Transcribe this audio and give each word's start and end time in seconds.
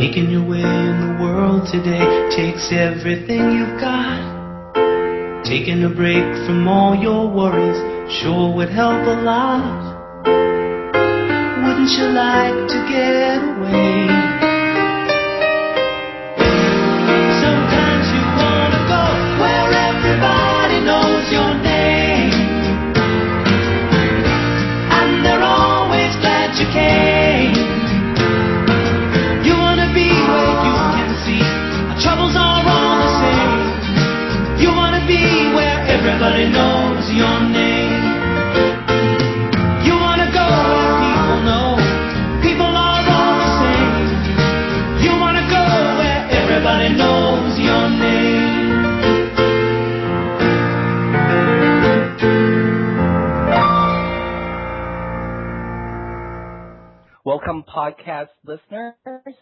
Making 0.00 0.30
your 0.30 0.48
way 0.48 0.62
in 0.62 0.96
the 0.98 1.22
world 1.22 1.68
today 1.70 2.00
takes 2.34 2.72
everything 2.72 3.52
you've 3.52 3.78
got. 3.78 4.72
Taking 5.44 5.84
a 5.84 5.90
break 5.90 6.24
from 6.46 6.66
all 6.66 6.94
your 6.96 7.28
worries 7.28 7.76
sure 8.22 8.50
would 8.54 8.70
help 8.70 8.96
a 8.96 9.20
lot. 9.20 10.24
Wouldn't 10.24 11.90
you 11.90 12.06
like 12.16 12.68
to 12.72 12.78
get 12.88 13.44
away? 13.44 14.09
Podcast 57.74 58.28
listeners. 58.44 58.94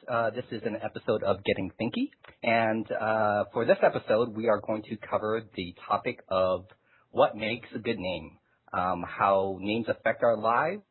Uh, 0.07 0.31
this 0.31 0.45
is 0.51 0.61
an 0.65 0.77
episode 0.83 1.23
of 1.23 1.43
Getting 1.45 1.71
Thinky, 1.81 2.11
and 2.43 2.87
uh, 2.93 3.45
for 3.53 3.65
this 3.65 3.79
episode, 3.83 4.37
we 4.37 4.49
are 4.49 4.61
going 4.61 4.83
to 4.83 4.97
cover 4.97 5.43
the 5.57 5.75
topic 5.89 6.21
of 6.29 6.67
what 7.11 7.37
makes 7.37 7.69
a 7.75 7.79
good 7.79 7.99
name, 7.99 8.37
um, 8.73 9.03
how 9.07 9.57
names 9.61 9.87
affect 9.89 10.23
our 10.23 10.37
lives, 10.37 10.83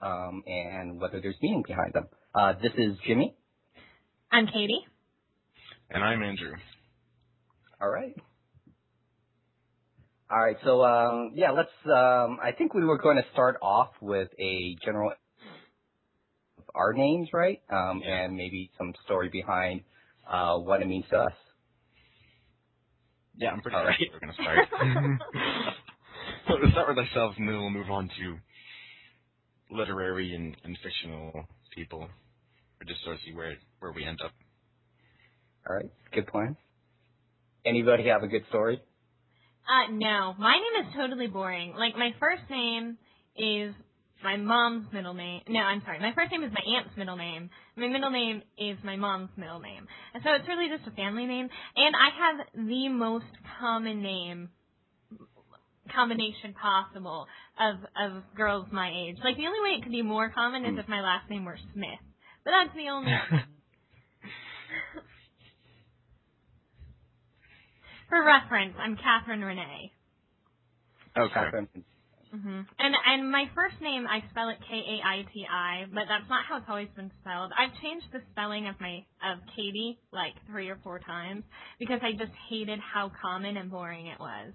um, 0.00 0.42
and 0.46 1.00
whether 1.00 1.20
there's 1.20 1.36
meaning 1.42 1.64
behind 1.66 1.92
them. 1.92 2.06
Uh, 2.34 2.52
this 2.62 2.72
is 2.78 2.96
Jimmy. 3.06 3.34
I'm 4.30 4.46
Katie. 4.46 4.86
And 5.90 6.04
I'm 6.04 6.22
Andrew. 6.22 6.52
All 7.80 7.88
right. 7.88 8.14
All 10.30 10.38
right. 10.38 10.56
So 10.64 10.84
um, 10.84 11.32
yeah, 11.34 11.50
let's. 11.50 11.70
Um, 11.84 12.38
I 12.42 12.52
think 12.56 12.74
we 12.74 12.84
were 12.84 12.98
going 12.98 13.16
to 13.16 13.24
start 13.32 13.56
off 13.60 13.90
with 14.00 14.28
a 14.38 14.76
general 14.84 15.10
of 15.10 15.16
our 16.76 16.92
names, 16.92 17.28
right? 17.32 17.60
Um, 17.70 18.02
Yeah. 18.04 18.24
And 18.24 18.36
maybe 18.36 18.70
some 18.78 18.92
story 19.04 19.28
behind 19.30 19.82
uh, 20.30 20.58
what 20.58 20.82
it 20.82 20.86
means 20.88 21.04
to 21.10 21.16
us. 21.18 21.32
Yeah, 23.38 23.50
I'm 23.50 23.60
pretty 23.60 23.76
All 23.76 23.82
sure 23.82 23.90
right. 23.90 23.98
we're 24.12 24.20
going 24.20 24.32
to 24.36 24.42
start. 24.42 24.68
so 26.48 26.56
we'll 26.60 26.70
start 26.72 26.88
with 26.88 26.98
ourselves 26.98 27.36
and 27.38 27.48
then 27.48 27.56
we'll 27.56 27.70
move 27.70 27.90
on 27.90 28.08
to 28.08 28.36
literary 29.70 30.34
and, 30.34 30.56
and 30.64 30.76
fictional 30.82 31.44
people. 31.74 32.02
Or 32.02 32.84
just 32.86 33.02
sort 33.04 33.16
of 33.16 33.22
see 33.26 33.34
where, 33.34 33.54
where 33.80 33.92
we 33.92 34.04
end 34.04 34.18
up. 34.24 34.32
All 35.68 35.76
right. 35.76 35.90
Good 36.12 36.26
plan. 36.28 36.56
Anybody 37.64 38.08
have 38.08 38.22
a 38.22 38.28
good 38.28 38.44
story? 38.48 38.80
Uh, 39.68 39.90
no, 39.92 40.34
my 40.38 40.54
name 40.54 40.86
is 40.86 40.94
totally 40.96 41.26
boring. 41.26 41.74
Like 41.76 41.96
my 41.96 42.10
first 42.20 42.42
name 42.48 42.96
is 43.36 43.74
my 44.22 44.36
mom's 44.36 44.86
middle 44.92 45.14
name. 45.14 45.42
No, 45.48 45.60
I'm 45.60 45.82
sorry. 45.84 46.00
My 46.00 46.12
first 46.14 46.32
name 46.32 46.42
is 46.42 46.50
my 46.52 46.78
aunt's 46.78 46.96
middle 46.96 47.16
name. 47.16 47.50
My 47.76 47.88
middle 47.88 48.10
name 48.10 48.42
is 48.58 48.76
my 48.84 48.96
mom's 48.96 49.30
middle 49.36 49.60
name. 49.60 49.86
And 50.14 50.22
so 50.24 50.30
it's 50.32 50.48
really 50.48 50.68
just 50.74 50.86
a 50.88 50.96
family 50.96 51.26
name. 51.26 51.48
And 51.76 51.94
I 51.94 52.08
have 52.18 52.66
the 52.66 52.88
most 52.88 53.26
common 53.60 54.02
name 54.02 54.48
combination 55.94 56.52
possible 56.60 57.26
of 57.60 57.76
of 57.94 58.22
girls 58.36 58.66
my 58.72 58.90
age. 58.90 59.16
Like 59.22 59.36
the 59.36 59.46
only 59.46 59.60
way 59.62 59.78
it 59.78 59.82
could 59.82 59.92
be 59.92 60.02
more 60.02 60.30
common 60.30 60.64
is 60.64 60.78
if 60.78 60.88
my 60.88 61.00
last 61.00 61.30
name 61.30 61.44
were 61.44 61.58
Smith. 61.74 62.00
But 62.44 62.52
that's 62.52 62.74
the 62.76 62.88
only 62.90 63.12
For 68.08 68.22
reference, 68.24 68.74
I'm 68.78 68.96
Catherine 68.96 69.42
Renee. 69.42 69.92
okay. 71.18 71.34
Catherine? 71.34 71.68
Hmm 72.42 72.60
And 72.78 72.94
and 73.06 73.30
my 73.30 73.46
first 73.54 73.80
name 73.80 74.06
I 74.06 74.22
spell 74.30 74.48
it 74.50 74.58
K 74.68 74.74
A 74.76 75.06
I 75.08 75.22
T 75.32 75.46
I, 75.50 75.84
but 75.92 76.04
that's 76.08 76.28
not 76.28 76.44
how 76.46 76.58
it's 76.58 76.66
always 76.68 76.88
been 76.96 77.10
spelled. 77.22 77.52
I've 77.58 77.72
changed 77.82 78.06
the 78.12 78.20
spelling 78.32 78.68
of 78.68 78.80
my 78.80 79.04
of 79.24 79.38
Katie 79.56 79.98
like 80.12 80.34
three 80.48 80.68
or 80.68 80.78
four 80.84 80.98
times 81.00 81.44
because 81.78 82.00
I 82.02 82.12
just 82.12 82.32
hated 82.50 82.80
how 82.80 83.10
common 83.22 83.56
and 83.56 83.70
boring 83.70 84.08
it 84.08 84.20
was. 84.20 84.52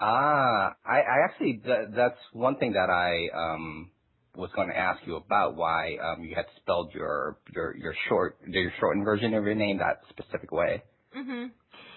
Ah, 0.00 0.74
I, 0.84 0.98
I 1.00 1.24
actually 1.24 1.60
th- 1.64 1.88
that's 1.96 2.18
one 2.32 2.56
thing 2.58 2.72
that 2.74 2.90
I 2.90 3.28
um 3.36 3.90
was 4.36 4.50
going 4.56 4.68
to 4.68 4.76
ask 4.78 5.00
you 5.06 5.16
about 5.16 5.56
why 5.56 5.96
um 5.96 6.24
you 6.24 6.34
had 6.34 6.46
spelled 6.56 6.92
your 6.94 7.38
your 7.54 7.76
your 7.76 7.94
short 8.08 8.38
your 8.46 8.72
shortened 8.80 9.04
version 9.04 9.34
of 9.34 9.44
your 9.44 9.54
name 9.54 9.78
that 9.78 10.00
specific 10.10 10.52
way. 10.52 10.82
Mhm. 11.16 11.52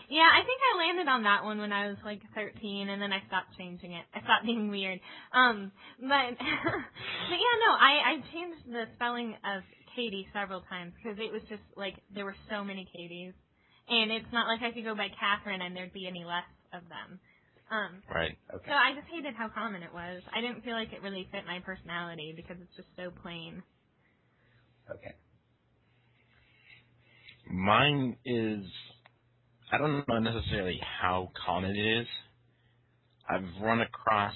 Yeah, 0.09 0.29
I 0.31 0.41
think 0.45 0.59
I 0.61 0.77
landed 0.79 1.07
on 1.07 1.23
that 1.23 1.43
one 1.43 1.59
when 1.59 1.71
I 1.73 1.88
was 1.88 1.97
like 2.05 2.21
13, 2.35 2.89
and 2.89 3.01
then 3.01 3.11
I 3.13 3.23
stopped 3.27 3.57
changing 3.57 3.93
it. 3.93 4.05
I 4.13 4.21
stopped 4.21 4.45
being 4.45 4.69
weird. 4.69 4.99
Um, 5.33 5.71
but 5.99 6.07
but 6.39 7.38
yeah, 7.39 7.55
no, 7.66 7.71
I 7.73 7.93
I 8.05 8.13
changed 8.33 8.66
the 8.71 8.85
spelling 8.95 9.35
of 9.45 9.63
Katie 9.95 10.27
several 10.33 10.61
times 10.69 10.93
because 10.97 11.19
it 11.19 11.31
was 11.31 11.41
just 11.49 11.63
like 11.77 11.95
there 12.13 12.25
were 12.25 12.35
so 12.49 12.63
many 12.63 12.88
Katies, 12.95 13.33
and 13.89 14.11
it's 14.11 14.31
not 14.33 14.47
like 14.47 14.61
I 14.61 14.71
could 14.73 14.83
go 14.85 14.95
by 14.95 15.07
Catherine 15.19 15.61
and 15.61 15.75
there'd 15.75 15.93
be 15.93 16.07
any 16.07 16.25
less 16.25 16.47
of 16.73 16.83
them. 16.89 17.19
Um, 17.72 18.03
Right. 18.13 18.37
Okay. 18.53 18.66
so 18.69 18.73
I 18.73 18.93
just 18.95 19.07
hated 19.11 19.35
how 19.35 19.49
common 19.49 19.83
it 19.83 19.93
was. 19.93 20.22
I 20.35 20.41
didn't 20.41 20.63
feel 20.63 20.73
like 20.73 20.93
it 20.93 21.01
really 21.01 21.27
fit 21.31 21.45
my 21.47 21.59
personality 21.66 22.33
because 22.35 22.57
it's 22.61 22.75
just 22.77 22.89
so 22.97 23.11
plain. 23.23 23.63
Okay. 24.91 25.16
Mine 27.49 28.17
is, 28.25 28.66
I 29.75 29.77
don't 29.77 30.07
know 30.07 30.19
necessarily 30.19 30.79
how 31.01 31.31
common 31.45 31.71
it 31.71 31.99
is. 31.99 32.07
I've 33.29 33.43
run 33.61 33.81
across, 33.81 34.35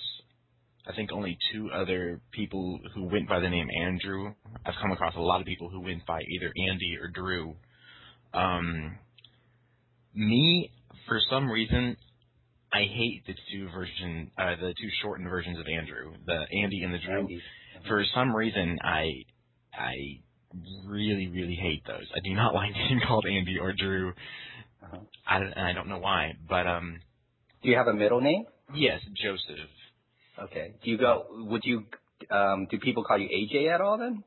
I 0.86 0.94
think, 0.94 1.14
only 1.14 1.38
two 1.54 1.70
other 1.74 2.20
people 2.32 2.78
who 2.94 3.06
went 3.06 3.30
by 3.30 3.40
the 3.40 3.50
name 3.50 3.68
Andrew. 3.82 4.34
I've 4.66 4.74
come 4.82 4.92
across 4.92 5.16
a 5.16 5.22
lot 5.22 5.40
of 5.40 5.48
people 5.48 5.70
who 5.70 5.80
went 5.80 6.06
by 6.06 6.20
either 6.20 6.52
Andy 6.70 6.98
or 7.02 7.08
Drew. 7.08 7.56
Um, 8.34 8.98
me, 10.14 10.74
for 11.08 11.22
some 11.30 11.50
reason, 11.50 11.96
I 12.74 12.80
hate 12.80 13.24
the 13.26 13.36
two 13.54 13.70
version, 13.70 14.32
uh, 14.38 14.56
the 14.60 14.74
two 14.78 14.90
shortened 15.02 15.30
versions 15.30 15.58
of 15.58 15.66
Andrew, 15.68 16.16
the 16.26 16.44
Andy 16.62 16.84
and 16.84 16.94
the 16.94 17.00
Drew. 17.00 17.20
Andy. 17.20 17.42
For 17.88 18.04
some 18.14 18.36
reason, 18.36 18.78
I, 18.84 19.06
I 19.74 19.94
really, 20.86 21.30
really 21.30 21.56
hate 21.56 21.84
those. 21.88 22.08
I 22.14 22.20
do 22.26 22.34
not 22.34 22.54
like 22.54 22.74
being 22.74 23.00
called 23.08 23.26
Andy 23.26 23.58
or 23.58 23.72
Drew. 23.72 24.12
I, 25.28 25.40
don't- 25.40 25.54
and 25.54 25.66
I 25.68 25.74
don't 25.74 25.88
know 25.90 26.00
why, 26.00 26.34
but 26.48 26.68
um, 26.68 27.00
Do 27.64 27.70
you 27.70 27.78
have 27.78 27.88
a 27.88 27.94
middle 27.94 28.22
name? 28.22 28.46
yes, 28.76 29.02
Joseph. 29.14 29.70
Okay. 30.44 30.74
Do 30.84 30.90
you 30.92 30.98
go? 30.98 31.26
Would 31.32 31.64
you? 31.66 31.86
Um, 32.32 32.68
do 32.70 32.80
people 32.80 33.04
call 33.04 33.18
you 33.18 33.28
AJ 33.30 33.74
at 33.74 33.82
all 33.82 33.98
then? 33.98 34.24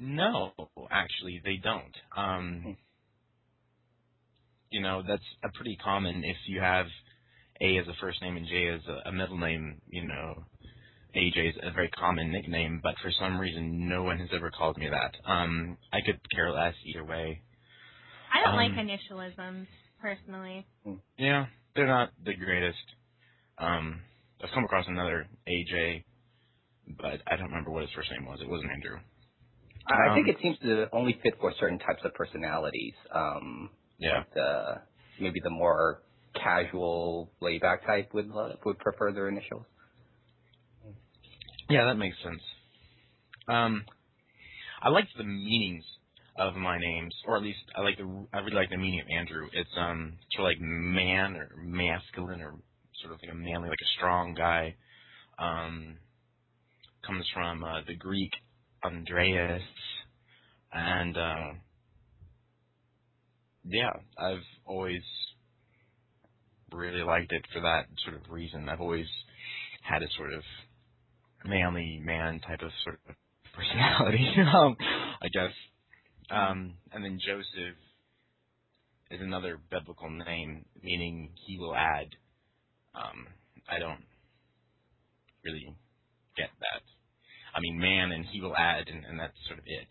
No, 0.00 0.52
actually, 0.90 1.40
they 1.44 1.56
don't. 1.56 1.94
Hmm. 2.10 2.20
Um, 2.20 2.76
you 4.70 4.80
know, 4.80 5.02
that's 5.06 5.22
a 5.42 5.48
pretty 5.54 5.76
common 5.82 6.22
if 6.24 6.36
you 6.46 6.60
have 6.60 6.86
A 7.60 7.78
as 7.78 7.86
a 7.88 7.94
first 8.00 8.20
name 8.22 8.36
and 8.36 8.46
J 8.46 8.68
as 8.68 8.80
a, 8.88 9.08
a 9.08 9.12
middle 9.12 9.38
name. 9.38 9.80
You 9.88 10.06
know, 10.06 10.44
AJ 11.16 11.50
is 11.50 11.54
a 11.62 11.72
very 11.72 11.88
common 11.88 12.30
nickname, 12.30 12.80
but 12.82 12.94
for 13.02 13.10
some 13.18 13.38
reason, 13.40 13.88
no 13.88 14.02
one 14.02 14.18
has 14.18 14.28
ever 14.34 14.50
called 14.50 14.76
me 14.78 14.88
that. 14.88 15.14
Um, 15.30 15.78
I 15.92 15.98
could 16.04 16.20
care 16.34 16.50
less 16.52 16.74
either 16.84 17.04
way. 17.04 17.42
I 18.32 18.40
don't 18.42 18.56
like 18.56 18.72
Um, 18.72 18.74
initialisms 18.74 19.68
personally. 20.00 20.66
Yeah, 21.18 21.46
they're 21.74 21.86
not 21.86 22.12
the 22.24 22.34
greatest. 22.34 22.78
Um, 23.58 24.02
I've 24.42 24.50
come 24.54 24.64
across 24.64 24.86
another 24.88 25.28
AJ, 25.48 26.04
but 26.98 27.22
I 27.26 27.36
don't 27.36 27.48
remember 27.50 27.72
what 27.72 27.82
his 27.82 27.92
first 27.94 28.10
name 28.12 28.26
was. 28.26 28.40
It 28.42 28.50
wasn't 28.50 28.72
Andrew. 28.72 28.98
I 29.86 30.10
I 30.10 30.14
think 30.14 30.28
Um, 30.28 30.30
it 30.30 30.38
seems 30.42 30.58
to 30.60 30.88
only 30.92 31.18
fit 31.22 31.34
for 31.40 31.52
certain 31.60 31.78
types 31.78 32.02
of 32.04 32.14
personalities. 32.14 32.94
Um, 33.14 33.70
Yeah. 33.98 34.24
like 34.24 34.30
the 34.34 34.82
maybe 35.18 35.40
the 35.42 35.50
more 35.50 36.02
casual, 36.34 37.32
laid 37.40 37.62
back 37.62 37.86
type 37.86 38.14
would 38.14 38.30
uh, 38.32 38.56
would 38.64 38.78
prefer 38.78 39.12
their 39.12 39.28
initials. 39.28 39.66
Yeah, 41.70 41.86
that 41.86 41.96
makes 41.96 42.16
sense. 42.22 42.42
Um, 43.48 43.86
I 44.82 44.90
like 44.90 45.08
the 45.16 45.24
meanings 45.24 45.84
of 46.38 46.54
my 46.54 46.78
names, 46.78 47.14
or 47.26 47.36
at 47.36 47.42
least 47.42 47.58
I 47.76 47.82
like 47.82 47.98
the 47.98 48.26
I 48.32 48.38
really 48.38 48.56
like 48.56 48.70
the 48.70 48.76
meaning 48.76 49.00
of 49.00 49.06
Andrew. 49.10 49.48
It's 49.52 49.70
um 49.76 50.14
sort 50.32 50.46
of 50.46 50.56
like 50.56 50.60
man 50.60 51.36
or 51.36 51.50
masculine 51.62 52.40
or 52.40 52.54
sort 53.02 53.14
of 53.14 53.20
like 53.22 53.32
a 53.32 53.34
manly, 53.34 53.68
like 53.68 53.78
a 53.82 53.92
strong 53.98 54.34
guy. 54.34 54.74
Um, 55.38 55.96
comes 57.06 57.24
from 57.32 57.64
uh, 57.64 57.80
the 57.86 57.94
Greek 57.96 58.32
Andreas, 58.84 59.62
and 60.72 61.16
uh, 61.16 61.50
yeah, 63.64 63.92
I've 64.18 64.44
always 64.64 65.02
really 66.72 67.02
liked 67.02 67.32
it 67.32 67.44
for 67.52 67.60
that 67.60 67.86
sort 68.04 68.16
of 68.16 68.30
reason. 68.30 68.68
I've 68.68 68.80
always 68.80 69.06
had 69.82 70.02
a 70.02 70.08
sort 70.16 70.32
of 70.34 70.42
manly 71.44 72.00
man 72.04 72.40
type 72.40 72.60
of 72.62 72.70
sort 72.84 73.00
of 73.08 73.14
personality, 73.54 74.26
um, 74.54 74.76
I 75.22 75.28
guess. 75.32 75.52
Um, 76.30 76.74
and 76.92 77.04
then 77.04 77.18
Joseph 77.24 77.76
is 79.10 79.20
another 79.20 79.58
biblical 79.70 80.10
name, 80.10 80.64
meaning 80.82 81.30
he 81.46 81.58
will 81.58 81.74
add. 81.74 82.08
Um, 82.94 83.26
I 83.70 83.78
don't 83.78 84.04
really 85.44 85.74
get 86.36 86.50
that. 86.60 86.82
I 87.54 87.60
mean, 87.60 87.78
man, 87.80 88.12
and 88.12 88.24
he 88.26 88.40
will 88.40 88.56
add, 88.56 88.88
and, 88.88 89.04
and 89.04 89.18
that's 89.18 89.36
sort 89.48 89.58
of 89.58 89.64
it. 89.66 89.90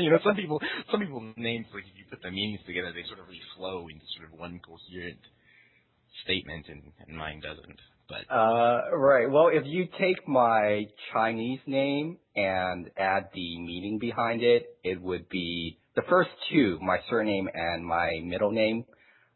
you 0.02 0.10
know, 0.10 0.18
some 0.24 0.34
people, 0.34 0.60
some 0.90 1.00
people 1.00 1.20
names 1.36 1.66
like 1.74 1.84
if 1.84 1.94
you 1.98 2.04
put 2.08 2.22
the 2.22 2.30
meanings 2.30 2.60
together, 2.66 2.92
they 2.92 3.06
sort 3.06 3.20
of 3.20 3.28
really 3.28 3.44
flow 3.56 3.88
into 3.88 4.04
sort 4.16 4.32
of 4.32 4.38
one 4.38 4.60
coherent 4.64 5.20
statement, 6.24 6.66
and, 6.68 6.82
and 7.06 7.16
mine 7.16 7.40
doesn't. 7.44 7.78
But 8.08 8.32
Uh, 8.32 8.96
right. 8.96 9.30
Well, 9.30 9.48
if 9.48 9.64
you 9.66 9.88
take 9.98 10.26
my 10.28 10.86
Chinese 11.12 11.60
name 11.66 12.18
and 12.36 12.90
add 12.96 13.30
the 13.34 13.58
meaning 13.58 13.98
behind 13.98 14.42
it, 14.42 14.76
it 14.84 15.00
would 15.00 15.28
be 15.28 15.78
the 15.96 16.02
first 16.08 16.30
two, 16.50 16.78
my 16.80 16.98
surname 17.08 17.48
and 17.52 17.84
my 17.84 18.20
middle 18.22 18.52
name, 18.52 18.84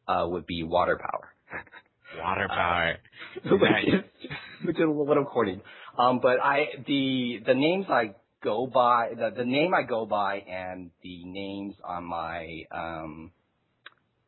uh, 0.07 0.27
would 0.29 0.47
be 0.47 0.63
water 0.63 0.99
power. 0.99 1.35
water 2.23 2.49
power. 2.49 2.97
which 3.51 3.61
Nice. 3.63 3.85
is 3.87 4.31
which 4.65 4.77
is 4.77 4.83
a 4.85 4.89
little 4.91 5.25
corny. 5.25 5.61
Um, 5.99 6.21
but 6.21 6.39
I 6.43 6.67
the 6.87 7.41
the 7.47 7.55
names 7.55 7.87
I 7.89 8.15
go 8.43 8.67
by 8.67 9.11
the 9.17 9.31
the 9.37 9.45
name 9.45 9.73
I 9.75 9.83
go 9.83 10.07
by 10.07 10.37
and 10.39 10.91
the 11.03 11.25
names 11.25 11.75
on 11.85 12.05
my 12.05 12.63
um 12.71 13.33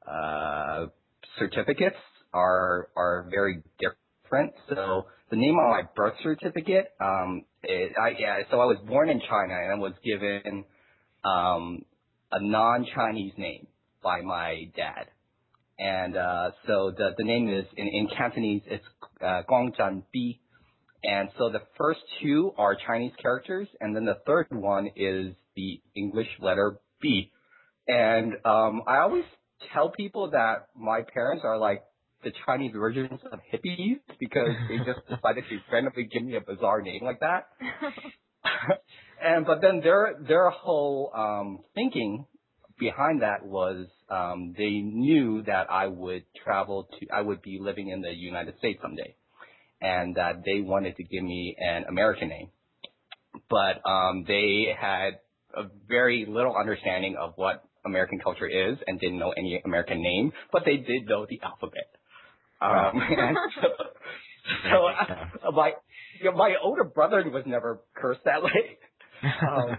uh 0.06 0.86
certificates 1.38 1.96
are 2.32 2.88
are 2.96 3.26
very 3.30 3.62
different. 3.78 3.98
So 4.68 5.06
the 5.30 5.36
name 5.36 5.54
on 5.56 5.70
my 5.70 5.82
birth 5.94 6.14
certificate, 6.22 6.92
um, 7.00 7.44
it, 7.62 7.92
I 8.00 8.10
yeah. 8.18 8.38
So 8.50 8.60
I 8.60 8.64
was 8.64 8.78
born 8.86 9.08
in 9.08 9.20
China 9.20 9.54
and 9.54 9.72
I 9.72 9.76
was 9.76 9.92
given 10.04 10.64
um 11.24 11.84
a 12.30 12.42
non-Chinese 12.42 13.34
name 13.36 13.66
by 14.02 14.22
my 14.22 14.70
dad. 14.74 15.06
And 15.78 16.16
uh, 16.16 16.50
so 16.66 16.92
the 16.96 17.10
the 17.16 17.24
name 17.24 17.48
is 17.48 17.64
in, 17.76 17.88
in 17.88 18.08
Cantonese 18.16 18.62
it's 18.66 18.84
uh, 19.20 19.42
Guangzhan 19.48 20.02
Bi, 20.14 20.38
and 21.04 21.28
so 21.38 21.50
the 21.50 21.62
first 21.76 22.00
two 22.22 22.52
are 22.56 22.76
Chinese 22.86 23.12
characters, 23.20 23.68
and 23.80 23.94
then 23.94 24.04
the 24.04 24.18
third 24.26 24.46
one 24.50 24.88
is 24.96 25.34
the 25.56 25.80
English 25.94 26.28
letter 26.40 26.78
B, 27.00 27.30
and 27.88 28.34
um, 28.44 28.82
I 28.86 28.98
always 28.98 29.24
tell 29.72 29.90
people 29.90 30.30
that 30.30 30.68
my 30.76 31.02
parents 31.02 31.42
are 31.44 31.58
like 31.58 31.82
the 32.22 32.32
Chinese 32.46 32.72
versions 32.76 33.20
of 33.30 33.40
hippies 33.52 34.00
because 34.18 34.50
they 34.68 34.78
just 34.78 35.00
decided 35.08 35.44
to 35.48 35.58
randomly 35.72 36.04
give 36.04 36.22
me 36.22 36.36
a 36.36 36.40
bizarre 36.40 36.82
name 36.82 37.02
like 37.02 37.20
that. 37.20 37.48
and 39.22 39.46
but 39.46 39.60
then 39.60 39.80
their 39.80 40.14
their 40.26 40.50
whole 40.50 41.10
um 41.14 41.60
thinking 41.74 42.26
behind 42.78 43.22
that 43.22 43.44
was 43.44 43.86
um 44.10 44.54
they 44.56 44.80
knew 44.80 45.42
that 45.46 45.70
I 45.70 45.86
would 45.86 46.24
travel 46.44 46.88
to 46.98 47.06
I 47.12 47.20
would 47.20 47.42
be 47.42 47.58
living 47.60 47.88
in 47.88 48.00
the 48.00 48.12
United 48.14 48.58
States 48.58 48.80
someday 48.82 49.14
and 49.80 50.16
that 50.16 50.42
they 50.44 50.60
wanted 50.60 50.96
to 50.96 51.04
give 51.04 51.22
me 51.22 51.56
an 51.58 51.84
American 51.88 52.28
name. 52.28 52.50
But 53.48 53.80
um 53.88 54.24
they 54.26 54.74
had 54.78 55.20
a 55.54 55.64
very 55.88 56.26
little 56.28 56.56
understanding 56.56 57.16
of 57.20 57.32
what 57.36 57.62
American 57.84 58.18
culture 58.20 58.46
is 58.46 58.78
and 58.86 58.98
didn't 59.00 59.18
know 59.18 59.32
any 59.36 59.60
American 59.64 60.02
name, 60.02 60.32
but 60.52 60.62
they 60.64 60.76
did 60.76 61.06
know 61.06 61.26
the 61.28 61.40
alphabet. 61.42 61.90
Um, 62.68 63.02
and 63.18 63.38
so, 63.62 63.68
so 64.70 64.86
uh, 64.86 65.52
my 65.52 65.74
you 66.20 66.30
know, 66.30 66.36
my 66.36 66.56
older 66.62 66.84
brother 66.84 67.24
was 67.30 67.44
never 67.46 67.82
cursed 67.96 68.22
that 68.26 68.42
way. 68.44 68.78
um, 69.46 69.78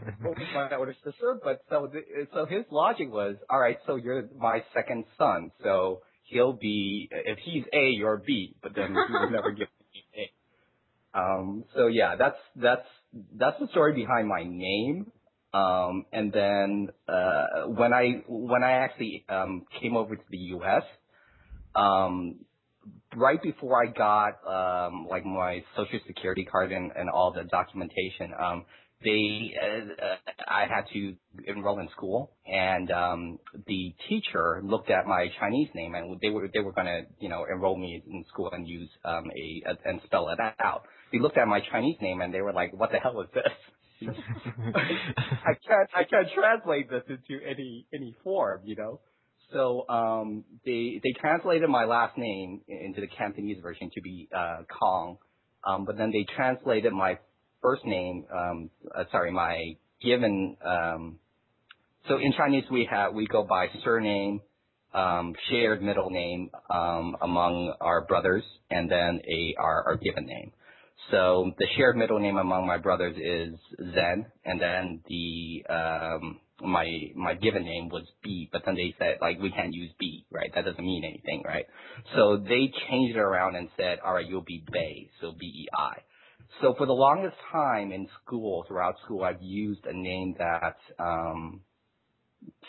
my 0.54 0.76
older 0.76 0.96
sister, 1.06 1.40
but 1.44 1.64
so 1.70 1.90
the, 1.92 2.28
so 2.34 2.46
his 2.46 2.66
logic 2.72 3.12
was, 3.12 3.38
all 3.50 3.60
right, 3.60 3.78
so 3.88 3.96
you're 3.98 4.30
my 4.38 4.64
second 4.74 5.06
son, 5.18 5.52
so 5.64 6.02
he'll 6.26 6.54
be 6.54 7.10
if 7.12 7.40
he's 7.40 7.66
A, 7.74 7.90
you're 7.92 8.24
B, 8.26 8.56
but 8.64 8.74
then 8.76 9.04
he 9.08 9.16
would 9.16 9.32
never 9.32 9.52
give 9.52 9.70
me 9.94 10.04
A. 10.16 10.32
Um, 11.20 11.66
so 11.76 11.88
yeah, 11.88 12.16
that's 12.18 12.38
that's 12.56 12.88
that's 13.38 13.60
the 13.60 13.68
story 13.70 13.94
behind 13.96 14.28
my 14.30 14.44
name. 14.46 15.12
Um, 15.54 16.06
and 16.14 16.34
then 16.34 16.90
uh, 17.08 17.68
when 17.68 17.94
I 17.94 18.24
when 18.28 18.64
I 18.64 18.74
actually 18.74 19.26
um, 19.30 19.66
came 19.82 19.98
over 19.98 20.16
to 20.16 20.24
the 20.30 20.38
U.S. 20.38 20.84
Um, 21.76 22.46
right 23.16 23.42
before 23.42 23.82
I 23.82 23.88
got 23.92 24.40
um 24.48 25.08
like 25.10 25.26
my 25.26 25.64
social 25.76 26.00
security 26.08 26.46
card 26.46 26.72
and, 26.72 26.92
and 26.96 27.10
all 27.10 27.32
the 27.32 27.44
documentation, 27.44 28.32
um 28.40 28.66
they 29.04 29.54
uh, 29.62 30.06
uh, 30.06 30.16
I 30.48 30.62
had 30.62 30.86
to 30.94 31.16
enroll 31.46 31.80
in 31.80 31.90
school 31.90 32.32
and 32.46 32.92
um 32.92 33.40
the 33.68 33.94
teacher 34.08 34.62
looked 34.64 34.90
at 34.90 35.06
my 35.06 35.28
Chinese 35.40 35.70
name 35.76 35.96
and 35.96 36.20
they 36.22 36.30
were 36.30 36.50
they 36.54 36.62
were 36.62 36.72
going 36.72 36.88
to, 36.88 37.02
you 37.20 37.30
know, 37.30 37.46
enroll 37.52 37.78
me 37.78 38.02
in 38.06 38.26
school 38.30 38.50
and 38.52 38.68
use 38.68 38.90
um 39.04 39.26
a, 39.36 39.64
a 39.70 39.90
and 39.90 40.02
spell 40.06 40.30
it 40.30 40.40
out. 40.60 40.84
They 41.12 41.20
looked 41.20 41.38
at 41.38 41.48
my 41.48 41.62
Chinese 41.72 41.98
name 42.02 42.22
and 42.22 42.34
they 42.34 42.42
were 42.42 42.54
like, 42.54 42.74
"What 42.74 42.92
the 42.92 42.98
hell 42.98 43.22
is 43.22 43.30
this?" 43.34 43.54
I 44.76 45.54
can't 45.68 45.90
I 45.96 46.04
can't 46.04 46.28
translate 46.34 46.90
this 46.90 47.04
into 47.08 47.44
any 47.46 47.86
any 47.94 48.16
form, 48.24 48.62
you 48.66 48.76
know. 48.76 49.00
So 49.54 49.88
um, 49.88 50.44
they 50.66 51.00
they 51.04 51.14
translated 51.20 51.70
my 51.70 51.86
last 51.86 52.18
name 52.18 52.62
into 52.68 53.02
the 53.02 53.08
Cantonese 53.08 53.62
version 53.62 53.92
to 53.94 54.02
be 54.02 54.28
uh, 54.36 54.64
Kong, 54.80 55.18
um, 55.64 55.86
but 55.86 55.98
then 55.98 56.12
they 56.12 56.26
translated 56.36 56.92
my 56.92 57.20
first 57.62 57.86
name, 57.86 58.26
um, 58.36 58.70
uh, 58.94 59.04
sorry, 59.12 59.32
my 59.32 59.78
given. 60.02 60.58
So 62.10 62.18
in 62.18 62.34
Chinese 62.36 62.66
we 62.70 62.88
have 62.92 63.14
we 63.14 63.28
go 63.28 63.44
by 63.44 63.68
surname, 63.86 64.42
shared 65.50 65.82
middle 65.82 66.10
name 66.10 66.50
among 66.70 67.74
our 67.80 68.02
brothers, 68.06 68.44
and 68.70 68.90
then 68.92 69.22
a 69.28 69.56
our, 69.60 69.84
our 69.88 69.96
given 69.98 70.26
name. 70.26 70.52
So 71.12 71.52
the 71.58 71.68
shared 71.78 71.96
middle 71.96 72.20
name 72.20 72.38
among 72.38 72.66
my 72.66 72.78
brothers 72.78 73.16
is 73.18 73.60
Zen, 73.94 74.26
and 74.46 74.60
then 74.60 75.02
the 75.08 75.64
my 76.64 76.88
my 77.16 77.34
given 77.36 77.64
name 77.64 77.90
was 77.90 78.04
B, 78.24 78.50
but 78.52 78.64
then 78.66 78.76
they 78.76 78.96
said 78.98 79.18
like 79.22 79.40
we 79.40 79.52
can't 79.52 79.74
use 79.74 79.92
B, 80.00 80.26
right? 80.32 80.52
That 80.56 80.66
doesn't 80.66 80.84
mean 80.84 81.04
anything, 81.04 81.44
right? 81.46 81.66
So 82.16 82.38
they 82.38 82.72
changed 82.90 83.16
it 83.16 83.20
around 83.20 83.56
and 83.56 83.70
said, 83.78 84.00
all 84.06 84.14
right, 84.14 84.28
you'll 84.28 84.42
be 84.42 84.64
Bei, 84.72 85.10
so 85.22 85.34
B 85.38 85.46
E 85.46 85.68
I. 85.74 85.98
So 86.62 86.76
for 86.78 86.86
the 86.86 86.94
longest 86.94 87.36
time 87.52 87.92
in 87.92 88.08
school, 88.24 88.66
throughout 88.68 88.96
school, 89.06 89.24
I've 89.24 89.42
used 89.42 89.86
a 89.86 89.94
name 89.94 90.36
that 90.40 90.78
um, 91.00 91.62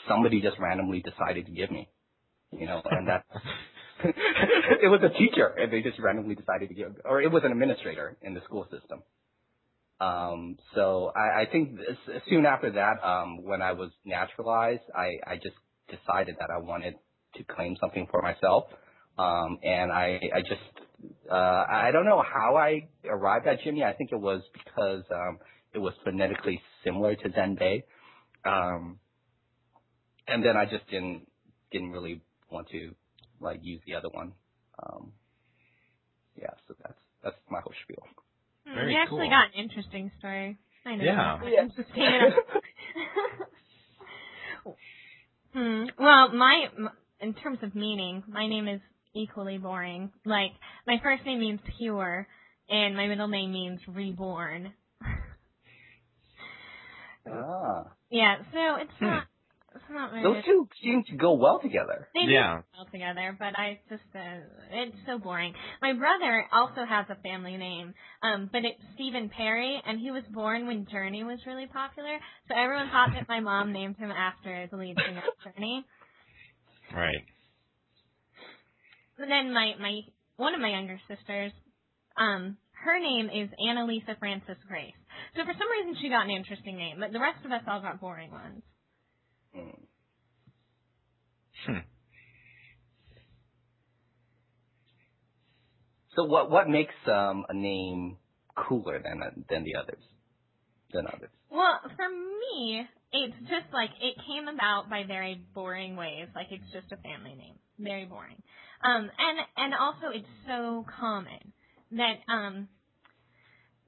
somebody 0.08 0.40
just 0.40 0.58
randomly 0.58 1.02
decided 1.02 1.46
to 1.46 1.52
give 1.52 1.70
me, 1.70 1.88
you 2.52 2.66
know, 2.66 2.80
and 2.84 3.08
that 3.08 3.24
it 4.04 4.90
was 4.90 5.00
a 5.02 5.18
teacher, 5.18 5.46
and 5.48 5.72
they 5.72 5.82
just 5.82 5.98
randomly 5.98 6.34
decided 6.34 6.68
to 6.68 6.74
give, 6.74 6.94
or 7.04 7.20
it 7.22 7.30
was 7.30 7.42
an 7.44 7.52
administrator 7.52 8.16
in 8.22 8.34
the 8.34 8.40
school 8.44 8.66
system. 8.70 9.02
Um, 10.00 10.58
so 10.74 11.12
I, 11.14 11.42
I 11.42 11.46
think 11.50 11.76
this, 11.76 11.96
soon 12.28 12.46
after 12.46 12.70
that, 12.72 13.02
um, 13.04 13.42
when 13.44 13.62
I 13.62 13.72
was 13.72 13.90
naturalized, 14.04 14.82
I, 14.94 15.12
I 15.26 15.36
just 15.36 15.56
decided 15.88 16.36
that 16.40 16.50
I 16.50 16.58
wanted 16.58 16.94
to 17.36 17.44
claim 17.44 17.76
something 17.80 18.06
for 18.10 18.20
myself. 18.22 18.64
Um, 19.16 19.58
and 19.62 19.92
I, 19.92 20.20
I 20.34 20.40
just, 20.40 20.60
uh, 21.30 21.64
I 21.70 21.90
don't 21.92 22.04
know 22.04 22.22
how 22.22 22.56
I 22.56 22.88
arrived 23.08 23.46
at 23.46 23.62
Jimmy. 23.62 23.84
I 23.84 23.92
think 23.92 24.10
it 24.12 24.20
was 24.20 24.42
because, 24.52 25.04
um, 25.12 25.38
it 25.72 25.78
was 25.78 25.94
phonetically 26.04 26.60
similar 26.84 27.14
to 27.14 27.28
Zenbei. 27.30 27.84
Um, 28.44 28.98
and 30.26 30.44
then 30.44 30.56
I 30.56 30.64
just 30.64 30.88
didn't, 30.90 31.28
didn't 31.70 31.92
really 31.92 32.20
want 32.50 32.68
to, 32.70 32.94
like, 33.40 33.60
use 33.62 33.80
the 33.86 33.94
other 33.94 34.08
one. 34.10 34.32
Um, 34.82 35.12
yeah, 36.40 36.50
so 36.66 36.74
that's, 36.82 36.98
that's 37.22 37.36
my 37.50 37.60
whole 37.60 37.74
spiel. 37.84 38.02
Very 38.74 38.92
you 38.92 38.98
actually 39.00 39.28
cool. 39.28 39.30
got 39.30 39.46
an 39.54 39.64
interesting 39.64 40.10
story. 40.18 40.58
I 40.86 40.96
know. 40.96 41.04
Yeah. 41.04 41.38
that. 41.42 41.60
I'm 41.60 41.70
just 41.76 41.88
hanging 41.94 42.32
up. 44.66 44.74
hmm. 45.54 45.84
Well, 45.98 46.32
my 46.34 46.66
m- 46.76 46.90
in 47.20 47.34
terms 47.34 47.58
of 47.62 47.74
meaning, 47.74 48.22
my 48.28 48.46
name 48.46 48.68
is 48.68 48.80
equally 49.14 49.58
boring. 49.58 50.10
Like 50.26 50.50
my 50.86 50.98
first 51.02 51.24
name 51.24 51.40
means 51.40 51.60
pure, 51.78 52.26
and 52.68 52.96
my 52.96 53.06
middle 53.06 53.28
name 53.28 53.52
means 53.52 53.80
reborn. 53.88 54.72
ah. 57.30 57.84
yeah. 58.10 58.36
So 58.52 58.76
it's 58.82 58.92
Hmm. 58.98 59.04
not. 59.06 59.24
It's 59.84 59.92
not 59.92 60.12
very. 60.12 60.22
Those 60.22 60.44
two 60.46 60.68
seem 60.82 61.04
to 61.10 61.16
go 61.16 61.34
well 61.34 61.60
together. 61.60 62.08
They 62.14 62.24
do 62.24 62.32
Yeah. 62.32 62.62
well 62.76 62.86
together, 62.90 63.36
but 63.38 63.58
I 63.58 63.80
just 63.90 64.02
uh, 64.14 64.40
it's 64.72 64.96
so 65.06 65.18
boring. 65.18 65.52
My 65.82 65.92
brother 65.92 66.46
also 66.52 66.84
has 66.88 67.04
a 67.10 67.16
family 67.16 67.56
name, 67.58 67.92
um, 68.22 68.48
but 68.50 68.64
it's 68.64 68.80
Stephen 68.94 69.28
Perry, 69.28 69.80
and 69.84 70.00
he 70.00 70.10
was 70.10 70.24
born 70.32 70.66
when 70.66 70.86
Journey 70.90 71.22
was 71.22 71.38
really 71.46 71.66
popular. 71.66 72.18
So 72.48 72.54
everyone 72.56 72.88
thought 72.88 73.10
that 73.12 73.28
my 73.28 73.40
mom 73.40 73.72
named 73.78 73.96
him 73.98 74.10
after 74.10 74.66
the 74.70 74.76
lead 74.76 74.96
singer 74.96 75.20
of 75.20 75.52
Journey. 75.52 75.84
Right. 76.94 77.24
But 79.18 79.28
then 79.28 79.52
my 79.52 79.74
my 79.78 80.00
one 80.36 80.54
of 80.54 80.60
my 80.60 80.70
younger 80.70 80.98
sisters, 81.08 81.52
um, 82.16 82.56
her 82.72 82.98
name 82.98 83.26
is 83.28 83.50
Annalisa 83.60 84.18
Frances 84.18 84.56
Grace. 84.66 84.96
So 85.36 85.44
for 85.44 85.52
some 85.52 85.70
reason 85.70 86.00
she 86.00 86.08
got 86.08 86.24
an 86.24 86.30
interesting 86.30 86.76
name, 86.76 86.96
but 87.00 87.12
the 87.12 87.20
rest 87.20 87.44
of 87.44 87.52
us 87.52 87.62
all 87.68 87.82
got 87.82 88.00
boring 88.00 88.30
ones. 88.30 88.62
Mm. 89.56 89.78
Hmm. 91.66 91.78
So 96.16 96.24
what 96.24 96.50
what 96.50 96.68
makes 96.68 96.94
um, 97.06 97.44
a 97.48 97.54
name 97.54 98.16
cooler 98.56 99.00
than 99.02 99.44
than 99.48 99.64
the 99.64 99.76
others? 99.76 100.02
Than 100.92 101.06
others. 101.06 101.30
Well, 101.50 101.80
for 101.96 102.08
me, 102.08 102.86
it's 103.12 103.36
just 103.42 103.72
like 103.72 103.90
it 104.00 104.14
came 104.26 104.48
about 104.48 104.88
by 104.88 105.04
very 105.06 105.40
boring 105.54 105.96
ways. 105.96 106.28
Like 106.34 106.48
it's 106.50 106.64
just 106.72 106.92
a 106.92 106.96
family 106.96 107.34
name, 107.34 107.54
very 107.78 108.04
boring. 108.06 108.40
Um, 108.84 109.10
and 109.18 109.38
and 109.56 109.74
also 109.74 110.14
it's 110.14 110.28
so 110.46 110.84
common 110.98 111.52
that 111.92 112.16
um, 112.28 112.68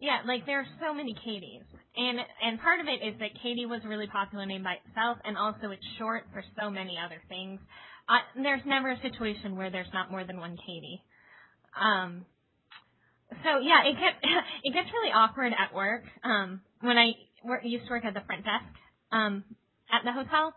yeah, 0.01 0.21
like 0.27 0.47
there 0.47 0.61
are 0.61 0.67
so 0.81 0.95
many 0.95 1.15
Katies, 1.15 1.65
and 1.97 2.19
and 2.43 2.61
part 2.61 2.81
of 2.81 2.87
it 2.87 3.05
is 3.07 3.19
that 3.21 3.31
Katie 3.43 3.67
was 3.67 3.81
a 3.85 3.89
really 3.89 4.07
popular 4.07 4.47
name 4.47 4.63
by 4.63 4.77
itself, 4.87 5.19
and 5.25 5.37
also 5.37 5.71
it's 5.71 5.87
short 5.99 6.25
for 6.33 6.43
so 6.61 6.71
many 6.71 6.97
other 6.99 7.21
things. 7.29 7.61
I, 8.09 8.21
there's 8.41 8.63
never 8.67 8.91
a 8.93 9.01
situation 9.01 9.57
where 9.57 9.71
there's 9.71 9.91
not 9.93 10.11
more 10.11 10.25
than 10.25 10.39
one 10.39 10.57
Katie. 10.57 11.03
Um, 11.81 12.25
so 13.43 13.59
yeah, 13.63 13.83
it 13.85 13.95
gets 13.95 14.19
it 14.65 14.73
gets 14.73 14.89
really 14.93 15.13
awkward 15.13 15.53
at 15.53 15.75
work. 15.75 16.05
Um, 16.25 16.61
when 16.81 16.97
I 16.99 17.13
work, 17.45 17.63
used 17.65 17.87
to 17.87 17.91
work 17.91 18.05
at 18.05 18.15
the 18.15 18.23
front 18.27 18.45
desk 18.45 18.71
um, 19.13 19.45
at 19.93 20.05
the 20.05 20.13
hotel, 20.13 20.55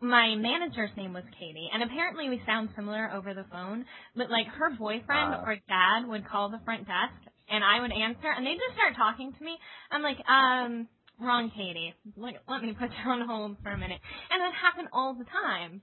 my 0.00 0.34
manager's 0.36 0.90
name 0.96 1.12
was 1.12 1.24
Katie, 1.38 1.68
and 1.72 1.82
apparently 1.82 2.28
we 2.28 2.40
sound 2.46 2.68
similar 2.76 3.10
over 3.12 3.34
the 3.34 3.44
phone. 3.50 3.84
But 4.16 4.30
like 4.30 4.46
her 4.46 4.70
boyfriend 4.76 5.34
Uh. 5.34 5.42
or 5.46 5.56
dad 5.68 6.06
would 6.08 6.26
call 6.28 6.50
the 6.50 6.60
front 6.64 6.86
desk, 6.86 7.27
and 7.50 7.64
I 7.64 7.80
would 7.80 7.92
answer, 7.92 8.30
and 8.36 8.46
they'd 8.46 8.58
just 8.60 8.76
start 8.76 8.96
talking 8.96 9.32
to 9.32 9.44
me. 9.44 9.56
I'm 9.90 10.02
like, 10.02 10.18
um, 10.28 10.88
wrong, 11.20 11.50
Katie. 11.56 11.94
Let, 12.16 12.34
let 12.48 12.62
me 12.62 12.74
put 12.78 12.90
you 13.04 13.10
on 13.10 13.26
hold 13.28 13.56
for 13.62 13.70
a 13.70 13.78
minute, 13.78 14.00
and 14.30 14.40
that 14.42 14.54
happened 14.54 14.88
all 14.92 15.14
the 15.14 15.26
time. 15.26 15.82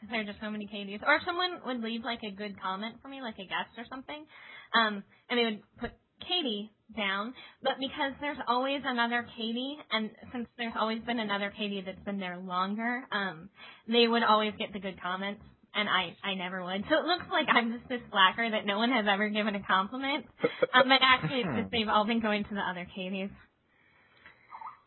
'Cause 0.00 0.10
There 0.10 0.20
are 0.20 0.24
just 0.24 0.40
so 0.40 0.50
many 0.50 0.66
Katies. 0.66 1.02
Or 1.06 1.16
if 1.16 1.22
someone 1.24 1.60
would 1.66 1.80
leave 1.82 2.04
like 2.04 2.22
a 2.24 2.30
good 2.30 2.60
comment 2.60 2.96
for 3.02 3.08
me, 3.08 3.22
like 3.22 3.36
a 3.38 3.46
guest 3.46 3.70
or 3.78 3.84
something, 3.88 4.26
um, 4.74 5.02
and 5.30 5.38
they 5.38 5.44
would 5.44 5.62
put 5.80 5.92
Katie 6.28 6.70
down, 6.96 7.34
but 7.62 7.74
because 7.80 8.12
there's 8.20 8.38
always 8.48 8.82
another 8.84 9.26
Katie, 9.36 9.78
and 9.92 10.10
since 10.32 10.48
there's 10.58 10.74
always 10.78 11.02
been 11.02 11.20
another 11.20 11.52
Katie 11.56 11.82
that's 11.86 12.02
been 12.04 12.20
there 12.20 12.38
longer, 12.38 13.04
um, 13.12 13.48
they 13.88 14.08
would 14.08 14.22
always 14.24 14.52
get 14.58 14.72
the 14.72 14.80
good 14.80 15.00
comments, 15.02 15.42
and 15.74 15.88
I, 15.88 16.16
I 16.22 16.34
never 16.34 16.62
would. 16.64 16.84
So 16.88 16.98
it 16.98 17.06
looks 17.06 17.24
like 17.30 17.46
I'm 17.48 17.72
just 17.72 17.88
this 17.88 18.00
slacker 18.10 18.50
that 18.50 18.66
no 18.66 18.78
one 18.78 18.90
has 18.90 19.06
ever 19.08 19.28
given 19.28 19.54
a 19.54 19.62
compliment, 19.62 20.26
um, 20.74 20.84
but 20.88 21.00
actually 21.00 21.40
it's 21.40 21.60
just 21.60 21.70
they've 21.70 21.88
all 21.88 22.06
been 22.06 22.20
going 22.20 22.44
to 22.44 22.54
the 22.54 22.60
other 22.60 22.86
Katies. 22.96 23.30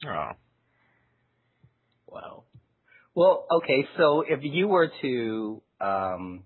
Oh. 0.07 0.31
Wow. 2.07 2.43
Well, 3.13 3.45
okay. 3.51 3.87
So 3.97 4.23
if 4.27 4.39
you 4.43 4.67
were 4.67 4.91
to, 5.01 5.61
um, 5.81 6.43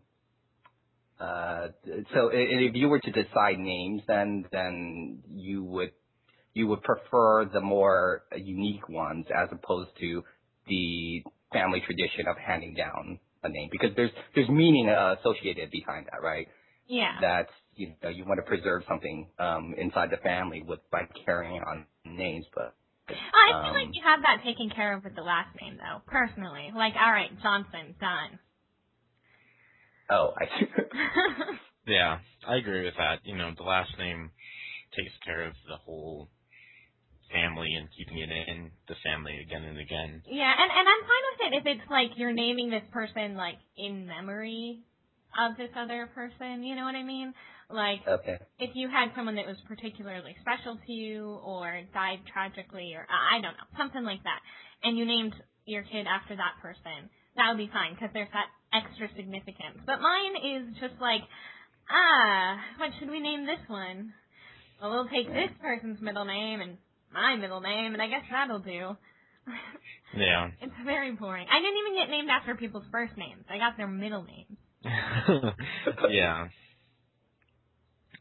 uh, 1.20 1.68
so 2.14 2.30
if 2.32 2.76
you 2.76 2.90
were 2.90 3.00
to 3.00 3.12
decide 3.12 3.60
names, 3.60 4.02
then 4.08 4.46
then 4.52 5.24
you 5.30 5.64
would 5.64 5.92
you 6.54 6.68
would 6.68 6.82
prefer 6.82 7.46
the 7.46 7.62
more 7.62 8.24
unique 8.36 8.88
ones 8.88 9.26
as 9.36 9.50
opposed 9.52 9.90
to 10.00 10.24
the 10.68 11.24
family 11.52 11.82
tradition 11.86 12.28
of 12.28 12.38
handing 12.38 12.76
down 12.76 13.20
a 13.44 13.50
name 13.50 13.70
because 13.72 13.92
there's 13.96 14.12
there's 14.36 14.50
meaning 14.50 14.90
uh, 14.90 15.16
associated 15.20 15.72
behind 15.72 16.08
that, 16.08 16.22
right? 16.24 16.48
Yeah. 16.88 17.14
That's 17.22 17.52
you 17.76 17.94
know 18.04 18.10
you 18.10 18.26
want 18.26 18.40
to 18.40 18.48
preserve 18.50 18.84
something 18.88 19.30
um, 19.40 19.76
inside 19.78 20.10
the 20.12 20.18
family 20.18 20.64
with 20.68 20.80
by 20.92 21.02
carrying 21.26 21.62
on 21.64 21.86
names, 22.06 22.46
but 22.56 22.76
I 23.10 23.14
feel 23.64 23.74
Um, 23.74 23.74
like 23.74 23.96
you 23.96 24.04
have 24.04 24.22
that 24.24 24.44
taken 24.46 24.70
care 24.70 24.96
of 24.98 25.04
with 25.04 25.16
the 25.16 25.22
last 25.24 25.50
name, 25.62 25.78
though. 25.78 26.02
Personally, 26.08 26.72
like, 26.76 26.94
all 26.96 27.12
right, 27.12 27.32
Johnson, 27.42 27.96
done. 28.00 28.40
oh, 30.10 30.34
I 30.38 30.60
see. 30.60 30.66
Yeah, 31.88 32.20
I 32.48 32.58
agree 32.58 32.86
with 32.86 32.96
that. 32.98 33.22
You 33.26 33.36
know, 33.38 33.52
the 33.58 33.64
last 33.64 33.92
name 33.98 34.32
takes 34.98 35.14
care 35.26 35.44
of 35.48 35.54
the 35.68 35.78
whole 35.78 36.30
family 37.32 37.74
and 37.78 37.88
keeping 37.96 38.18
it 38.18 38.30
in 38.30 38.72
the 38.88 38.96
family 39.04 39.40
again 39.42 39.64
and 39.64 39.78
again. 39.78 40.22
yeah, 40.28 40.52
and 40.52 40.70
and 40.70 40.86
I'm 40.86 41.04
fine 41.06 41.26
with 41.30 41.42
it 41.46 41.52
if 41.58 41.66
it's 41.66 41.90
like 41.90 42.12
you're 42.18 42.34
naming 42.34 42.70
this 42.70 42.86
person 42.92 43.36
like 43.36 43.58
in 43.78 44.08
memory 44.08 44.82
of 45.38 45.58
this 45.58 45.70
other 45.78 46.10
person. 46.14 46.64
You 46.64 46.76
know 46.76 46.84
what 46.84 46.96
I 46.96 47.04
mean? 47.04 47.34
Like, 47.70 48.02
okay. 48.08 48.40
if 48.58 48.72
you 48.74 48.90
had 48.90 49.14
someone 49.16 49.36
that 49.36 49.46
was 49.46 49.58
particularly 49.68 50.36
special 50.42 50.80
to 50.82 50.92
you 50.92 51.38
or 51.46 51.82
died 51.94 52.26
tragically 52.34 52.98
or 52.98 53.06
I 53.06 53.38
don't 53.42 53.54
know, 53.54 53.70
something 53.78 54.04
like 54.04 54.24
that, 54.24 54.42
and 54.82 54.98
you 54.98 55.06
named 55.06 55.36
your 55.66 55.84
kid 55.84 56.08
after 56.10 56.36
that 56.36 56.58
person, 56.62 57.14
that 57.38 57.46
would 57.50 57.62
be 57.62 57.70
fine 57.70 57.94
because 57.94 58.10
there's 58.14 58.34
that 58.34 58.50
extra 58.74 59.08
significance. 59.16 59.78
But 59.86 60.02
mine 60.02 60.34
is 60.42 60.74
just 60.82 60.98
like, 61.00 61.22
ah, 61.94 62.58
what 62.82 62.90
should 62.98 63.12
we 63.12 63.22
name 63.22 63.46
this 63.46 63.62
one? 63.68 64.14
Well, 64.82 64.90
we'll 64.90 65.10
take 65.14 65.28
this 65.28 65.54
person's 65.62 66.02
middle 66.02 66.26
name 66.26 66.62
and 66.62 66.78
my 67.14 67.36
middle 67.36 67.62
name, 67.62 67.94
and 67.94 68.02
I 68.02 68.08
guess 68.08 68.24
that'll 68.32 68.60
do. 68.60 68.96
Yeah. 70.18 70.50
it's 70.60 70.74
very 70.86 71.12
boring. 71.12 71.46
I 71.52 71.60
didn't 71.60 71.78
even 71.78 71.94
get 72.02 72.10
named 72.10 72.30
after 72.32 72.56
people's 72.56 72.84
first 72.92 73.16
names. 73.16 73.46
I 73.48 73.60
got 73.60 73.78
their 73.78 73.88
middle 73.88 74.24
names. 74.24 74.58
yeah. 76.10 76.48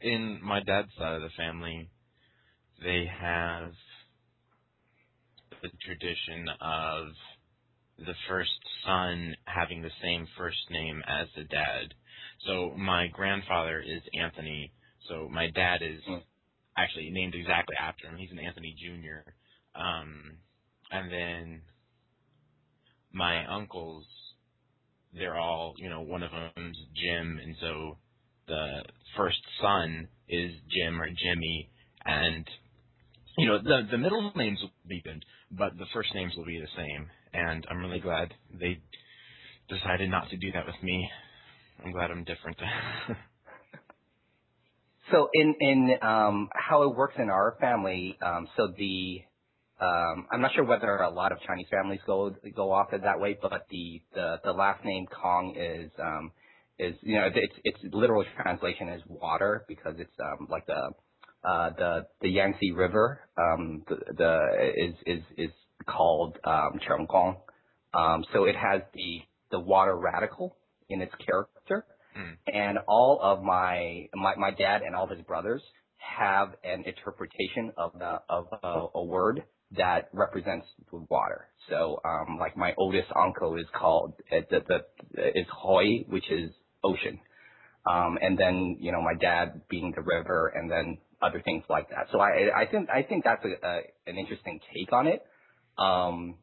In 0.01 0.39
my 0.43 0.59
dad's 0.61 0.89
side 0.99 1.15
of 1.15 1.21
the 1.23 1.29
family, 1.35 1.89
they 2.83 3.05
have 3.19 3.71
the 5.63 5.69
tradition 5.83 6.47
of 6.61 7.07
the 7.97 8.13
first 8.29 8.51
son 8.85 9.35
having 9.45 9.81
the 9.81 9.91
same 10.01 10.27
first 10.37 10.59
name 10.69 11.01
as 11.07 11.27
the 11.35 11.43
dad. 11.45 11.93
So 12.45 12.73
my 12.77 13.07
grandfather 13.11 13.79
is 13.79 14.01
Anthony. 14.13 14.71
So 15.09 15.27
my 15.29 15.49
dad 15.49 15.81
is 15.81 16.01
Mm. 16.07 16.21
Actually 16.77 17.09
named 17.11 17.35
exactly 17.35 17.75
after 17.75 18.07
him. 18.07 18.17
He's 18.17 18.31
an 18.31 18.39
Anthony 18.39 18.75
Jr. 18.77 19.29
Um, 19.79 20.37
and 20.91 21.11
then 21.11 21.61
my 23.11 23.45
uncles, 23.45 24.05
they're 25.13 25.37
all, 25.37 25.73
you 25.77 25.89
know, 25.89 26.01
one 26.01 26.23
of 26.23 26.31
them's 26.31 26.77
Jim, 26.95 27.39
and 27.43 27.55
so 27.59 27.97
the 28.47 28.83
first 29.15 29.39
son 29.61 30.07
is 30.27 30.51
Jim 30.69 31.01
or 31.01 31.07
Jimmy, 31.07 31.69
and 32.05 32.45
you 33.37 33.47
know 33.47 33.59
the 33.59 33.87
the 33.91 33.97
middle 33.97 34.31
names 34.35 34.59
will 34.61 34.71
be 34.87 35.01
good, 35.01 35.23
but 35.51 35.77
the 35.77 35.85
first 35.93 36.13
names 36.13 36.33
will 36.35 36.45
be 36.45 36.59
the 36.59 36.67
same. 36.75 37.07
And 37.33 37.65
I'm 37.69 37.77
really 37.77 37.99
glad 37.99 38.33
they 38.59 38.79
decided 39.69 40.09
not 40.09 40.29
to 40.31 40.37
do 40.37 40.51
that 40.51 40.65
with 40.65 40.81
me. 40.81 41.09
I'm 41.83 41.91
glad 41.91 42.11
I'm 42.11 42.23
different. 42.23 42.57
So 45.11 45.29
in 45.33 45.97
um, 46.01 46.49
how 46.53 46.83
it 46.83 46.95
works 46.95 47.15
in 47.17 47.29
our 47.29 47.55
family, 47.59 48.17
um, 48.21 48.47
so 48.55 48.67
the 48.77 49.21
um, 49.81 50.27
I'm 50.31 50.41
not 50.41 50.51
sure 50.53 50.65
whether 50.65 50.97
a 50.97 51.09
lot 51.09 51.31
of 51.31 51.39
Chinese 51.47 51.67
families 51.71 52.01
go 52.05 52.35
go 52.55 52.71
off 52.71 52.93
it 52.93 53.03
that 53.03 53.19
way, 53.19 53.37
but 53.41 53.65
the 53.69 54.01
the, 54.13 54.39
the 54.43 54.51
last 54.51 54.83
name 54.83 55.05
Kong 55.07 55.55
is 55.57 55.91
um, 55.99 56.31
is 56.77 56.95
you 57.01 57.15
know 57.15 57.27
its 57.27 57.53
its 57.63 57.77
literal 57.93 58.23
translation 58.41 58.89
is 58.89 59.01
water 59.07 59.65
because 59.67 59.95
it's 59.97 60.11
um, 60.19 60.47
like 60.49 60.65
the 60.65 60.91
uh, 61.47 61.69
the 61.77 62.07
the 62.21 62.29
Yangtze 62.29 62.71
River 62.71 63.21
um, 63.37 63.83
the, 63.87 64.73
is 64.75 64.95
is 65.05 65.23
is 65.37 65.51
called 65.87 66.37
um, 66.43 66.79
Chengguang. 66.87 67.37
Um, 67.93 68.23
so 68.33 68.43
it 68.43 68.55
has 68.55 68.81
the 68.93 69.21
the 69.51 69.59
water 69.59 69.97
radical 69.97 70.55
in 70.89 71.01
its 71.01 71.13
character 71.25 71.85
Mm. 72.17 72.37
and 72.47 72.79
all 72.87 73.19
of 73.21 73.43
my, 73.43 74.09
my 74.15 74.35
my 74.35 74.51
dad 74.51 74.81
and 74.81 74.95
all 74.95 75.07
his 75.07 75.21
brothers 75.21 75.61
have 75.97 76.55
an 76.63 76.83
interpretation 76.85 77.71
of 77.77 77.93
the 77.99 78.21
of 78.29 78.47
a, 78.63 78.87
a 78.95 79.03
word 79.03 79.43
that 79.77 80.09
represents 80.13 80.65
water. 80.91 81.47
So, 81.69 82.01
um, 82.03 82.37
like 82.39 82.57
my 82.57 82.73
oldest 82.77 83.09
uncle 83.15 83.55
is 83.57 83.67
called 83.77 84.13
uh, 84.31 84.37
the, 84.49 84.61
the 85.15 85.39
is 85.39 85.45
Hoi, 85.51 86.05
which 86.09 86.29
is 86.31 86.51
ocean, 86.83 87.19
um, 87.89 88.17
and 88.21 88.37
then 88.37 88.77
you 88.79 88.91
know 88.91 89.01
my 89.01 89.15
dad 89.19 89.61
being 89.69 89.93
the 89.95 90.01
river, 90.01 90.51
and 90.55 90.71
then 90.71 90.97
other 91.21 91.41
things 91.43 91.63
like 91.69 91.89
that. 91.89 92.07
So 92.11 92.19
I 92.19 92.61
I 92.61 92.65
think 92.71 92.89
I 92.89 93.03
think 93.03 93.23
that's 93.23 93.45
a, 93.45 93.67
a 93.67 93.81
an 94.07 94.17
interesting 94.17 94.59
take 94.73 94.93
on 94.93 95.07
it. 95.07 95.23
Um, 95.77 96.37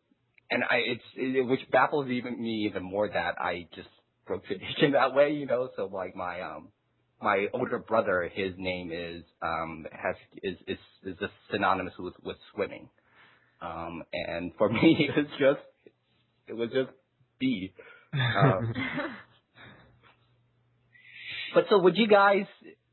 and 0.50 0.62
I 0.64 0.76
it's 0.76 1.04
it, 1.16 1.46
which 1.46 1.60
baffles 1.72 2.08
even 2.10 2.40
me 2.40 2.66
even 2.70 2.82
more 2.82 3.08
that 3.08 3.36
I 3.40 3.68
just 3.74 3.88
broke 4.26 4.44
tradition 4.46 4.92
that 4.92 5.14
way, 5.14 5.32
you 5.32 5.46
know. 5.46 5.70
So 5.76 5.86
like 5.86 6.16
my 6.16 6.40
um 6.42 6.68
my 7.22 7.46
older 7.54 7.78
brother, 7.78 8.30
his 8.32 8.52
name 8.56 8.90
is 8.92 9.22
um 9.42 9.86
has 9.92 10.16
is 10.42 10.56
is 10.66 10.78
is 11.04 11.16
just 11.18 11.32
synonymous 11.50 11.94
with 11.98 12.14
with 12.24 12.36
swimming. 12.54 12.88
Um 13.60 14.02
and 14.12 14.52
for 14.58 14.68
me 14.68 15.08
it 15.08 15.16
was 15.16 15.26
just 15.38 15.60
it 16.48 16.54
was 16.54 16.70
just 16.70 16.90
B. 17.38 17.72
Um, 18.12 18.72
but 21.54 21.64
so 21.70 21.78
would 21.78 21.96
you 21.96 22.08
guys, 22.08 22.46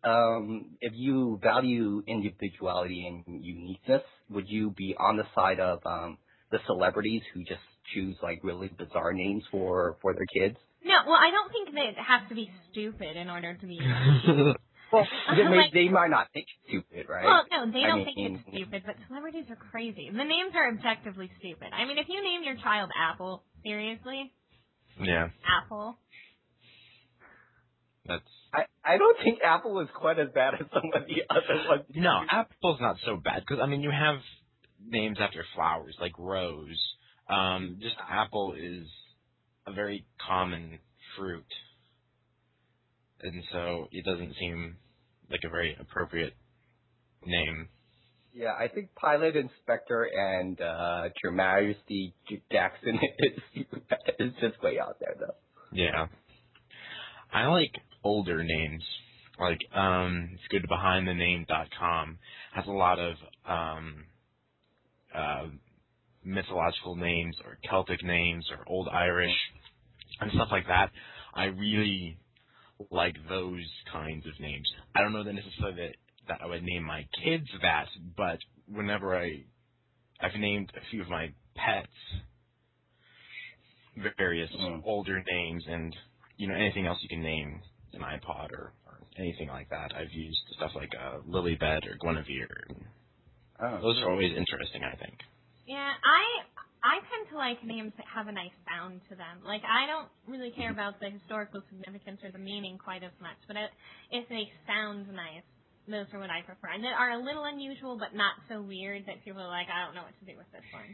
um, 0.04 0.78
if 0.82 0.94
you 0.96 1.40
value 1.42 2.04
individuality 2.08 3.08
and 3.08 3.44
uniqueness, 3.44 4.04
would 4.30 4.50
you 4.50 4.72
be 4.72 4.96
on 5.00 5.18
the 5.18 5.26
side 5.36 5.60
of 5.60 5.80
um, 5.86 6.18
the 6.52 6.60
celebrities 6.66 7.22
who 7.34 7.44
just 7.44 7.62
choose 7.94 8.16
like 8.22 8.40
really 8.44 8.70
bizarre 8.70 9.14
names 9.14 9.44
for 9.52 9.98
for 10.02 10.14
their 10.14 10.26
kids? 10.26 10.58
No, 10.86 10.96
well, 11.08 11.20
I 11.20 11.32
don't 11.32 11.52
think 11.52 11.74
that 11.76 11.86
it 11.86 11.96
has 11.98 12.28
to 12.30 12.36
be 12.36 12.52
stupid 12.72 13.16
in 13.18 13.30
order 13.30 13.56
to 13.56 13.66
be. 13.66 13.80
Well, 14.94 15.08
they, 15.36 15.44
Like- 15.44 15.74
they 15.74 15.90
might 15.90 16.12
not 16.12 16.28
think 16.34 16.46
it's 16.46 16.70
stupid, 16.70 17.10
right? 17.10 17.26
Well, 17.26 17.46
no, 17.50 17.72
they 17.72 17.84
I 17.84 17.88
don't 17.88 18.06
mean- 18.06 18.14
think 18.14 18.38
it's 18.38 18.56
stupid, 18.56 18.84
but 18.86 18.94
celebrities 19.08 19.46
are 19.50 19.56
crazy. 19.56 20.08
The 20.12 20.24
names 20.24 20.54
are 20.54 20.70
objectively 20.70 21.32
stupid. 21.40 21.70
I 21.74 21.86
mean, 21.86 21.98
if 21.98 22.06
you 22.10 22.22
name 22.22 22.44
your 22.44 22.58
child 22.58 22.92
Apple, 22.96 23.42
seriously, 23.64 24.32
Yeah, 25.02 25.30
Apple. 25.50 25.98
that's 28.06 28.22
I, 28.54 28.66
I 28.86 28.98
don't 29.00 29.18
think 29.24 29.40
Apple 29.44 29.80
is 29.80 29.88
quite 29.96 30.20
as 30.20 30.28
bad 30.36 30.54
as 30.56 30.68
some 30.72 30.92
of 30.94 31.08
the 31.08 31.24
other 31.30 31.68
ones. 31.70 31.86
no. 31.96 32.20
Apple's 32.30 32.80
not 32.82 32.98
so 33.06 33.16
bad 33.16 33.42
because 33.48 33.62
I 33.64 33.66
mean 33.66 33.82
you 33.82 33.90
have 33.92 34.18
names 34.86 35.18
after 35.20 35.44
flowers 35.56 35.96
like 36.00 36.14
rose. 36.20 36.78
Um, 37.30 37.78
just 37.82 37.96
apple 38.08 38.54
is 38.60 38.86
a 39.68 39.74
very 39.74 40.06
common 40.26 40.80
fruit, 41.18 41.46
and 43.22 43.44
so 43.52 43.88
it 43.92 44.06
doesn't 44.06 44.36
seem 44.40 44.78
like 45.30 45.42
a 45.46 45.50
very 45.50 45.76
appropriate 45.80 46.34
name. 47.26 47.70
Yeah, 48.34 48.54
I 48.60 48.68
think 48.68 48.96
Pilot 48.96 49.36
Inspector 49.36 50.10
and 50.16 50.60
uh, 50.60 51.10
Your 51.24 51.32
Majesty 51.32 52.16
Jackson 52.52 53.00
is 53.20 53.66
is 54.20 54.34
just 54.42 54.62
way 54.64 54.80
out 54.80 54.98
there 55.00 55.16
though. 55.20 55.36
Yeah. 55.72 56.08
I 57.32 57.48
like 57.48 57.74
older 58.04 58.44
names. 58.44 58.84
Like, 59.40 59.60
um, 59.76 60.30
it's 60.34 60.44
good 60.50 60.66
behindthename.com 60.70 62.20
has 62.54 62.66
a 62.68 62.72
lot 62.72 63.00
of, 63.00 63.16
um, 63.48 64.06
uh, 65.14 65.46
mythological 66.26 66.96
names 66.96 67.36
or 67.46 67.58
Celtic 67.70 68.04
names 68.04 68.46
or 68.52 68.64
Old 68.68 68.88
Irish 68.92 69.36
and 70.22 70.32
stuff 70.34 70.50
like 70.52 70.68
that. 70.68 70.92
I 71.34 71.46
really 71.46 72.18
like 72.92 73.16
those 73.30 73.66
kinds 73.92 74.26
of 74.26 74.40
names. 74.40 74.68
I 74.96 75.02
don't 75.02 75.14
know 75.14 75.24
that 75.24 75.34
necessarily 75.34 75.76
that, 75.82 75.96
that 76.28 76.40
I 76.44 76.48
would 76.48 76.64
name 76.64 76.84
my 76.84 77.06
kids 77.24 77.48
that, 77.62 77.88
but 78.18 78.40
whenever 78.68 79.16
I, 79.18 79.44
I've 80.22 80.40
named 80.40 80.72
a 80.76 80.82
few 80.92 81.02
of 81.02 81.10
my 81.10 81.32
pets 81.56 81.88
various 84.18 84.50
Mm. 84.52 84.82
older 84.86 85.24
names 85.24 85.64
and 85.68 85.96
you 86.38 86.48
know 86.48 86.56
anything 86.56 86.88
else 86.88 86.98
you 87.02 87.10
can 87.10 87.22
name 87.22 87.62
an 87.94 88.02
iPod 88.02 88.52
or, 88.52 88.74
or 88.88 89.00
anything 89.18 89.48
like 89.50 89.70
that. 89.70 89.92
I've 89.96 90.12
used 90.12 90.40
stuff 90.56 90.72
like 90.76 90.90
uh, 91.00 91.20
Lilybet 91.30 91.86
or 91.86 91.96
Guinevere. 92.02 92.66
Oh. 93.60 93.82
Those 93.82 94.00
are 94.02 94.10
always 94.10 94.32
interesting, 94.36 94.82
I 94.84 94.96
think. 94.96 95.14
Yeah, 95.66 95.92
I 95.92 96.24
I 96.84 97.00
tend 97.08 97.32
to 97.32 97.38
like 97.40 97.64
names 97.64 97.96
that 97.96 98.06
have 98.12 98.28
a 98.28 98.36
nice 98.36 98.56
sound 98.68 99.00
to 99.10 99.16
them. 99.16 99.44
Like 99.48 99.64
I 99.64 99.88
don't 99.88 100.12
really 100.28 100.52
care 100.52 100.72
about 100.72 101.00
the 101.00 101.10
historical 101.10 101.64
significance 101.72 102.20
or 102.24 102.32
the 102.32 102.42
meaning 102.44 102.78
quite 102.78 103.04
as 103.04 103.16
much, 103.24 103.40
but 103.48 103.56
I, 103.56 103.72
if 104.12 104.28
they 104.28 104.52
sound 104.68 105.08
nice, 105.08 105.48
those 105.88 106.12
are 106.12 106.20
what 106.20 106.32
I 106.32 106.44
prefer, 106.44 106.76
and 106.76 106.84
that 106.84 106.96
are 106.96 107.16
a 107.16 107.22
little 107.24 107.48
unusual 107.48 107.96
but 107.96 108.12
not 108.12 108.36
so 108.52 108.60
weird 108.62 109.08
that 109.08 109.24
people 109.24 109.40
are 109.40 109.52
like, 109.52 109.72
I 109.72 109.88
don't 109.88 109.96
know 109.96 110.04
what 110.04 110.16
to 110.20 110.26
do 110.28 110.36
with 110.36 110.50
this 110.52 110.68
one. 110.76 110.92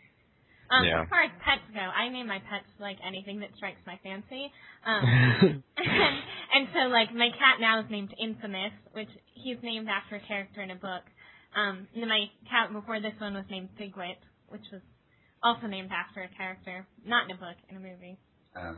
Um, 0.70 0.86
Yeah. 0.86 1.02
As 1.02 1.10
far 1.10 1.26
as 1.26 1.34
pets 1.42 1.66
go, 1.74 1.82
I 1.82 2.10
name 2.10 2.28
my 2.30 2.40
pets 2.46 2.70
like 2.78 2.98
anything 3.02 3.42
that 3.42 3.50
strikes 3.58 3.82
my 3.90 3.98
fancy. 4.06 4.54
Um, 4.86 5.02
and, 5.02 5.64
and 6.54 6.64
so 6.74 6.94
like 6.94 7.10
my 7.14 7.34
cat 7.34 7.58
now 7.60 7.82
is 7.82 7.90
named 7.90 8.14
Infamous, 8.22 8.74
which 8.94 9.10
he's 9.34 9.58
named 9.64 9.90
after 9.90 10.18
a 10.18 10.24
character 10.30 10.62
in 10.62 10.70
a 10.70 10.78
book. 10.78 11.02
Um, 11.58 11.90
and 11.94 12.06
then 12.06 12.10
my 12.10 12.30
cat 12.46 12.70
before 12.72 13.02
this 13.02 13.18
one 13.18 13.34
was 13.34 13.46
named 13.50 13.70
Figwit, 13.82 14.22
which 14.50 14.66
was 14.72 14.82
also 15.44 15.68
named 15.68 15.90
after 15.92 16.22
a 16.24 16.30
character, 16.36 16.86
not 17.06 17.26
in 17.26 17.36
a 17.36 17.40
book, 17.40 17.56
in 17.70 17.78
a 17.78 17.80
movie. 17.80 18.18
Uh, 18.56 18.74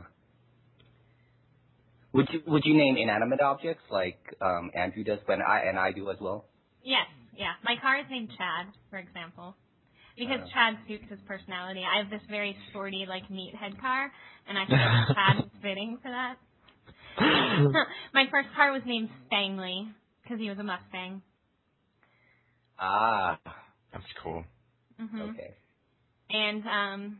would 2.12 2.28
you 2.30 2.40
would 2.46 2.62
you 2.64 2.76
name 2.76 2.96
inanimate 2.96 3.40
objects 3.40 3.82
like 3.90 4.18
um, 4.40 4.70
Andrew 4.74 5.02
does, 5.04 5.18
but 5.26 5.40
I 5.40 5.60
and 5.68 5.78
I 5.78 5.92
do 5.92 6.10
as 6.10 6.18
well? 6.20 6.44
Yes, 6.84 7.06
yeah. 7.36 7.52
My 7.64 7.76
car 7.80 7.98
is 7.98 8.06
named 8.10 8.28
Chad, 8.36 8.66
for 8.90 8.98
example. 8.98 9.56
Because 10.16 10.40
Oh. 10.44 10.48
Chad 10.52 10.76
suits 10.86 11.04
his 11.08 11.18
personality. 11.26 11.82
I 11.88 12.02
have 12.02 12.10
this 12.10 12.20
very 12.28 12.54
sporty, 12.68 13.06
like, 13.08 13.22
meathead 13.30 13.80
car, 13.80 14.12
and 14.46 14.58
I 14.58 14.66
think 14.66 14.78
like 14.78 15.16
Chad 15.16 15.44
is 15.46 15.50
fitting 15.62 15.98
for 16.02 16.10
that. 16.10 16.36
My 18.12 18.24
first 18.30 18.48
car 18.54 18.72
was 18.72 18.82
named 18.84 19.08
Stangley, 19.26 19.88
because 20.22 20.38
he 20.38 20.50
was 20.50 20.58
a 20.58 20.62
Mustang. 20.62 21.22
Ah, 22.78 23.38
That's 23.92 24.04
cool. 24.22 24.44
hmm 24.98 25.20
okay. 25.30 25.54
And 26.32 26.64
um 26.66 27.18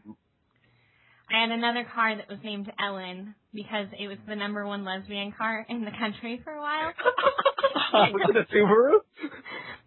I 1.33 1.40
had 1.42 1.51
another 1.51 1.85
car 1.94 2.14
that 2.16 2.29
was 2.29 2.38
named 2.44 2.70
Ellen 2.79 3.35
because 3.55 3.87
it 3.98 4.07
was 4.09 4.18
the 4.29 4.37
number 4.37 4.66
one 4.66 4.85
lesbian 4.85 5.33
car 5.33 5.64
in 5.68 5.85
the 5.85 5.90
country 5.98 6.40
for 6.44 6.53
a 6.53 6.61
while. 6.61 6.92
was 8.12 8.29
it 8.29 8.37
a 8.37 8.55
Subaru? 8.55 8.98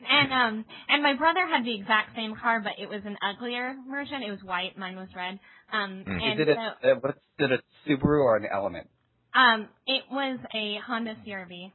And 0.10 0.34
um 0.34 0.66
and 0.90 1.04
my 1.04 1.14
brother 1.16 1.46
had 1.48 1.66
the 1.66 1.76
exact 1.76 2.16
same 2.16 2.36
car 2.36 2.62
but 2.62 2.74
it 2.82 2.90
was 2.90 3.02
an 3.06 3.18
uglier 3.22 3.76
version. 3.90 4.24
It 4.24 4.32
was 4.32 4.42
white, 4.44 4.78
mine 4.78 4.96
was 4.96 5.10
red. 5.16 5.40
Um 5.72 6.04
Mm. 6.08 6.22
and 6.24 6.40
Is 6.40 6.48
it 6.48 6.58
so 6.58 6.88
a 6.88 6.92
uh, 6.92 6.96
what's 7.02 7.20
it 7.40 7.52
a 7.52 7.90
Subaru 7.90 8.24
or 8.24 8.38
an 8.38 8.46
Element? 8.52 8.90
um 9.36 9.68
it 9.88 10.04
was 10.12 10.40
a 10.54 10.78
Honda 10.88 11.16
CRV. 11.28 11.72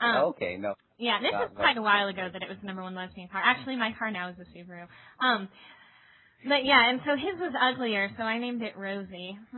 Um 0.00 0.16
okay, 0.34 0.56
no. 0.58 0.74
yeah, 0.98 1.20
this 1.20 1.32
Not- 1.32 1.50
is 1.52 1.56
quite 1.56 1.76
a 1.78 1.82
while 1.82 2.08
ago 2.08 2.28
that 2.32 2.42
it 2.42 2.48
was 2.48 2.58
the 2.60 2.66
number 2.66 2.82
one 2.82 2.94
lesbian 2.94 3.28
car. 3.28 3.40
Actually 3.44 3.76
my 3.76 3.92
car 3.98 4.10
now 4.10 4.28
is 4.30 4.36
a 4.38 4.44
Subaru. 4.58 4.86
Um 5.20 5.48
but 6.48 6.64
yeah, 6.64 6.90
and 6.90 7.00
so 7.04 7.16
his 7.16 7.40
was 7.40 7.54
uglier, 7.60 8.10
so 8.16 8.22
I 8.22 8.38
named 8.38 8.62
it 8.62 8.76
Rosie. 8.76 9.38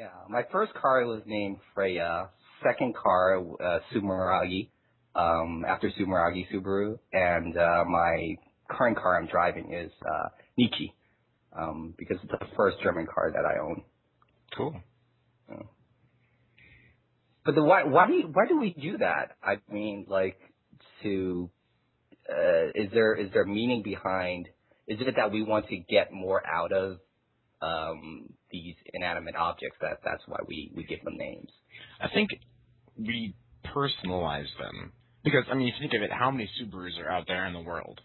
Yeah, 0.00 0.08
my 0.30 0.44
first 0.50 0.72
car 0.72 1.04
was 1.04 1.20
named 1.26 1.58
Freya. 1.74 2.30
Second 2.64 2.94
car, 2.96 3.38
uh, 3.38 3.80
Sumeragi, 3.92 4.70
um, 5.14 5.62
after 5.68 5.90
Sumeragi 5.90 6.46
Subaru, 6.50 6.98
and 7.12 7.54
uh, 7.56 7.84
my 7.86 8.36
current 8.70 8.96
car 8.96 9.18
I'm 9.18 9.26
driving 9.26 9.74
is 9.74 9.90
uh, 10.06 10.28
Nietzsche, 10.56 10.94
um, 11.58 11.94
because 11.98 12.16
it's 12.22 12.30
the 12.32 12.46
first 12.56 12.78
German 12.82 13.06
car 13.12 13.30
that 13.30 13.44
I 13.44 13.58
own. 13.62 13.82
cool. 15.48 15.70
But 17.44 17.54
the, 17.54 17.62
why 17.62 17.84
why 17.84 18.06
do 18.06 18.12
you, 18.14 18.30
why 18.32 18.46
do 18.46 18.58
we 18.58 18.70
do 18.70 18.98
that? 18.98 19.36
I 19.42 19.56
mean, 19.72 20.06
like 20.08 20.38
to 21.02 21.50
uh, 22.28 22.66
is 22.74 22.90
there 22.92 23.14
is 23.14 23.30
there 23.32 23.44
meaning 23.44 23.82
behind? 23.82 24.48
Is 24.86 24.98
it 25.00 25.14
that 25.16 25.32
we 25.32 25.42
want 25.42 25.68
to 25.68 25.76
get 25.76 26.12
more 26.12 26.42
out 26.46 26.72
of 26.72 26.98
um, 27.62 28.32
these 28.50 28.74
inanimate 28.92 29.36
objects? 29.36 29.78
That 29.80 30.00
that's 30.04 30.22
why 30.26 30.38
we 30.46 30.72
we 30.74 30.84
give 30.84 31.02
them 31.04 31.16
names. 31.16 31.50
I 32.00 32.08
think 32.12 32.30
we 32.98 33.34
personalize 33.66 34.48
them 34.58 34.92
because 35.24 35.44
I 35.50 35.54
mean, 35.54 35.66
you 35.66 35.72
think 35.78 35.92
of 35.94 36.02
it, 36.02 36.10
how 36.12 36.30
many 36.30 36.48
Subarus 36.60 36.98
are 37.02 37.10
out 37.10 37.24
there 37.26 37.46
in 37.46 37.52
the 37.52 37.60
world? 37.60 38.00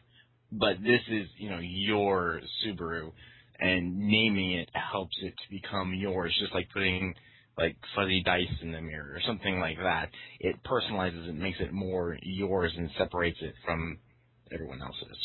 But 0.52 0.82
this 0.82 1.02
is, 1.10 1.28
you 1.38 1.50
know, 1.50 1.60
your 1.60 2.42
Subaru, 2.66 3.12
and 3.60 3.98
naming 3.98 4.54
it 4.54 4.70
helps 4.74 5.16
it 5.22 5.34
to 5.34 5.50
become 5.50 5.94
yours. 5.94 6.36
Just 6.40 6.54
like 6.54 6.70
putting 6.74 7.16
like 7.58 7.78
fuzzy 7.96 8.22
dice 8.24 8.52
in 8.62 8.72
the 8.72 8.82
mirror 8.82 9.14
or 9.16 9.22
something 9.26 9.60
like 9.60 9.78
that. 9.78 10.10
It 10.40 10.58
personalizes 10.64 11.30
it, 11.30 11.36
makes 11.36 11.60
it 11.60 11.72
more 11.72 12.18
yours, 12.22 12.74
and 12.78 12.90
separates 12.98 13.38
it 13.42 13.54
from 13.66 14.00
everyone 14.52 14.82
else's. 14.82 15.18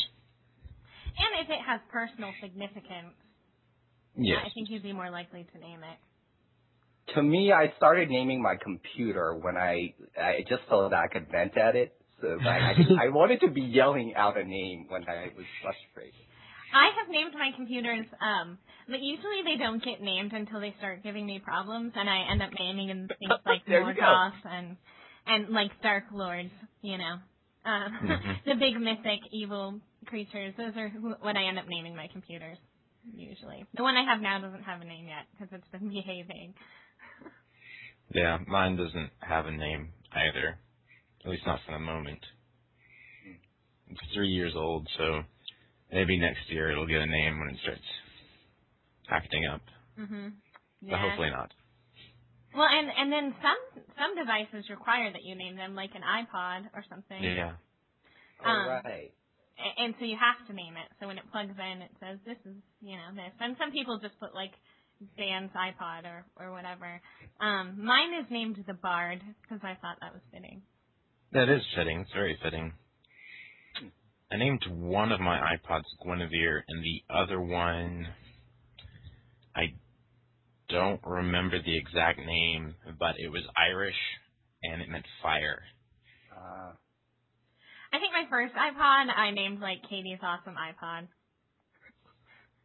And 1.17 1.45
if 1.45 1.49
it 1.49 1.59
has 1.65 1.81
personal 1.91 2.31
significance, 2.41 3.15
Yes. 4.15 4.39
I 4.45 4.49
think 4.53 4.69
you'd 4.69 4.83
be 4.83 4.93
more 4.93 5.09
likely 5.09 5.45
to 5.53 5.59
name 5.59 5.79
it. 5.83 7.13
To 7.15 7.23
me, 7.23 7.51
I 7.51 7.73
started 7.77 8.09
naming 8.09 8.41
my 8.41 8.55
computer 8.61 9.35
when 9.35 9.57
I 9.57 9.93
I 10.19 10.45
just 10.47 10.61
so 10.69 10.89
that 10.89 10.95
I 10.95 11.07
could 11.07 11.29
vent 11.31 11.57
at 11.57 11.75
it. 11.75 11.93
So 12.21 12.37
I 12.41 12.47
I, 12.47 13.05
I 13.05 13.09
wanted 13.09 13.41
to 13.41 13.49
be 13.49 13.61
yelling 13.61 14.13
out 14.15 14.37
a 14.37 14.43
name 14.43 14.85
when 14.89 15.03
I 15.07 15.29
was 15.35 15.45
frustrated. 15.61 16.13
I 16.73 16.89
have 16.99 17.09
named 17.09 17.33
my 17.33 17.51
computers, 17.55 18.05
um, 18.21 18.57
but 18.87 19.01
usually 19.01 19.41
they 19.43 19.57
don't 19.57 19.83
get 19.83 20.01
named 20.01 20.33
until 20.33 20.59
they 20.59 20.73
start 20.77 21.03
giving 21.03 21.25
me 21.25 21.39
problems, 21.39 21.93
and 21.95 22.09
I 22.09 22.31
end 22.31 22.41
up 22.41 22.51
naming 22.57 22.87
them 22.87 23.07
things 23.19 23.31
like 23.45 23.65
There 23.67 23.81
you 23.87 23.93
go. 23.95 24.01
Morgoth 24.01 24.33
and 24.45 24.77
and 25.27 25.49
like 25.49 25.69
Dark 25.83 26.05
Lords, 26.13 26.49
you 26.81 26.97
know, 26.97 27.15
uh, 27.65 27.89
Mhm. 28.03 28.35
the 28.45 28.55
big 28.55 28.79
mythic 28.79 29.19
evil 29.31 29.79
creatures. 30.07 30.53
Those 30.57 30.73
are 30.77 30.89
what 30.89 31.37
I 31.37 31.45
end 31.47 31.59
up 31.59 31.65
naming 31.67 31.95
my 31.95 32.07
computers. 32.11 32.57
Usually, 33.13 33.65
the 33.75 33.83
one 33.83 33.97
I 33.97 34.03
have 34.05 34.21
now 34.21 34.39
doesn't 34.39 34.63
have 34.63 34.81
a 34.81 34.85
name 34.85 35.07
yet 35.07 35.25
because 35.31 35.53
it's 35.53 35.67
been 35.71 35.89
behaving. 35.93 36.53
Yeah, 38.13 38.37
mine 38.47 38.75
doesn't 38.75 39.09
have 39.19 39.45
a 39.45 39.51
name 39.51 39.93
either. 40.11 40.57
At 41.23 41.31
least 41.31 41.45
not 41.45 41.59
for 41.65 41.71
the 41.73 41.79
moment. 41.79 42.19
It's 43.89 44.01
three 44.13 44.29
years 44.29 44.53
old, 44.55 44.87
so 44.97 45.21
maybe 45.91 46.17
next 46.19 46.49
year 46.49 46.71
it'll 46.71 46.87
get 46.87 47.01
a 47.01 47.05
name 47.05 47.39
when 47.39 47.49
it 47.49 47.57
starts 47.61 47.81
acting 49.09 49.45
up. 49.45 49.61
Mm-hmm. 49.99 50.27
Yeah. 50.81 50.91
But 50.91 50.99
hopefully 50.99 51.29
not. 51.29 51.51
Well, 52.55 52.67
and 52.67 52.89
and 52.89 53.11
then 53.11 53.35
some 53.41 53.83
some 53.95 54.15
devices 54.15 54.69
require 54.69 55.11
that 55.11 55.23
you 55.23 55.35
name 55.35 55.55
them, 55.55 55.75
like 55.75 55.91
an 55.95 56.03
iPod 56.03 56.67
or 56.75 56.83
something. 56.89 57.23
Yeah. 57.23 57.53
All 58.43 58.51
Um, 58.51 58.67
right. 58.83 59.11
And 59.77 59.93
so 59.99 60.05
you 60.05 60.17
have 60.17 60.47
to 60.47 60.53
name 60.53 60.73
it. 60.73 60.89
So 60.99 61.07
when 61.07 61.17
it 61.17 61.23
plugs 61.31 61.53
in, 61.53 61.81
it 61.81 61.91
says 61.99 62.17
this 62.25 62.39
is 62.45 62.57
you 62.81 62.97
know 62.97 63.13
this. 63.15 63.31
And 63.39 63.55
some 63.59 63.71
people 63.71 63.99
just 63.99 64.19
put 64.19 64.33
like 64.35 64.51
Dan's 65.17 65.51
iPod 65.55 66.03
or 66.05 66.25
or 66.37 66.51
whatever. 66.51 66.99
Um, 67.39 67.85
mine 67.85 68.13
is 68.19 68.25
named 68.29 68.57
the 68.67 68.73
Bard 68.73 69.21
because 69.43 69.59
I 69.63 69.75
thought 69.79 69.97
that 70.01 70.13
was 70.13 70.21
fitting. 70.33 70.61
That 71.31 71.47
is 71.47 71.61
fitting. 71.75 72.01
It's 72.01 72.11
very 72.13 72.37
fitting. 72.43 72.73
I 74.31 74.37
named 74.37 74.63
one 74.69 75.11
of 75.11 75.19
my 75.19 75.37
iPods 75.37 75.83
Guinevere, 76.05 76.63
and 76.67 76.83
the 76.83 77.03
other 77.13 77.41
one, 77.41 78.07
I 79.53 79.73
don't 80.69 81.01
remember 81.05 81.61
the 81.61 81.77
exact 81.77 82.19
name, 82.19 82.75
but 82.97 83.15
it 83.19 83.27
was 83.27 83.43
Irish, 83.57 83.99
and 84.63 84.81
it 84.81 84.87
meant 84.87 85.05
fire. 85.21 85.61
Uh, 86.31 86.71
I 87.93 87.99
think 87.99 88.13
my 88.13 88.23
first 88.29 88.53
iPod 88.55 89.13
I 89.13 89.31
named 89.31 89.59
like 89.59 89.81
Katie's 89.89 90.19
awesome 90.23 90.55
iPod. 90.55 91.07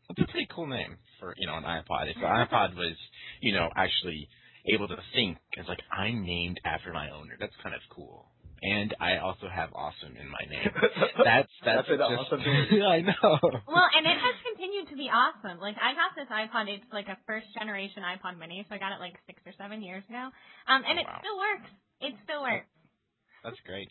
It's 0.09 0.21
a 0.21 0.31
pretty 0.31 0.47
cool 0.55 0.69
name 0.69 0.99
for 1.19 1.35
you 1.37 1.49
know 1.49 1.57
an 1.57 1.65
iPod. 1.65 2.09
If 2.09 2.15
the 2.15 2.27
iPod 2.27 2.77
was 2.77 2.95
you 3.41 3.53
know 3.53 3.69
actually 3.75 4.29
able 4.73 4.87
to 4.87 4.97
think, 5.15 5.39
it's 5.57 5.69
like 5.69 5.81
I'm 5.91 6.25
named 6.25 6.61
after 6.65 6.93
my 6.93 7.11
owner. 7.11 7.35
That's 7.41 7.55
kind 7.61 7.75
of 7.75 7.81
cool. 7.91 8.27
And 8.63 8.95
I 9.01 9.19
also 9.19 9.49
have 9.53 9.71
awesome 9.75 10.17
in 10.17 10.29
my 10.33 10.45
name. 10.49 10.73
That's 11.25 11.49
that's, 11.65 11.87
That's 11.87 11.89
an 11.93 11.99
just, 12.01 12.09
awesome 12.09 12.41
name. 12.47 12.83
I 12.83 13.01
know. 13.05 13.37
Well, 13.69 13.89
and 13.93 14.07
it 14.07 14.17
has 14.17 14.37
continued 14.49 14.89
to 14.91 14.97
be 14.97 15.13
awesome. 15.13 15.61
Like 15.61 15.77
I 15.77 15.93
got 15.93 16.17
this 16.17 16.29
iPod, 16.33 16.73
it's 16.73 16.89
like 16.93 17.09
a 17.09 17.19
first 17.27 17.47
generation 17.59 18.03
iPod 18.03 18.39
Mini, 18.39 18.65
so 18.69 18.75
I 18.75 18.79
got 18.79 18.93
it 18.97 19.01
like 19.01 19.15
six 19.27 19.43
or 19.45 19.53
seven 19.61 19.83
years 19.83 20.03
ago. 20.09 20.33
Um, 20.69 20.83
and 20.89 20.97
Oh, 20.99 21.03
it 21.03 21.07
wow. 21.07 21.21
still 21.21 21.39
works. 21.39 21.71
It 22.01 22.13
still 22.25 22.43
works. 22.43 22.67
That's 23.45 23.61
great. 23.67 23.91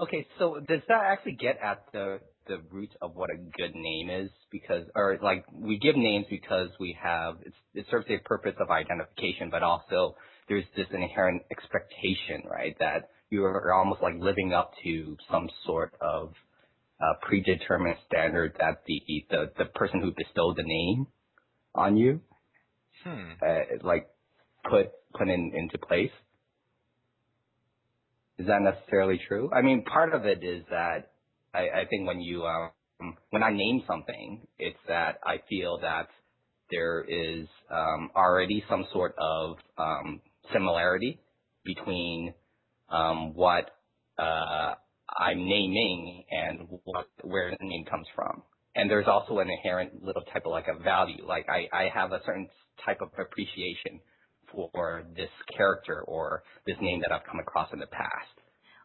Okay, 0.00 0.26
so 0.38 0.58
does 0.58 0.80
that 0.88 1.02
actually 1.06 1.36
get 1.38 1.58
at 1.62 1.84
the 1.92 2.18
the 2.48 2.58
root 2.70 2.90
of 3.00 3.14
what 3.14 3.30
a 3.30 3.36
good 3.36 3.74
name 3.74 4.10
is? 4.10 4.28
Because, 4.50 4.84
or 4.94 5.18
like, 5.22 5.44
we 5.52 5.78
give 5.78 5.96
names 5.96 6.26
because 6.28 6.68
we 6.80 6.96
have 7.00 7.36
it's, 7.46 7.56
it 7.74 7.86
serves 7.90 8.06
a 8.10 8.18
purpose 8.24 8.54
of 8.60 8.70
identification, 8.70 9.50
but 9.50 9.62
also 9.62 10.16
there's 10.48 10.64
this 10.76 10.86
inherent 10.92 11.42
expectation, 11.50 12.42
right, 12.50 12.76
that 12.80 13.08
you 13.34 13.44
are 13.46 13.74
almost 13.74 14.02
like 14.02 14.14
living 14.20 14.54
up 14.54 14.72
to 14.84 15.18
some 15.32 15.50
sort 15.66 15.94
of 16.00 16.34
uh, 17.00 17.14
predetermined 17.22 17.98
standard 18.08 18.56
that 18.60 18.82
the 18.86 19.02
the 19.30 19.52
the 19.58 19.66
person 19.66 20.00
who 20.02 20.12
bestowed 20.16 20.56
the 20.56 20.64
name 20.64 21.08
on 21.74 21.96
you, 21.96 22.22
Hmm. 23.04 23.32
uh, 23.46 23.60
like, 23.84 24.08
put 24.70 24.92
put 25.18 25.28
in 25.28 25.52
into 25.54 25.78
place. 25.78 26.12
Is 28.38 28.48
that 28.48 28.62
necessarily 28.62 29.20
true? 29.28 29.50
I 29.52 29.62
mean, 29.62 29.84
part 29.84 30.14
of 30.14 30.26
it 30.26 30.44
is 30.44 30.64
that 30.70 31.12
I, 31.54 31.82
I 31.82 31.86
think 31.90 32.06
when 32.08 32.20
you 32.20 32.44
um, 32.44 33.16
when 33.30 33.44
I 33.44 33.52
name 33.52 33.84
something, 33.88 34.46
it's 34.58 34.78
that 34.88 35.20
I 35.24 35.38
feel 35.48 35.78
that 35.82 36.08
there 36.70 37.02
is 37.02 37.46
um, 37.70 38.10
already 38.16 38.64
some 38.70 38.86
sort 38.92 39.14
of 39.18 39.56
um, 39.78 40.22
similarity 40.52 41.20
between 41.64 42.34
what 43.34 43.70
uh, 44.18 44.74
I'm 45.18 45.38
naming 45.38 46.24
and 46.30 46.68
what 46.84 47.08
where 47.22 47.50
the 47.50 47.66
name 47.66 47.84
comes 47.90 48.06
from. 48.14 48.42
And 48.76 48.90
there's 48.90 49.06
also 49.08 49.38
an 49.38 49.48
inherent 49.50 50.02
little 50.02 50.22
type 50.32 50.44
of 50.46 50.52
like 50.52 50.66
a 50.68 50.82
value. 50.82 51.26
Like 51.26 51.46
I, 51.48 51.68
I 51.76 51.88
have 51.94 52.12
a 52.12 52.20
certain 52.26 52.48
type 52.84 52.98
of 53.02 53.08
appreciation 53.18 54.00
for 54.52 55.04
this 55.16 55.30
character 55.56 56.02
or 56.06 56.42
this 56.66 56.76
name 56.80 57.00
that 57.02 57.12
I've 57.12 57.26
come 57.26 57.40
across 57.40 57.68
in 57.72 57.80
the 57.80 57.86
past. 57.86 58.40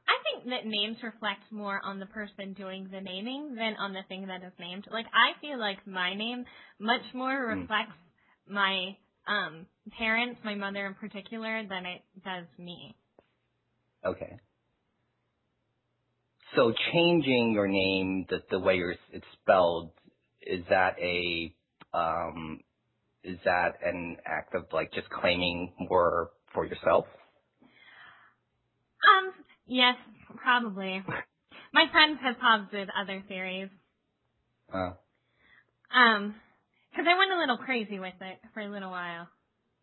I 0.08 0.18
think 0.24 0.50
that 0.50 0.66
names 0.68 0.98
reflect 1.04 1.52
more 1.52 1.82
on 1.86 2.00
the 2.00 2.08
person 2.08 2.54
doing 2.54 2.90
the 2.92 3.02
naming 3.02 3.56
than 3.56 3.76
on 3.80 3.94
the 3.94 4.04
thing 4.10 4.28
that 4.28 4.44
is 4.44 4.54
named. 4.60 4.86
Like 4.92 5.06
I 5.14 5.40
feel 5.42 5.60
like 5.60 5.86
my 5.88 6.16
name 6.16 6.46
much 6.80 7.04
more 7.14 7.46
Hmm. 7.48 7.60
reflects 7.60 7.98
my 8.48 8.98
um 9.28 9.68
parents, 9.98 10.40
my 10.44 10.56
mother 10.56 10.88
in 10.88 10.96
particular, 10.96 11.64
than 11.70 11.86
it 11.86 12.02
does 12.26 12.48
me. 12.58 12.96
Okay. 14.06 14.40
So 16.56 16.74
changing 16.94 17.54
your 17.54 17.68
name, 17.68 18.26
the 18.30 18.40
the 18.50 18.60
way 18.60 18.76
you're, 18.78 18.96
it's 19.12 19.26
spelled, 19.42 19.92
is 20.42 20.64
that 20.70 20.96
a 21.00 21.54
um, 21.94 22.62
is 23.24 23.38
that 23.46 23.76
an 23.86 24.18
act 24.26 24.56
of 24.56 24.66
like 24.74 24.92
just 24.94 25.10
claiming 25.10 25.74
more 25.80 26.32
for 26.54 26.66
yourself? 26.66 27.06
Um, 29.06 29.34
yes, 29.68 29.96
probably. 30.38 31.04
My 31.74 31.86
friends 31.92 32.20
have 32.24 32.40
posited 32.40 32.90
other 33.00 33.24
theories. 33.28 33.70
Uh, 34.74 34.92
Um, 35.96 36.36
because 36.92 37.06
I 37.08 37.18
went 37.18 37.32
a 37.32 37.40
little 37.40 37.58
crazy 37.58 38.00
with 38.00 38.16
it 38.22 38.40
for 38.54 38.62
a 38.62 38.70
little 38.70 38.90
while. 38.90 39.28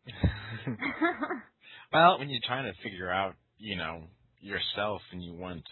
well, 1.93 2.19
when 2.19 2.29
you're 2.29 2.41
trying 2.45 2.73
to 2.73 2.83
figure 2.83 3.11
out, 3.11 3.35
you 3.59 3.77
know, 3.77 4.03
yourself 4.41 5.01
and 5.13 5.23
you 5.23 5.35
want 5.35 5.63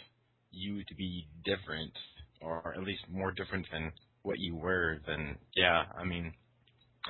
you 0.50 0.84
to 0.84 0.94
be 0.94 1.26
different 1.44 1.92
or 2.40 2.74
at 2.76 2.82
least 2.82 3.02
more 3.10 3.32
different 3.32 3.66
than 3.72 3.92
what 4.22 4.38
you 4.38 4.56
were, 4.56 5.00
then 5.06 5.36
yeah, 5.56 5.84
I 5.98 6.04
mean, 6.04 6.32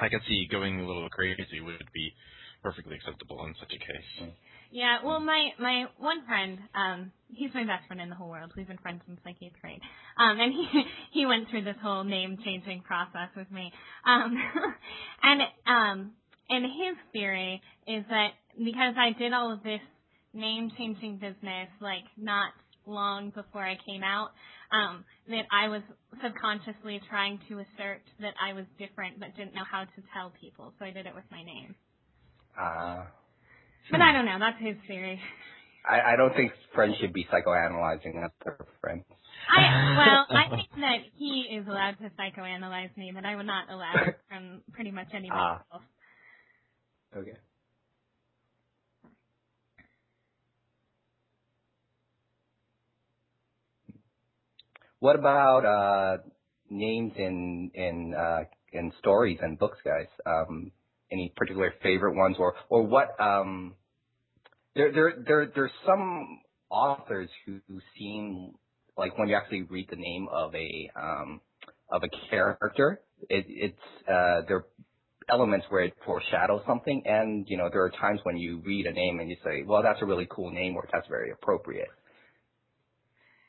I 0.01 0.09
could 0.09 0.21
see 0.27 0.49
going 0.51 0.81
a 0.81 0.87
little 0.87 1.09
crazy 1.09 1.61
would 1.61 1.89
be 1.93 2.13
perfectly 2.63 2.97
acceptable 2.97 3.45
in 3.47 3.55
such 3.61 3.73
a 3.73 3.79
case. 3.79 4.33
Yeah, 4.71 4.99
well, 5.05 5.21
my 5.21 5.51
my 5.61 5.85
one 5.99 6.27
friend, 6.27 6.59
um, 6.75 7.13
he's 7.29 7.51
my 7.55 7.63
best 7.63 7.87
friend 7.87 8.03
in 8.03 8.09
the 8.09 8.17
whole 8.17 8.29
world. 8.29 8.53
We've 8.57 8.67
been 8.67 8.79
friends 8.79 9.03
since 9.07 9.21
like 9.25 9.37
eighth 9.41 9.55
grade, 9.61 9.81
um, 10.19 10.41
and 10.41 10.53
he 10.53 10.83
he 11.13 11.27
went 11.27 11.49
through 11.49 11.63
this 11.63 11.77
whole 11.81 12.03
name 12.03 12.39
changing 12.45 12.83
process 12.83 13.29
with 13.37 13.51
me, 13.53 13.71
um, 14.05 14.35
and 15.23 15.41
um, 15.67 16.13
and 16.51 16.65
his 16.65 16.97
theory 17.13 17.63
is 17.87 18.05
that 18.11 18.31
because 18.59 18.95
I 18.99 19.17
did 19.17 19.33
all 19.33 19.53
of 19.53 19.63
this 19.63 19.81
name 20.35 20.71
changing 20.79 21.17
business 21.19 21.69
like 21.81 22.05
not 22.17 22.53
long 22.87 23.31
before 23.31 23.65
I 23.65 23.77
came 23.87 24.03
out, 24.03 24.31
um, 24.73 25.05
that 25.29 25.45
I 25.53 25.69
was 25.69 25.83
subconsciously 26.23 27.01
trying 27.09 27.41
to 27.49 27.61
assert 27.61 28.03
that 28.21 28.35
I 28.43 28.53
was 28.53 28.67
different 28.79 29.21
but 29.21 29.35
didn't 29.37 29.55
know 29.55 29.65
how 29.71 29.85
to 29.85 30.03
tell 30.15 30.33
people, 30.41 30.75
so 30.79 30.85
I 30.85 30.91
did 30.91 31.07
it 31.07 31.15
with 31.15 31.25
my 31.31 31.43
name. 31.45 31.75
uh, 32.61 33.05
But 33.91 34.01
I 34.03 34.13
don't 34.13 34.27
know. 34.27 34.39
That's 34.39 34.61
his 34.61 34.77
theory. 34.89 35.21
I, 35.89 36.15
I 36.15 36.17
don't 36.17 36.35
think 36.35 36.53
friends 36.75 36.97
should 37.01 37.13
be 37.13 37.25
psychoanalyzing 37.33 38.15
their 38.45 38.59
friends. 38.81 39.05
I 39.51 39.97
well, 39.99 40.27
I 40.39 40.51
think 40.57 40.71
that 40.81 40.99
he 41.17 41.49
is 41.59 41.67
allowed 41.67 41.99
to 42.01 42.11
psychoanalyze 42.19 42.97
me, 42.97 43.13
but 43.15 43.25
I 43.25 43.37
would 43.37 43.47
not 43.47 43.71
allow 43.71 43.93
it 44.07 44.17
from 44.29 44.63
pretty 44.73 44.91
much 44.91 45.09
anybody 45.15 45.31
Ah. 45.41 45.63
else. 45.73 45.83
Okay. 47.17 47.37
What 55.05 55.17
about 55.17 55.67
uh, 55.67 56.23
names 56.71 57.13
in 57.19 58.15
uh, 58.15 58.45
stories 59.01 59.37
and 59.43 59.59
books, 59.59 59.77
guys? 59.85 60.07
Um, 60.25 60.73
any 61.13 61.31
particular 61.37 61.75
favorite 61.83 62.17
ones, 62.17 62.37
or 62.39 62.55
or 62.71 62.85
what? 62.85 63.09
Um, 63.21 63.75
there 64.75 64.93
there 64.93 65.13
there 65.29 65.53
there's 65.55 65.71
some 65.85 66.41
authors 66.71 67.29
who, 67.45 67.61
seem 67.99 68.55
like 68.97 69.19
when 69.19 69.29
you 69.29 69.37
actually 69.37 69.65
read 69.65 69.89
the 69.91 69.97
name 69.97 70.27
of 70.33 70.55
a 70.55 70.91
um, 70.99 71.43
of 71.93 72.03
a 72.03 72.09
character, 72.31 73.03
it, 73.29 73.45
it's 73.47 74.09
uh, 74.09 74.41
there 74.49 74.65
elements 75.31 75.67
where 75.69 75.85
it 75.85 75.95
foreshadows 76.07 76.63
something 76.67 77.03
and 77.07 77.47
you 77.49 77.59
know 77.59 77.69
there 77.71 77.83
are 77.83 77.91
times 77.91 78.21
when 78.25 78.37
you 78.37 78.63
read 78.65 78.87
a 78.87 78.93
name 78.93 79.21
and 79.21 79.31
you 79.31 79.37
say 79.43 79.63
well 79.67 79.83
that's 79.83 80.03
a 80.03 80.05
really 80.05 80.27
cool 80.31 80.51
name 80.51 80.77
or 80.77 80.87
that's 80.93 81.09
very 81.09 81.31
appropriate 81.31 81.89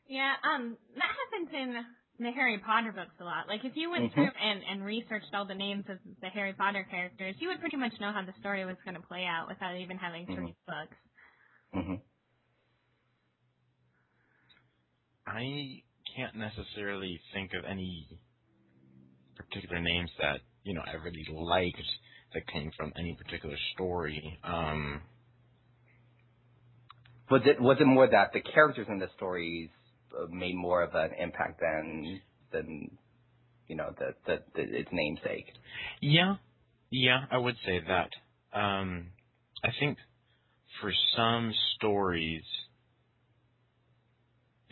Yeah, 0.08 0.34
um, 0.44 0.78
that 0.96 1.12
happens 1.12 1.50
in 1.54 2.26
the 2.26 2.32
Harry 2.32 2.60
Potter 2.60 2.92
books 2.92 3.16
a 3.20 3.24
lot. 3.24 3.48
Like 3.48 3.66
if 3.66 3.74
you 3.76 3.92
went 3.92 4.14
Mhm. 4.14 4.14
through 4.14 4.32
and 4.42 4.62
and 4.70 4.86
researched 4.86 5.34
all 5.34 5.46
the 5.46 5.56
names 5.56 5.86
of 5.90 5.98
the 6.22 6.30
Harry 6.30 6.54
Potter 6.54 6.88
characters, 6.90 7.36
you 7.40 7.50
would 7.50 7.60
pretty 7.60 7.78
much 7.78 7.94
know 8.00 8.12
how 8.14 8.26
the 8.26 8.34
story 8.40 8.66
was 8.66 8.78
going 8.86 8.96
to 8.96 9.08
play 9.08 9.26
out 9.26 9.48
without 9.48 9.78
even 9.78 9.98
having 9.98 10.28
to 10.28 10.42
Mhm. 10.42 10.42
read 10.42 10.56
books. 10.68 10.98
hmm 11.74 11.96
I 15.28 15.84
can't 16.16 16.36
necessarily 16.36 17.22
think 17.34 17.54
of 17.54 17.66
any 17.66 18.08
particular 19.38 19.82
names 19.82 20.12
that 20.20 20.42
you 20.64 20.74
know 20.74 20.82
I 20.86 20.94
really 20.96 21.26
liked 21.32 21.82
that 22.34 22.48
came 22.48 22.72
from 22.78 22.94
any 22.98 23.16
particular 23.16 23.58
story. 23.74 24.40
Um, 24.44 25.02
was 27.32 27.42
it 27.46 27.62
was 27.62 27.78
it 27.82 27.86
more 27.86 28.08
that 28.10 28.34
the 28.34 28.42
characters 28.42 28.88
in 28.90 29.00
the 29.00 29.10
stories 29.16 29.70
made 30.30 30.56
more 30.56 30.84
of 30.84 30.96
an 30.96 31.12
impact 31.20 31.62
than 31.62 32.22
than 32.52 32.98
you 33.68 33.76
know 33.76 33.94
the, 33.98 34.16
the, 34.28 34.44
the 34.56 34.62
its 34.80 34.90
namesake. 34.92 35.48
Yeah, 36.02 36.38
yeah, 36.92 37.26
I 37.32 37.38
would 37.38 37.56
say 37.66 37.82
that. 37.88 38.12
Um, 38.58 39.12
I 39.64 39.70
think 39.80 39.98
for 40.82 40.94
some 41.16 41.54
stories, 41.78 42.44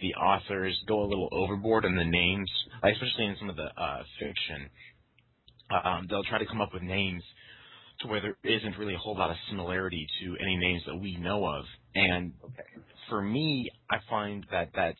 the 0.02 0.14
authors 0.16 0.80
go 0.88 1.04
a 1.04 1.08
little 1.08 1.30
overboard 1.32 1.86
in 1.86 1.96
the 1.96 2.06
names, 2.06 2.52
especially 2.84 3.26
in 3.26 3.38
some 3.40 3.50
of 3.50 3.58
the 3.58 3.64
uh, 3.82 4.04
fiction. 4.20 4.70
Um, 5.72 6.08
they'll 6.10 6.24
try 6.26 6.40
to 6.40 6.46
come 6.48 6.62
up 6.62 6.74
with 6.74 6.84
names 6.84 7.24
to 8.02 8.08
where 8.08 8.22
there 8.22 8.38
isn't 8.44 8.78
really 8.78 8.96
a 8.96 9.00
whole 9.00 9.18
lot 9.18 9.32
of 9.32 9.38
similarity 9.50 10.08
to 10.22 10.38
any 10.42 10.58
names 10.58 10.84
that 10.88 10.98
we 10.98 11.18
know 11.18 11.46
of. 11.46 11.66
And 11.96 12.34
Okay. 12.46 12.64
for 13.10 13.22
me, 13.22 13.70
I 13.90 13.98
find 14.10 14.46
that 14.52 14.72
that 14.76 14.96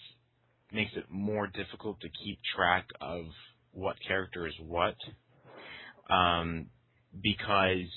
makes 0.74 0.92
it 0.96 1.06
more 1.10 1.48
difficult 1.48 2.00
to 2.02 2.10
keep 2.10 2.40
track 2.56 2.88
of 3.02 3.26
what 3.72 3.98
character 4.08 4.48
is 4.48 4.54
what, 4.62 4.96
um, 6.10 6.70
because 7.22 7.90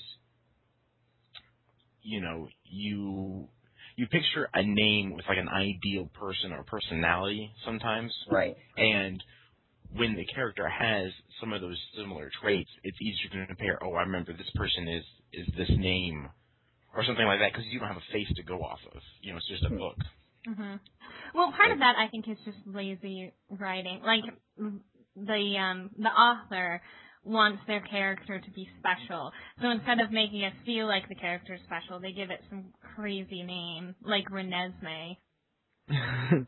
you 2.03 2.21
know 2.21 2.49
you 2.65 3.49
you 3.97 4.07
picture 4.07 4.49
a 4.53 4.63
name 4.63 5.13
with 5.15 5.25
like 5.27 5.37
an 5.39 5.49
ideal 5.49 6.09
person 6.19 6.51
or 6.53 6.63
personality 6.63 7.51
sometimes, 7.65 8.13
Right. 8.29 8.57
and 8.77 9.23
when 9.95 10.15
the 10.15 10.25
character 10.25 10.67
has 10.69 11.11
some 11.39 11.53
of 11.53 11.61
those 11.61 11.77
similar 11.97 12.31
traits, 12.41 12.69
it's 12.83 12.97
easier 13.01 13.41
to 13.41 13.47
compare. 13.47 13.79
Oh, 13.83 13.93
I 13.95 14.01
remember 14.01 14.33
this 14.33 14.51
person 14.55 14.87
is 14.87 15.03
is 15.33 15.47
this 15.57 15.69
name, 15.77 16.29
or 16.95 17.05
something 17.05 17.25
like 17.25 17.39
that, 17.39 17.53
because 17.53 17.67
you 17.71 17.79
don't 17.79 17.89
have 17.89 17.97
a 17.97 18.13
face 18.13 18.27
to 18.35 18.43
go 18.43 18.59
off 18.63 18.79
of. 18.95 19.01
You 19.21 19.31
know, 19.31 19.37
it's 19.37 19.49
just 19.49 19.65
a 19.65 19.69
Hmm. 19.69 19.77
book. 19.77 19.97
Hmm 20.47 20.75
Well, 21.35 21.51
part 21.51 21.71
of 21.71 21.79
that 21.79 21.95
I 21.97 22.07
think 22.09 22.27
is 22.27 22.37
just 22.45 22.57
lazy 22.65 23.33
writing. 23.49 24.01
Like 24.05 24.23
the 25.15 25.57
um 25.59 25.89
the 25.97 26.09
author 26.09 26.81
wants 27.23 27.61
their 27.67 27.81
character 27.81 28.39
to 28.39 28.51
be 28.51 28.67
special. 28.79 29.31
So 29.61 29.69
instead 29.69 29.99
of 29.99 30.11
making 30.11 30.45
us 30.45 30.53
feel 30.65 30.87
like 30.87 31.09
the 31.09 31.15
character 31.15 31.55
is 31.55 31.61
special, 31.65 31.99
they 31.99 32.13
give 32.13 32.29
it 32.31 32.39
some 32.49 32.65
crazy 32.95 33.43
name 33.43 33.95
like 34.03 34.25
Renesmee. 34.29 35.17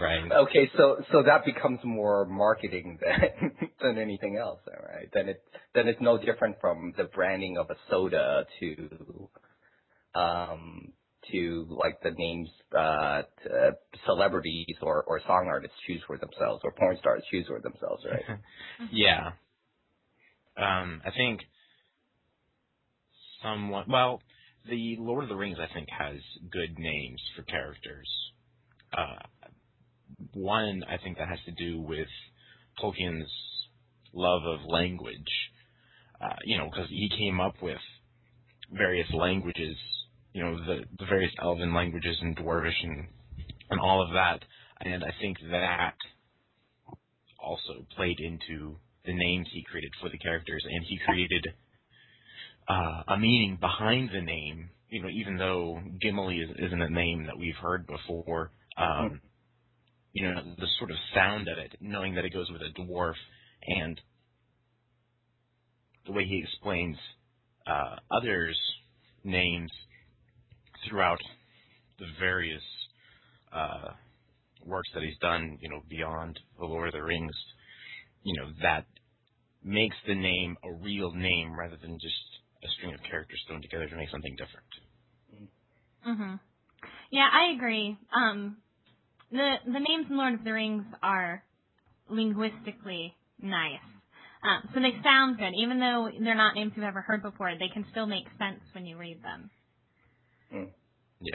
Right. 0.00 0.30
Okay, 0.30 0.70
so 0.76 1.02
so 1.10 1.24
that 1.24 1.44
becomes 1.44 1.80
more 1.84 2.24
marketing 2.24 2.98
than 3.02 3.50
than 3.82 3.98
anything 3.98 4.36
else, 4.36 4.60
all 4.68 4.86
right? 4.94 5.08
Then 5.12 5.28
it 5.28 5.42
then 5.74 5.88
it's 5.88 6.00
no 6.00 6.18
different 6.18 6.60
from 6.60 6.94
the 6.96 7.04
branding 7.04 7.56
of 7.58 7.68
a 7.70 7.74
soda 7.90 8.46
to 8.60 9.28
um 10.14 10.92
to 11.32 11.66
like 11.70 12.00
the 12.02 12.10
names 12.10 12.48
uh 12.76 13.22
celebrities 14.06 14.76
or 14.82 15.02
or 15.04 15.20
song 15.26 15.46
artists 15.48 15.76
choose 15.86 16.02
for 16.06 16.18
themselves 16.18 16.60
or 16.64 16.72
porn 16.72 16.96
stars 16.98 17.22
choose 17.30 17.46
for 17.46 17.60
themselves, 17.60 18.04
right? 18.10 18.38
yeah. 18.92 19.30
Um, 20.56 21.02
I 21.04 21.10
think 21.16 21.40
somewhat. 23.42 23.88
Well, 23.88 24.20
the 24.68 24.96
Lord 24.98 25.24
of 25.24 25.28
the 25.28 25.36
Rings, 25.36 25.58
I 25.60 25.72
think, 25.72 25.88
has 25.96 26.16
good 26.50 26.78
names 26.78 27.20
for 27.36 27.42
characters. 27.42 28.08
Uh, 28.96 29.22
one, 30.32 30.82
I 30.88 30.96
think 31.02 31.18
that 31.18 31.28
has 31.28 31.38
to 31.46 31.52
do 31.52 31.80
with 31.80 32.08
Tolkien's 32.82 33.30
love 34.12 34.42
of 34.44 34.66
language. 34.66 35.30
Uh, 36.20 36.34
you 36.44 36.58
know, 36.58 36.68
because 36.68 36.88
he 36.90 37.08
came 37.16 37.40
up 37.40 37.54
with 37.62 37.78
various 38.72 39.06
languages. 39.14 39.76
You 40.32 40.44
know, 40.44 40.56
the 40.58 40.84
the 40.98 41.06
various 41.06 41.32
Elven 41.40 41.74
languages 41.74 42.16
and 42.20 42.36
Dwarvish 42.36 42.82
and 42.82 43.06
and 43.70 43.80
all 43.80 44.02
of 44.02 44.12
that. 44.12 44.44
And 44.80 45.02
I 45.02 45.10
think 45.20 45.38
that 45.50 45.94
also 47.38 47.86
played 47.96 48.20
into 48.20 48.76
the 49.04 49.14
names 49.14 49.48
he 49.52 49.64
created 49.64 49.92
for 50.00 50.10
the 50.10 50.18
characters, 50.18 50.64
and 50.68 50.84
he 50.86 50.98
created 51.04 51.46
uh, 52.68 53.02
a 53.08 53.18
meaning 53.18 53.56
behind 53.60 54.10
the 54.12 54.20
name. 54.20 54.70
You 54.90 55.02
know, 55.02 55.08
even 55.08 55.36
though 55.36 55.80
Gimli 56.00 56.38
is, 56.38 56.50
isn't 56.58 56.82
a 56.82 56.88
name 56.88 57.26
that 57.26 57.38
we've 57.38 57.56
heard 57.60 57.86
before, 57.86 58.52
um, 58.78 59.20
you 60.12 60.26
know, 60.26 60.34
the 60.58 60.66
sort 60.78 60.90
of 60.90 60.96
sound 61.14 61.48
of 61.48 61.58
it, 61.58 61.76
knowing 61.80 62.14
that 62.14 62.24
it 62.24 62.32
goes 62.32 62.50
with 62.50 62.62
a 62.62 62.80
dwarf, 62.80 63.14
and 63.66 64.00
the 66.06 66.12
way 66.12 66.24
he 66.24 66.42
explains 66.42 66.96
uh, 67.66 67.96
others' 68.10 68.58
names 69.24 69.70
throughout 70.86 71.20
the 71.98 72.06
various 72.20 72.62
uh, 73.52 73.90
works 74.64 74.88
that 74.94 75.02
he's 75.02 75.18
done, 75.20 75.58
you 75.60 75.68
know, 75.68 75.82
beyond 75.88 76.38
the 76.58 76.66
Lord 76.66 76.88
of 76.88 76.94
the 76.94 77.02
Rings, 77.02 77.34
you 78.22 78.40
know, 78.40 78.48
that 78.62 78.84
makes 79.64 79.96
the 80.06 80.14
name 80.14 80.56
a 80.64 80.72
real 80.72 81.12
name 81.12 81.58
rather 81.58 81.76
than 81.80 81.98
just 82.00 82.14
a 82.64 82.68
string 82.76 82.94
of 82.94 83.00
characters 83.08 83.42
thrown 83.46 83.62
together 83.62 83.88
to 83.88 83.96
make 83.96 84.10
something 84.10 84.36
different. 84.36 85.50
Mhm. 86.06 86.40
Yeah, 87.10 87.28
I 87.30 87.52
agree. 87.54 87.96
Um 88.12 88.58
the 89.30 89.56
the 89.66 89.80
names 89.80 90.06
in 90.10 90.16
Lord 90.16 90.34
of 90.34 90.44
the 90.44 90.52
Rings 90.52 90.84
are 91.02 91.42
linguistically 92.08 93.14
nice. 93.40 93.80
Um, 94.42 94.68
so 94.72 94.80
they 94.80 94.94
sound 95.02 95.38
good, 95.38 95.52
even 95.58 95.80
though 95.80 96.08
they're 96.20 96.34
not 96.34 96.54
names 96.54 96.72
you've 96.76 96.84
ever 96.84 97.00
heard 97.00 97.22
before. 97.22 97.52
They 97.58 97.68
can 97.68 97.84
still 97.90 98.06
make 98.06 98.24
sense 98.38 98.60
when 98.72 98.86
you 98.86 98.96
read 98.96 99.22
them. 99.22 99.50
Mm. 100.54 100.68
Yeah. 101.20 101.34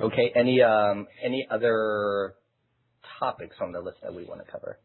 Okay, 0.00 0.32
any 0.34 0.60
um 0.62 1.06
any 1.22 1.46
other 1.50 2.34
topics 3.18 3.56
on 3.60 3.72
the 3.72 3.80
list 3.80 3.98
that 4.02 4.14
we 4.14 4.24
want 4.24 4.44
to 4.44 4.50
cover? 4.50 4.78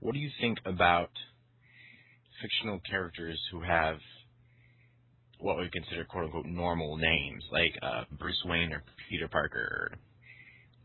What 0.00 0.14
do 0.14 0.18
you 0.20 0.30
think 0.40 0.58
about 0.66 1.10
fictional 2.42 2.80
characters 2.88 3.38
who 3.50 3.62
have 3.62 3.96
what 5.42 5.58
we 5.58 5.68
consider 5.70 6.04
quote 6.04 6.24
unquote 6.26 6.46
normal 6.46 6.96
names, 6.96 7.44
like 7.50 7.72
uh, 7.82 8.04
Bruce 8.18 8.40
Wayne 8.46 8.72
or 8.72 8.82
Peter 9.10 9.28
Parker 9.28 9.92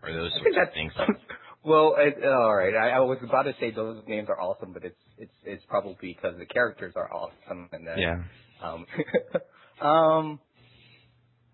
or, 0.04 0.10
or 0.10 0.14
those 0.14 0.32
I 0.36 0.40
sorts 0.40 0.56
think 0.56 0.68
of 0.68 0.74
things? 0.74 1.18
well. 1.64 1.96
It, 1.98 2.24
all 2.26 2.56
right, 2.56 2.74
I, 2.76 2.98
I 2.98 3.00
was 3.00 3.20
about 3.24 3.44
to 3.44 3.54
say 3.60 3.72
those 3.72 4.04
names 4.08 4.30
are 4.30 4.40
awesome, 4.42 4.74
but 4.74 4.84
it's 4.84 5.00
it's 5.18 5.34
it's 5.44 5.64
probably 5.68 5.96
because 6.02 6.38
the 6.38 6.46
characters 6.46 6.94
are 6.96 7.10
awesome 7.14 7.70
and 7.72 7.88
then 7.88 8.00
Yeah. 8.00 8.24
um 8.64 8.86
um 9.88 10.40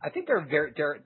I 0.01 0.09
think 0.09 0.27
they're 0.27 0.45
very 0.49 0.73
they're 0.75 0.99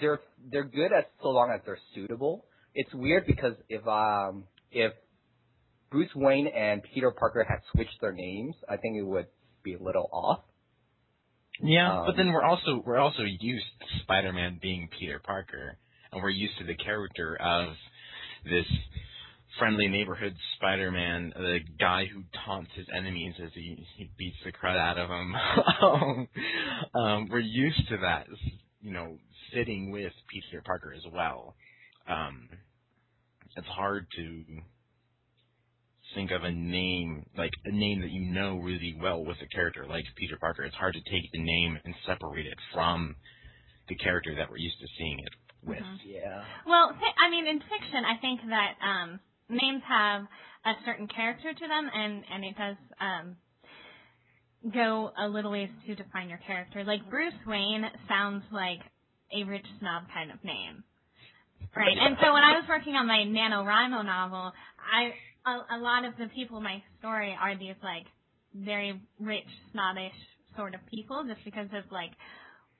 they're 0.00 0.20
they're 0.50 0.64
good 0.64 0.92
as 0.96 1.04
so 1.22 1.28
long 1.28 1.50
as 1.54 1.60
they're 1.66 1.78
suitable. 1.94 2.44
It's 2.74 2.92
weird 2.94 3.26
because 3.26 3.54
if 3.68 3.86
um 3.86 4.44
if 4.70 4.92
Bruce 5.90 6.10
Wayne 6.14 6.46
and 6.48 6.82
Peter 6.94 7.10
Parker 7.10 7.44
had 7.48 7.60
switched 7.72 8.00
their 8.00 8.12
names, 8.12 8.54
I 8.68 8.76
think 8.76 8.96
it 8.96 9.02
would 9.02 9.26
be 9.64 9.74
a 9.74 9.82
little 9.82 10.08
off. 10.12 10.40
Yeah, 11.62 12.02
but 12.04 12.10
Um, 12.12 12.16
then 12.16 12.32
we're 12.32 12.44
also 12.44 12.82
we're 12.84 12.98
also 12.98 13.22
used 13.22 13.66
to 13.80 13.98
Spider-Man 14.02 14.58
being 14.60 14.88
Peter 14.98 15.18
Parker, 15.18 15.76
and 16.12 16.22
we're 16.22 16.30
used 16.30 16.56
to 16.58 16.64
the 16.64 16.76
character 16.76 17.36
of 17.40 17.74
this 18.44 18.66
friendly 19.58 19.88
neighborhood 19.88 20.36
Spider-Man, 20.56 21.32
the 21.36 21.60
guy 21.80 22.06
who 22.06 22.22
taunts 22.44 22.70
his 22.74 22.86
enemies 22.94 23.34
as 23.42 23.50
he, 23.54 23.84
he 23.96 24.10
beats 24.16 24.36
the 24.44 24.52
crud 24.52 24.76
out 24.76 24.98
of 24.98 25.08
them. 25.08 25.34
um, 25.82 26.28
um, 27.00 27.28
we're 27.30 27.40
used 27.40 27.88
to 27.88 27.96
that, 27.98 28.26
you 28.80 28.92
know, 28.92 29.18
sitting 29.52 29.90
with 29.90 30.12
Peter 30.32 30.62
Parker 30.64 30.92
as 30.94 31.02
well. 31.12 31.56
Um, 32.08 32.48
it's 33.56 33.66
hard 33.66 34.06
to 34.16 34.44
think 36.14 36.30
of 36.30 36.42
a 36.44 36.50
name 36.50 37.24
like 37.36 37.52
a 37.64 37.70
name 37.70 38.00
that 38.00 38.10
you 38.10 38.32
know 38.32 38.56
really 38.56 38.96
well 39.00 39.24
with 39.24 39.36
a 39.42 39.46
character 39.54 39.86
like 39.88 40.04
Peter 40.16 40.36
Parker. 40.40 40.64
It's 40.64 40.74
hard 40.76 40.94
to 40.94 41.00
take 41.10 41.30
the 41.32 41.42
name 41.42 41.78
and 41.84 41.94
separate 42.06 42.46
it 42.46 42.58
from 42.72 43.14
the 43.88 43.96
character 43.96 44.34
that 44.36 44.50
we're 44.50 44.58
used 44.58 44.80
to 44.80 44.86
seeing 44.98 45.18
it 45.20 45.32
with. 45.66 45.78
Mhm. 45.78 45.98
Yeah. 46.04 46.44
Well, 46.66 46.92
fi- 47.00 47.14
I 47.26 47.30
mean, 47.30 47.46
in 47.46 47.60
fiction, 47.60 48.04
I 48.04 48.16
think 48.18 48.40
that 48.48 48.74
um, 48.82 49.20
names 49.48 49.82
have 49.88 50.26
a 50.64 50.74
certain 50.84 51.08
character 51.08 51.52
to 51.52 51.68
them, 51.68 51.90
and 51.92 52.24
and 52.32 52.44
it 52.44 52.56
does 52.56 52.76
um, 53.00 53.36
go 54.72 55.12
a 55.18 55.28
little 55.28 55.50
ways 55.50 55.70
to 55.86 55.94
define 55.94 56.28
your 56.28 56.38
character. 56.46 56.84
Like 56.84 57.08
Bruce 57.10 57.34
Wayne 57.46 57.84
sounds 58.08 58.44
like 58.52 58.80
a 59.32 59.44
rich 59.44 59.66
snob 59.78 60.04
kind 60.12 60.30
of 60.30 60.42
name, 60.44 60.82
right? 61.76 61.96
And 61.98 62.16
so 62.20 62.32
when 62.32 62.42
I 62.44 62.58
was 62.58 62.64
working 62.68 62.94
on 62.94 63.06
my 63.06 63.18
NaNoWriMo 63.26 64.04
novel, 64.04 64.52
I 64.92 65.12
a, 65.46 65.76
a 65.76 65.78
lot 65.78 66.04
of 66.04 66.16
the 66.18 66.26
people 66.34 66.58
in 66.58 66.64
my 66.64 66.82
story 66.98 67.36
are 67.40 67.56
these 67.58 67.76
like 67.82 68.06
very 68.54 69.00
rich, 69.20 69.48
snobbish 69.72 70.12
sort 70.56 70.74
of 70.74 70.80
people, 70.90 71.24
just 71.28 71.44
because 71.44 71.68
of 71.76 71.84
like 71.90 72.10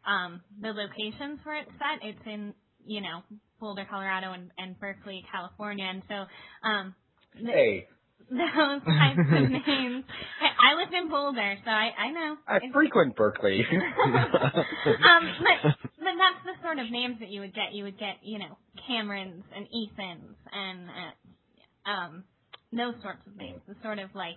um 0.06 0.40
the 0.60 0.68
locations 0.68 1.40
where 1.44 1.58
it's 1.62 1.70
set. 1.78 2.06
It's 2.08 2.26
in 2.26 2.54
you 2.86 3.02
know, 3.02 3.20
Boulder, 3.60 3.84
Colorado, 3.90 4.32
and, 4.32 4.50
and 4.56 4.78
Berkeley, 4.80 5.22
California, 5.30 5.84
and 5.84 6.02
so 6.08 6.24
um, 6.66 6.94
th- 7.34 7.46
Hey, 7.46 7.86
those 8.30 8.82
types 8.82 9.18
of 9.18 9.50
names. 9.66 10.04
I, 10.40 10.72
I 10.72 10.74
live 10.80 10.88
in 10.94 11.10
Boulder, 11.10 11.56
so 11.64 11.70
I, 11.70 11.90
I 11.98 12.10
know. 12.12 12.36
I 12.46 12.56
It's- 12.56 12.72
frequent 12.72 13.14
Berkeley. 13.16 13.60
um, 13.72 15.22
but 15.38 15.74
but 15.98 16.14
that's 16.16 16.42
the 16.46 16.54
sort 16.62 16.78
of 16.78 16.90
names 16.90 17.16
that 17.20 17.28
you 17.28 17.40
would 17.42 17.54
get. 17.54 17.72
You 17.74 17.84
would 17.84 17.98
get, 17.98 18.16
you 18.22 18.38
know, 18.38 18.56
Camerons 18.88 19.42
and 19.54 19.66
Ethans 19.66 20.34
and 20.52 20.88
uh, 20.88 21.90
um, 21.90 22.24
those 22.72 22.94
sorts 23.02 23.26
of 23.26 23.36
names. 23.36 23.60
The 23.68 23.76
sort 23.82 23.98
of 23.98 24.10
like 24.14 24.36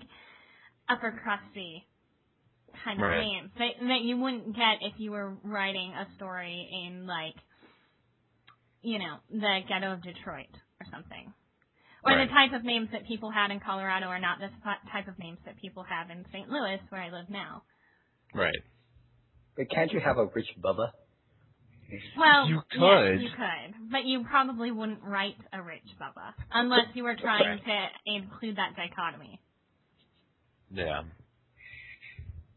upper 0.90 1.12
crusty 1.24 1.88
kind 2.86 3.02
of 3.02 3.08
Right. 3.08 3.18
names 3.18 3.52
that 3.58 3.72
that 3.82 4.02
you 4.04 4.18
wouldn't 4.18 4.56
get 4.56 4.80
if 4.82 4.94
you 5.00 5.12
were 5.12 5.36
writing 5.44 5.94
a 5.94 6.08
story 6.16 6.70
in 6.86 7.08
like, 7.08 7.36
you 8.82 9.00
know, 9.00 9.18
the 9.32 9.60
ghetto 9.68 9.94
of 9.94 10.04
Detroit 10.04 10.52
or 10.80 10.88
something. 10.92 11.34
Or 12.06 12.14
Right. 12.14 12.28
the 12.28 12.28
type 12.28 12.54
of 12.54 12.64
names 12.66 12.90
that 12.94 13.08
people 13.08 13.32
had 13.32 13.52
in 13.52 13.60
Colorado 13.60 14.08
are 14.08 14.20
not 14.20 14.40
the 14.40 14.50
type 14.92 15.08
of 15.08 15.20
names 15.20 15.40
that 15.46 15.58
people 15.62 15.84
have 15.84 16.10
in 16.10 16.26
St. 16.34 16.50
Louis, 16.50 16.80
where 16.90 17.02
I 17.02 17.10
live 17.12 17.30
now. 17.30 17.64
right. 18.34 18.64
but 19.58 19.70
can't 19.70 19.92
you 19.94 20.00
have 20.00 20.18
a 20.18 20.26
rich 20.28 20.48
Bubba? 20.64 20.92
Well, 22.18 22.48
You 22.48 22.56
yes, 22.56 22.80
could. 22.80 23.22
you 23.22 23.30
could, 23.30 23.92
but 23.92 24.06
you 24.06 24.24
probably 24.30 24.72
wouldn't 24.72 25.04
write 25.04 25.36
a 25.52 25.62
rich 25.62 25.84
Bubba 26.00 26.34
unless 26.54 26.86
you 26.94 27.04
were 27.04 27.16
trying 27.16 27.60
to 27.60 27.88
include 28.06 28.58
that 28.58 28.76
dichotomy. 28.76 29.40
Yeah. 30.74 31.02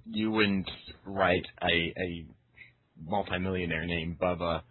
You 0.06 0.30
wouldn't 0.30 0.70
write 1.04 1.46
a 1.62 1.66
a 1.96 2.26
multimillionaire 3.04 3.86
named 3.86 4.18
Bubba 4.18 4.62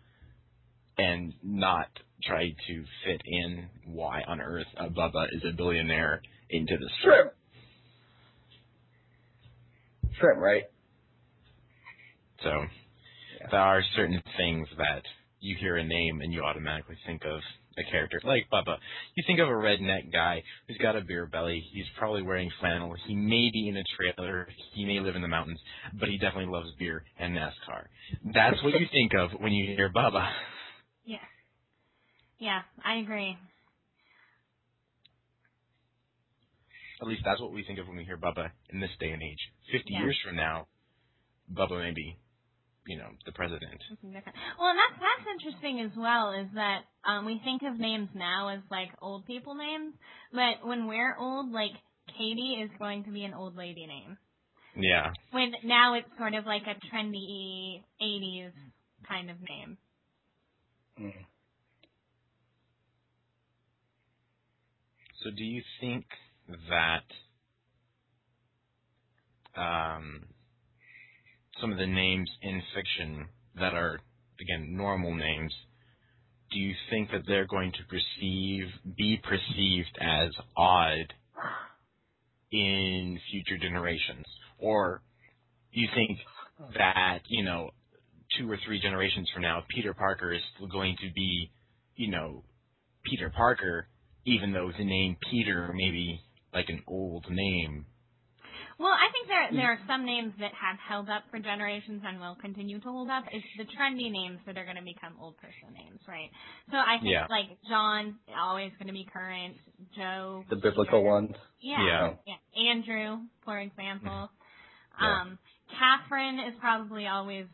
and 0.98 1.34
not 1.44 1.88
try 2.24 2.50
to 2.68 2.84
fit 3.04 3.22
in 3.26 3.66
why 3.86 4.22
on 4.28 4.40
earth 4.40 4.68
a 4.78 4.90
Bubba 4.90 5.26
is 5.34 5.42
a 5.50 5.52
billionaire 5.56 6.22
into 6.50 6.78
the 6.78 6.90
story. 7.02 7.16
Shrimp. 7.16 7.34
Shrimp, 10.20 10.40
right? 10.40 10.64
So 12.44 12.50
Yeah. 12.50 12.68
There 13.52 13.60
are 13.60 13.82
certain 13.96 14.22
things 14.38 14.68
that 14.78 15.04
you 15.40 15.56
hear 15.60 15.78
a 15.78 15.84
name 15.84 16.22
and 16.22 16.34
you 16.34 16.42
automatically 16.44 16.98
think 17.06 17.24
of 17.26 17.42
a 17.78 17.92
character 17.92 18.22
like 18.24 18.46
Bubba. 18.54 18.78
You 19.16 19.24
think 19.26 19.40
of 19.40 19.48
a 19.48 19.52
redneck 19.52 20.12
guy 20.12 20.44
who's 20.68 20.78
got 20.78 20.96
a 20.96 21.02
beer 21.02 21.26
belly. 21.26 21.64
He's 21.74 21.86
probably 21.98 22.22
wearing 22.22 22.52
flannel. 22.60 22.94
He 23.08 23.16
may 23.16 23.50
be 23.52 23.68
in 23.68 23.78
a 23.78 23.84
trailer. 23.98 24.48
He 24.74 24.86
may 24.86 25.00
live 25.00 25.16
in 25.16 25.22
the 25.22 25.28
mountains, 25.28 25.60
but 26.00 26.10
he 26.10 26.18
definitely 26.18 26.54
loves 26.54 26.70
beer 26.78 27.04
and 27.20 27.36
NASCAR. 27.36 27.86
That's 28.34 28.62
what 28.64 28.80
you 28.80 28.86
think 28.92 29.14
of 29.16 29.32
when 29.40 29.52
you 29.54 29.76
hear 29.76 29.90
Bubba. 29.92 30.30
Yeah. 31.06 31.18
Yeah, 32.40 32.62
I 32.86 32.96
agree. 32.98 33.36
At 37.02 37.08
least 37.08 37.24
that's 37.26 37.42
what 37.42 37.52
we 37.52 37.64
think 37.64 37.80
of 37.80 37.88
when 37.88 37.98
we 37.98 38.06
hear 38.06 38.18
Bubba 38.18 38.50
in 38.70 38.80
this 38.80 38.92
day 39.00 39.10
and 39.10 39.22
age. 39.22 39.40
Fifty 39.72 39.94
Yeah. 39.94 40.04
years 40.04 40.18
from 40.24 40.36
now, 40.38 40.68
Bubba 41.52 41.80
may 41.84 41.92
be, 41.92 42.16
you 42.86 42.98
know, 42.98 43.10
the 43.26 43.32
president. 43.32 43.82
Well, 44.02 44.12
and 44.12 44.80
that's 44.80 45.00
that's 45.00 45.28
interesting 45.32 45.82
as 45.82 45.92
well. 45.98 46.34
Is 46.34 46.48
that 46.56 46.82
um, 47.10 47.26
we 47.26 47.40
think 47.44 47.62
of 47.64 47.80
names 47.80 48.10
now 48.14 48.50
as 48.50 48.60
like 48.70 48.90
old 49.02 49.26
people 49.26 49.56
names, 49.56 49.94
but 50.32 50.68
when 50.68 50.88
we're 50.88 51.16
old, 51.18 51.52
like 51.52 51.72
Katie 52.18 52.62
is 52.64 52.70
going 52.80 53.04
to 53.06 53.12
be 53.12 53.24
an 53.24 53.34
old 53.34 53.56
lady 53.56 53.86
name. 53.88 54.18
Yeah. 54.76 55.12
When 55.32 55.52
now 55.64 55.96
it's 55.96 56.08
sort 56.18 56.34
of 56.34 56.46
like 56.46 56.64
a 56.64 56.76
trendy 56.94 57.82
'80s 58.02 58.52
kind 59.08 59.30
of 59.30 59.38
name. 59.38 59.78
Mm. 61.00 61.26
So 65.24 65.30
do 65.36 65.44
you 65.44 65.62
think 65.80 66.06
that 66.70 67.06
um, 69.60 70.26
some 71.64 71.72
of 71.72 71.78
the 71.78 71.88
names 71.88 72.30
in 72.42 72.62
fiction 72.76 73.26
that 73.56 73.74
are 73.74 73.98
again 74.42 74.76
normal 74.76 75.16
names, 75.16 75.54
do 76.52 76.60
you 76.60 76.74
think 76.90 77.10
that 77.12 77.22
they're 77.26 77.48
going 77.48 77.72
to 77.72 77.78
perceive 77.88 78.66
be 78.98 79.18
perceived 79.24 79.98
as 80.02 80.30
odd 80.58 81.14
in 82.52 83.18
future 83.32 83.58
generations? 83.58 84.26
Or 84.60 85.02
do 85.74 85.80
you 85.80 85.88
think 85.96 86.20
that, 86.76 87.20
you 87.30 87.46
know, 87.46 87.70
two 88.38 88.52
or 88.52 88.58
three 88.66 88.82
generations 88.82 89.30
from 89.34 89.44
now, 89.44 89.64
Peter 89.74 89.94
Parker 89.94 90.34
is 90.34 90.42
still 90.56 90.68
going 90.68 90.98
to 91.00 91.14
be, 91.16 91.50
you 91.96 92.12
know, 92.12 92.44
Peter 93.06 93.32
Parker, 93.34 93.88
even 94.26 94.52
though 94.52 94.70
the 94.78 94.84
name 94.84 95.16
Peter 95.32 95.72
may 95.74 95.92
be 95.92 96.20
like 96.54 96.68
an 96.68 96.84
old 96.88 97.26
name. 97.30 97.86
Well, 98.84 98.92
I 98.92 99.08
think 99.16 99.32
there 99.32 99.48
there 99.64 99.72
are 99.72 99.80
some 99.88 100.04
names 100.06 100.34
that 100.44 100.52
have 100.52 100.76
held 100.76 101.08
up 101.08 101.24
for 101.32 101.40
generations 101.40 102.04
and 102.04 102.20
will 102.20 102.36
continue 102.36 102.82
to 102.84 102.90
hold 102.92 103.10
up. 103.10 103.24
It's 103.32 103.48
the 103.58 103.64
trendy 103.64 104.12
names 104.12 104.40
that 104.46 104.58
are 104.58 104.66
going 104.66 104.76
to 104.76 104.84
become 104.84 105.16
old 105.22 105.38
person 105.38 105.72
names, 105.72 106.02
right? 106.06 106.28
So 106.70 106.76
I 106.76 107.00
think 107.00 107.16
Yeah. 107.16 107.28
like 107.32 107.48
John 107.70 108.20
always 108.36 108.74
going 108.76 108.88
to 108.88 108.94
be 108.94 109.08
current. 109.08 109.56
Joe, 109.96 110.44
The 110.50 110.58
biblical 110.58 111.00
Peter. 111.00 111.16
ones. 111.16 111.32
Yeah. 111.62 111.80
Yeah. 111.88 112.14
yeah. 112.28 112.72
Andrew, 112.76 113.24
for 113.46 113.58
example. 113.58 114.30
Yeah. 115.00 115.22
Um, 115.22 115.40
Catherine 115.80 116.40
is 116.40 116.54
probably 116.60 117.08
always 117.08 117.48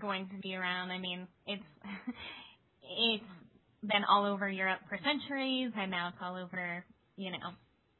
going 0.00 0.26
to 0.30 0.38
be 0.40 0.54
around. 0.54 0.90
I 0.90 0.98
mean, 0.98 1.28
it's 1.46 1.68
it's 2.82 3.32
been 3.82 4.04
all 4.08 4.24
over 4.24 4.48
Europe 4.48 4.80
for 4.88 4.98
centuries, 5.04 5.70
and 5.76 5.90
now 5.90 6.08
it's 6.08 6.18
all 6.22 6.36
over, 6.36 6.82
you 7.16 7.30
know, 7.30 7.52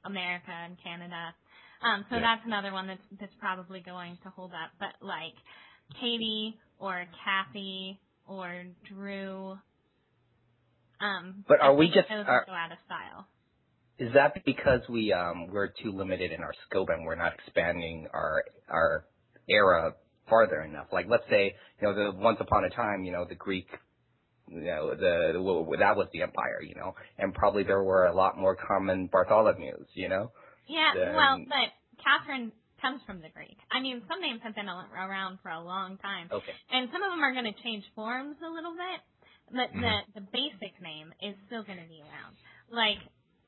America 0.06 0.50
and 0.64 0.76
Canada. 0.82 1.34
Um, 1.82 2.04
so 2.08 2.16
Yeah. 2.16 2.22
that's 2.22 2.46
another 2.46 2.72
one 2.72 2.86
that's 2.86 3.02
that's 3.20 3.34
probably 3.34 3.80
going 3.80 4.16
to 4.24 4.30
hold 4.30 4.52
up. 4.52 4.70
But 4.78 4.94
like 5.00 5.34
Katie 6.00 6.58
or 6.78 7.04
Kathy 7.24 8.00
or 8.26 8.64
Drew. 8.84 9.58
Um, 11.00 11.44
But 11.46 11.60
are 11.60 11.74
we 11.74 11.88
just- 11.90 12.08
those 12.08 12.26
are- 12.26 12.40
will 12.40 12.52
go 12.52 12.52
out 12.52 12.72
of 12.72 12.78
style? 12.86 13.28
Is 13.98 14.12
that 14.12 14.44
because 14.44 14.86
we 14.88 15.12
um 15.12 15.46
we're 15.48 15.68
too 15.68 15.90
limited 15.92 16.30
in 16.32 16.42
our 16.42 16.52
scope 16.66 16.88
and 16.90 17.06
we're 17.06 17.14
not 17.14 17.34
expanding 17.34 18.08
our 18.12 18.44
our 18.68 19.04
era 19.48 19.94
farther 20.28 20.60
enough? 20.62 20.92
Like 20.92 21.06
let's 21.08 21.26
say 21.28 21.54
you 21.80 21.88
know 21.88 21.94
the 21.94 22.10
once 22.18 22.38
upon 22.40 22.64
a 22.64 22.70
time 22.70 23.04
you 23.04 23.12
know 23.12 23.24
the 23.24 23.34
Greek 23.34 23.68
you 24.48 24.60
know 24.60 24.90
the, 24.94 25.30
the 25.34 25.42
well, 25.42 25.66
that 25.78 25.96
was 25.96 26.08
the 26.12 26.22
empire 26.22 26.60
you 26.62 26.74
know 26.74 26.94
and 27.18 27.34
probably 27.34 27.62
there 27.62 27.82
were 27.82 28.06
a 28.06 28.14
lot 28.14 28.36
more 28.36 28.54
common 28.54 29.08
Bartholomews 29.08 29.86
you 29.94 30.08
know 30.08 30.30
Yeah, 30.68 30.92
then- 30.94 31.14
well, 31.14 31.38
but 31.46 31.68
Catherine 32.02 32.52
comes 32.80 33.00
from 33.06 33.22
the 33.22 33.30
Greek. 33.30 33.56
I 33.70 33.80
mean, 33.80 34.02
some 34.08 34.20
names 34.20 34.40
have 34.42 34.54
been 34.54 34.68
around 34.68 35.38
for 35.42 35.50
a 35.50 35.60
long 35.60 35.98
time, 35.98 36.28
okay 36.30 36.52
and 36.70 36.88
some 36.92 37.02
of 37.02 37.10
them 37.10 37.24
are 37.24 37.32
going 37.32 37.48
to 37.48 37.62
change 37.62 37.84
forms 37.94 38.36
a 38.44 38.50
little 38.50 38.72
bit, 38.72 39.00
but 39.50 39.68
the 39.72 39.80
mm-hmm. 39.80 40.12
the 40.14 40.24
basic 40.32 40.74
name 40.82 41.12
is 41.22 41.34
still 41.46 41.62
going 41.62 41.78
to 41.80 41.88
be 41.88 42.02
around. 42.02 42.36
Like, 42.70 42.98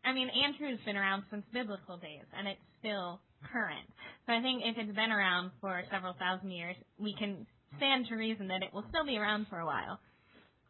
I 0.05 0.13
mean, 0.13 0.31
Andrew's 0.31 0.81
been 0.87 0.97
around 0.97 1.25
since 1.31 1.45
biblical 1.53 1.99
days, 1.99 2.25
and 2.37 2.49
it's 2.49 2.63
still 2.79 3.21
current. 3.53 3.87
So 4.27 4.33
I 4.33 4.41
think 4.41 4.63
if 4.65 4.77
it's 4.79 4.95
been 4.95 5.13
around 5.13 5.51
for 5.61 5.83
several 5.91 6.15
thousand 6.15 6.51
years, 6.51 6.77
we 6.99 7.15
can 7.19 7.47
stand 7.77 8.07
to 8.09 8.17
reason 8.17 8.49
that 8.49 8.63
it 8.63 8.73
will 8.73 8.85
still 8.89 9.05
be 9.05 9.19
around 9.19 9.47
for 9.49 9.59
a 9.59 9.67
while. 9.67 10.01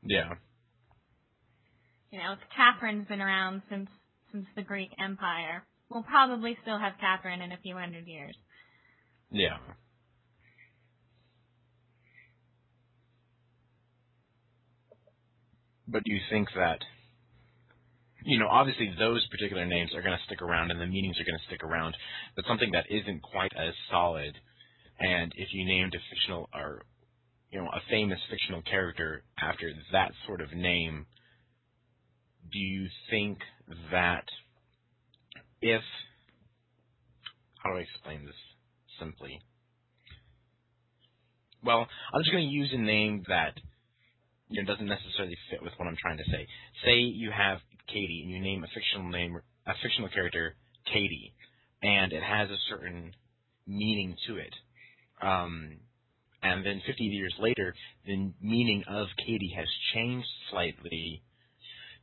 Yeah. 0.02 0.34
You 2.10 2.18
know, 2.18 2.34
Catherine's 2.56 3.06
been 3.06 3.20
around 3.20 3.62
since 3.70 3.88
since 4.32 4.46
the 4.56 4.62
Greek 4.62 4.90
Empire, 5.02 5.64
we'll 5.90 6.02
probably 6.02 6.56
still 6.62 6.78
have 6.78 6.92
Catherine 7.00 7.42
in 7.42 7.52
a 7.52 7.58
few 7.58 7.76
hundred 7.76 8.06
years. 8.06 8.36
Yeah. 9.30 9.58
But 15.86 16.04
do 16.04 16.12
you 16.12 16.20
think 16.30 16.48
that, 16.54 16.80
you 18.24 18.38
know, 18.38 18.48
obviously 18.48 18.92
those 18.98 19.26
particular 19.28 19.64
names 19.64 19.90
are 19.94 20.02
going 20.02 20.16
to 20.16 20.24
stick 20.26 20.42
around 20.42 20.70
and 20.70 20.80
the 20.80 20.86
meanings 20.86 21.16
are 21.18 21.24
going 21.24 21.38
to 21.38 21.46
stick 21.46 21.64
around, 21.64 21.96
but 22.36 22.44
something 22.46 22.70
that 22.72 22.84
isn't 22.90 23.22
quite 23.22 23.52
as 23.56 23.72
solid, 23.90 24.34
and 25.00 25.32
if 25.36 25.48
you 25.52 25.64
named 25.64 25.94
a 25.94 25.98
fictional 26.10 26.48
or, 26.52 26.82
you 27.50 27.58
know, 27.58 27.68
a 27.68 27.80
famous 27.88 28.18
fictional 28.30 28.60
character 28.62 29.22
after 29.40 29.72
that 29.92 30.12
sort 30.26 30.42
of 30.42 30.52
name, 30.52 31.06
do 32.52 32.58
you 32.58 32.88
think 33.08 33.38
that 33.90 34.24
if, 35.60 35.82
how 37.62 37.70
do 37.70 37.78
I 37.78 37.80
explain 37.80 38.24
this 38.24 38.34
simply? 38.98 39.40
Well, 41.64 41.86
I'm 42.14 42.22
just 42.22 42.32
going 42.32 42.46
to 42.46 42.54
use 42.54 42.70
a 42.72 42.78
name 42.78 43.24
that 43.28 43.54
you 44.48 44.62
know, 44.62 44.66
doesn't 44.72 44.86
necessarily 44.86 45.36
fit 45.50 45.62
with 45.62 45.72
what 45.76 45.88
I'm 45.88 45.96
trying 46.00 46.18
to 46.18 46.24
say. 46.30 46.46
Say 46.84 46.98
you 46.98 47.30
have 47.30 47.58
Katie 47.88 48.20
and 48.22 48.30
you 48.30 48.40
name 48.40 48.64
a 48.64 48.68
fictional 48.68 49.10
name, 49.10 49.40
a 49.66 49.72
fictional 49.82 50.08
character 50.08 50.54
Katie, 50.86 51.34
and 51.82 52.12
it 52.12 52.22
has 52.22 52.48
a 52.50 52.56
certain 52.70 53.12
meaning 53.66 54.16
to 54.26 54.36
it. 54.36 54.54
Um, 55.20 55.78
and 56.42 56.64
then 56.64 56.80
50 56.86 57.04
years 57.04 57.34
later, 57.40 57.74
the 58.06 58.30
meaning 58.40 58.84
of 58.88 59.08
Katie 59.18 59.54
has 59.56 59.66
changed 59.92 60.28
slightly. 60.50 61.22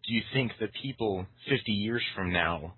Do 0.08 0.14
you 0.14 0.22
think 0.34 0.52
that 0.60 0.70
people 0.82 1.26
50 1.50 1.72
years 1.72 2.04
from 2.16 2.32
now 2.32 2.76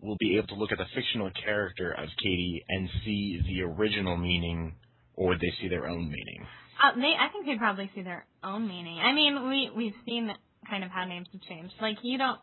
will 0.00 0.16
be 0.18 0.36
able 0.36 0.46
to 0.48 0.54
look 0.54 0.72
at 0.72 0.78
the 0.78 0.86
fictional 0.94 1.30
character 1.44 1.92
of 1.92 2.08
Katie 2.22 2.64
and 2.68 2.88
see 3.04 3.40
the 3.46 3.62
original 3.62 4.16
meaning, 4.16 4.74
or 5.14 5.28
would 5.28 5.40
they 5.40 5.52
see 5.60 5.68
their 5.68 5.86
own 5.88 6.08
meaning? 6.08 6.46
Uh, 6.82 6.94
they, 6.94 7.14
I 7.18 7.28
think 7.32 7.46
they'd 7.46 7.58
probably 7.58 7.90
see 7.94 8.02
their 8.02 8.24
own 8.44 8.68
meaning. 8.68 8.98
I 8.98 9.12
mean, 9.12 9.48
we 9.48 9.70
we've 9.76 9.96
seen 10.06 10.30
kind 10.70 10.84
of 10.84 10.90
how 10.90 11.04
names 11.04 11.26
have 11.32 11.42
changed. 11.42 11.74
Like 11.80 11.96
you 12.02 12.18
don't, 12.18 12.38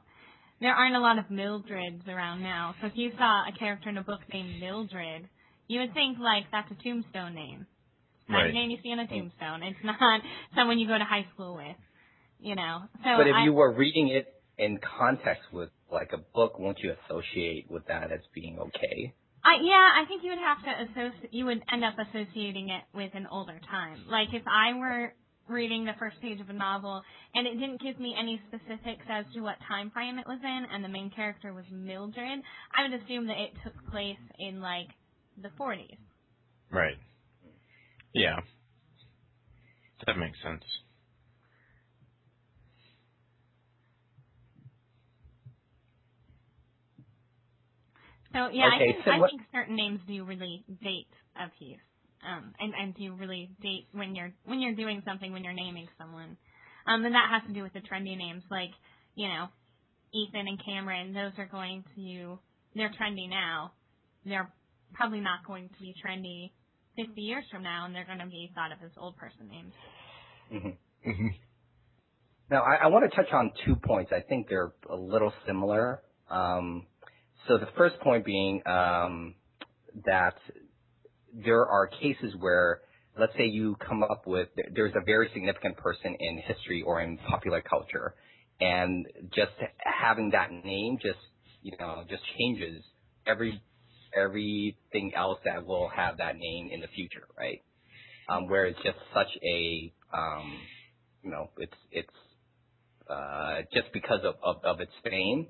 there 0.59 0.73
aren't 0.73 0.95
a 0.95 0.99
lot 0.99 1.17
of 1.17 1.25
Mildreds 1.25 2.07
around 2.07 2.43
now. 2.43 2.75
So 2.81 2.87
if 2.87 2.93
you 2.95 3.11
saw 3.17 3.43
a 3.47 3.57
character 3.57 3.89
in 3.89 3.97
a 3.97 4.03
book 4.03 4.19
named 4.33 4.59
Mildred, 4.59 5.29
you 5.67 5.79
would 5.79 5.93
think 5.93 6.17
like 6.19 6.45
that's 6.51 6.69
a 6.71 6.83
tombstone 6.83 7.35
name. 7.35 7.65
That's 8.27 8.37
Right. 8.41 8.49
a 8.49 8.53
name 8.53 8.71
you 8.71 8.77
see 8.83 8.91
on 8.91 8.99
a 8.99 9.07
tombstone. 9.07 9.63
It's 9.63 9.77
not 9.83 10.21
someone 10.55 10.79
you 10.79 10.87
go 10.87 10.97
to 10.97 11.03
high 11.05 11.25
school 11.33 11.55
with. 11.55 11.77
You 12.39 12.55
know. 12.55 12.81
So 13.03 13.09
But 13.17 13.27
if 13.27 13.35
I, 13.35 13.43
you 13.45 13.53
were 13.53 13.71
reading 13.71 14.09
it 14.09 14.27
in 14.57 14.79
context 14.79 15.43
with 15.53 15.69
like 15.91 16.11
a 16.13 16.17
book, 16.17 16.59
won't 16.59 16.79
you 16.79 16.93
associate 17.05 17.69
with 17.69 17.87
that 17.87 18.11
as 18.11 18.21
being 18.33 18.57
okay? 18.59 19.13
I, 19.43 19.61
yeah, 19.61 20.01
I 20.01 20.05
think 20.07 20.23
you 20.23 20.31
would 20.31 20.39
have 20.39 20.63
to 20.63 20.91
associate. 20.91 21.33
You 21.33 21.45
would 21.45 21.61
end 21.71 21.83
up 21.83 21.93
associating 21.99 22.69
it 22.69 22.83
with 22.93 23.11
an 23.13 23.27
older 23.31 23.59
time. 23.69 23.99
Like 24.09 24.29
if 24.33 24.41
I 24.47 24.77
were 24.77 25.13
reading 25.47 25.85
the 25.85 25.93
first 25.99 26.19
page 26.21 26.41
of 26.41 26.49
a 26.49 26.53
novel 26.53 27.03
and 27.35 27.45
it 27.45 27.53
didn't 27.53 27.79
give 27.79 27.99
me 27.99 28.15
any 28.19 28.41
specifics 28.47 29.05
as 29.07 29.25
to 29.35 29.41
what 29.41 29.57
time 29.67 29.91
frame 29.91 30.17
it 30.17 30.25
was 30.25 30.39
in, 30.43 30.65
and 30.71 30.83
the 30.83 30.89
main 30.89 31.11
character 31.11 31.53
was 31.53 31.65
Mildred, 31.71 32.39
I 32.75 32.89
would 32.89 32.99
assume 33.01 33.27
that 33.27 33.37
it 33.37 33.51
took 33.63 33.73
place 33.91 34.17
in 34.39 34.61
like 34.61 34.87
the 35.41 35.49
40s. 35.59 35.97
Right. 36.71 36.97
Yeah. 38.13 38.37
That 40.07 40.17
makes 40.17 40.41
sense. 40.41 40.63
So 48.35 48.49
yeah, 48.51 48.67
I 48.67 48.77
think 48.77 48.97
so 49.05 49.11
I 49.11 49.19
what- 49.19 49.29
think 49.31 49.41
certain 49.53 49.75
names 49.75 50.01
do 50.07 50.23
really 50.25 50.65
date 50.83 51.07
a 51.39 51.47
piece, 51.57 51.79
um, 52.27 52.53
and 52.59 52.73
and 52.75 52.93
do 52.95 53.13
really 53.15 53.49
date 53.61 53.87
when 53.93 54.13
you're 54.13 54.33
when 54.43 54.59
you're 54.59 54.75
doing 54.75 55.01
something 55.05 55.31
when 55.31 55.43
you're 55.43 55.53
naming 55.53 55.87
someone, 55.97 56.35
um, 56.85 57.05
and 57.05 57.15
that 57.15 57.29
has 57.31 57.47
to 57.47 57.53
do 57.53 57.63
with 57.63 57.71
the 57.73 57.79
trendy 57.81 58.17
names 58.17 58.43
like 58.51 58.71
you 59.15 59.29
know, 59.29 59.47
Ethan 60.13 60.47
and 60.47 60.59
Cameron. 60.65 61.13
Those 61.13 61.31
are 61.37 61.47
going 61.47 61.85
to 61.95 62.37
they're 62.75 62.91
trendy 62.99 63.29
now. 63.29 63.71
They're 64.25 64.51
probably 64.93 65.21
not 65.21 65.45
going 65.47 65.69
to 65.69 65.79
be 65.79 65.95
trendy 66.05 66.51
50 66.97 67.21
years 67.21 67.45
from 67.51 67.63
now, 67.63 67.85
and 67.85 67.95
they're 67.95 68.05
going 68.05 68.19
to 68.19 68.27
be 68.27 68.51
thought 68.53 68.71
of 68.73 68.79
as 68.83 68.91
old 68.97 69.15
person 69.17 69.47
names. 69.49 69.73
hmm 70.51 71.09
hmm 71.11 71.27
Now, 72.49 72.63
I, 72.63 72.75
I 72.83 72.87
want 72.87 73.09
to 73.09 73.15
touch 73.15 73.31
on 73.33 73.51
two 73.65 73.75
points. 73.75 74.11
I 74.13 74.21
think 74.21 74.47
they're 74.49 74.73
a 74.89 74.95
little 74.95 75.33
similar. 75.47 76.01
Um, 76.29 76.85
so 77.47 77.57
the 77.57 77.67
first 77.77 77.99
point 77.99 78.25
being 78.25 78.61
um, 78.65 79.35
that 80.05 80.35
there 81.33 81.65
are 81.65 81.87
cases 81.87 82.33
where, 82.39 82.81
let's 83.19 83.33
say 83.37 83.45
you 83.45 83.75
come 83.87 84.03
up 84.03 84.23
with, 84.25 84.49
there's 84.73 84.93
a 84.95 85.03
very 85.05 85.29
significant 85.33 85.77
person 85.77 86.15
in 86.19 86.41
history 86.45 86.81
or 86.81 87.01
in 87.01 87.17
popular 87.29 87.61
culture, 87.61 88.15
and 88.59 89.05
just 89.33 89.51
having 89.79 90.31
that 90.31 90.51
name 90.51 90.97
just, 91.01 91.19
you 91.61 91.73
know, 91.79 92.03
just 92.09 92.23
changes 92.37 92.83
every 93.27 93.61
everything 94.15 95.11
else 95.13 95.39
that 95.43 95.65
will 95.65 95.89
have 95.89 96.17
that 96.17 96.37
name 96.37 96.69
in 96.71 96.79
the 96.79 96.87
future, 96.87 97.27
right? 97.37 97.61
Um, 98.29 98.47
where 98.47 98.65
it's 98.65 98.79
just 98.81 98.97
such 99.13 99.27
a, 99.43 99.91
um, 100.13 100.57
you 101.21 101.31
know, 101.31 101.49
it's 101.57 101.73
it's 101.91 102.09
uh, 103.09 103.61
just 103.73 103.91
because 103.93 104.21
of, 104.23 104.35
of, 104.41 104.63
of 104.63 104.79
its 104.79 104.91
fame, 105.03 105.47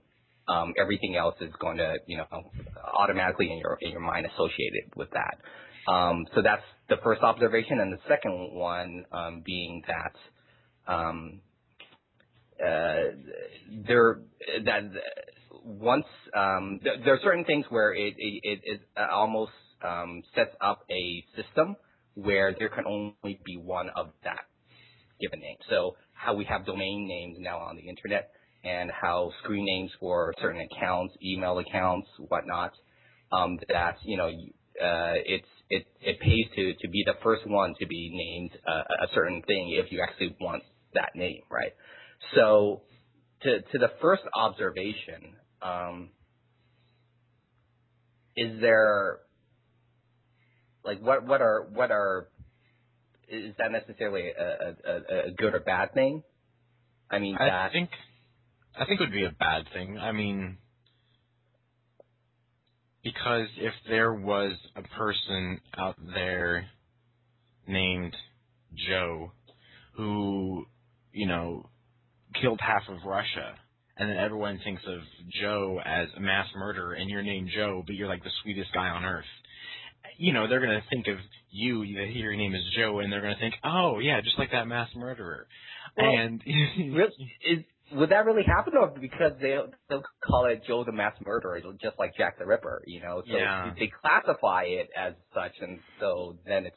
everything 0.80 1.16
else 1.16 1.36
is 1.42 1.52
going 1.60 1.78
to, 1.78 1.96
you 2.08 2.18
know, 2.18 2.26
automatically 2.94 3.52
in 3.52 3.58
your 3.58 3.78
in 3.82 3.92
your 3.92 4.02
mind 4.02 4.26
associated 4.26 4.96
with 4.96 5.10
that. 5.12 5.92
Um, 5.92 6.26
so 6.36 6.42
that's 6.42 6.64
the 6.90 6.98
first 7.04 7.22
observation, 7.22 7.80
and 7.80 7.94
the 7.94 8.00
second 8.08 8.54
one 8.54 9.06
um, 9.12 9.44
being 9.46 9.84
that 9.88 10.94
um, 10.94 11.42
uh, 12.64 13.16
there 13.88 14.22
that 14.66 14.84
once 15.64 16.06
um, 16.36 16.80
th- 16.84 17.00
there 17.04 17.16
are 17.16 17.20
certain 17.24 17.46
things 17.46 17.66
where 17.70 17.94
it 17.94 18.14
it, 18.18 18.60
it, 18.64 18.82
almost 19.12 19.52
um, 19.84 20.24
sets 20.36 20.56
up 20.62 20.84
a 20.90 21.24
system 21.36 21.76
where 22.16 22.56
there 22.58 22.70
can 22.70 22.86
only 22.88 23.40
be 23.46 23.58
one 23.58 23.90
of 23.96 24.08
that 24.24 24.46
given 25.20 25.40
name. 25.40 25.58
So 25.70 25.96
how 26.14 26.34
we 26.36 26.46
have 26.46 26.66
domain 26.66 27.08
names 27.08 27.38
now 27.40 27.60
on 27.60 27.76
the 27.76 27.88
internet 27.88 28.32
and 28.66 28.92
how 28.92 29.32
screen 29.44 29.66
names 29.66 29.92
for 30.00 30.34
certain 30.42 30.62
accounts, 30.62 31.14
email 31.24 31.60
accounts, 31.60 32.08
whatnot, 32.28 32.74
um, 33.32 33.60
that, 33.70 33.98
you 34.04 34.18
know 34.18 34.30
uh, 34.82 35.16
it's 35.26 35.48
it, 35.70 35.88
it 36.02 36.20
pays 36.20 36.46
to, 36.56 36.74
to 36.82 36.90
be 36.90 37.04
the 37.06 37.16
first 37.24 37.48
one 37.48 37.74
to 37.80 37.88
be 37.88 38.12
named 38.14 38.52
uh, 38.68 38.84
a 39.04 39.08
certain 39.14 39.42
thing 39.44 39.76
if 39.84 39.92
you 39.92 40.02
actually 40.02 40.36
want 40.40 40.64
that 40.94 41.10
name, 41.16 41.42
right? 41.50 41.74
So 42.36 42.82
to, 43.42 43.62
to 43.62 43.78
the 43.80 43.92
first 44.02 44.24
observation, 44.36 45.36
um, 45.62 46.10
is 48.38 48.62
there, 48.62 49.20
like, 50.84 51.02
what, 51.02 51.26
what 51.26 51.42
are, 51.42 51.68
what 51.74 51.90
are 51.92 52.28
is 53.28 53.56
that 53.58 53.72
necessarily 53.72 54.30
a, 54.30 54.76
a, 54.88 55.28
a 55.30 55.32
good 55.36 55.56
or 55.56 55.60
bad 55.60 55.96
thing? 55.96 56.22
I 57.10 57.18
mean, 57.18 57.36
I 57.40 57.48
that 57.48 57.72
think 57.72 57.90
I 58.78 58.86
think 58.86 59.00
it 59.00 59.04
would 59.04 59.12
be 59.12 59.26
a 59.26 59.32
bad 59.32 59.66
thing. 59.74 59.98
I 59.98 60.12
mean, 60.12 60.58
because 63.04 63.48
if 63.58 63.74
there 63.88 64.14
was 64.14 64.54
a 64.76 64.82
person 64.98 65.62
out 65.78 65.96
there 66.14 66.66
named 67.68 68.16
Joe 68.90 69.32
who, 69.96 70.66
you 71.14 71.28
know, 71.28 71.70
killed 72.42 72.60
half 72.62 72.84
of 72.90 73.06
Russia, 73.06 73.56
and 73.98 74.10
then 74.10 74.18
everyone 74.18 74.60
thinks 74.64 74.82
of 74.88 75.00
Joe 75.42 75.80
as 75.86 76.10
a 76.18 76.20
mass 76.20 76.48
murderer, 76.56 76.94
and 76.94 77.10
you're 77.10 77.24
named 77.24 77.50
Joe, 77.56 77.84
but 77.86 77.96
you're 77.96 78.10
like 78.10 78.24
the 78.24 78.30
sweetest 78.44 78.74
guy 78.74 78.90
on 78.90 79.06
earth. 79.06 79.26
You 80.18 80.34
know, 80.34 80.48
they're 80.48 80.60
gonna 80.60 80.84
think 80.90 81.08
of 81.08 81.18
you. 81.50 81.82
They 81.86 82.12
hear 82.12 82.32
your 82.32 82.36
name 82.36 82.56
is 82.56 82.64
Joe, 82.76 83.00
and 83.00 83.12
they're 83.12 83.22
gonna 83.22 83.38
think, 83.40 83.56
"Oh, 83.64 84.00
yeah, 84.00 84.20
just 84.22 84.38
like 84.38 84.52
that 84.52 84.68
mass 84.68 84.90
murderer." 84.96 85.48
Well, 85.98 86.08
and 86.08 86.44
really, 86.78 87.32
is 87.46 87.64
would 87.96 88.10
that 88.10 88.26
really 88.26 88.44
happen, 88.44 88.74
or 88.80 88.88
because 88.90 89.34
they 89.42 89.58
they'll 89.90 90.04
call 90.26 90.46
it 90.46 90.64
Joe 90.68 90.84
the 90.84 90.92
Mass 90.92 91.14
Murderer, 91.26 91.62
just 91.82 91.98
like 92.00 92.16
Jack 92.18 92.38
the 92.40 92.46
Ripper, 92.46 92.84
you 92.86 93.02
know? 93.02 93.24
So 93.30 93.38
Yeah. 93.38 93.74
they 93.78 93.88
classify 94.02 94.64
it 94.64 94.90
as 94.96 95.14
such, 95.34 95.54
and 95.62 95.80
so 96.00 96.38
then 96.46 96.66
it's 96.66 96.76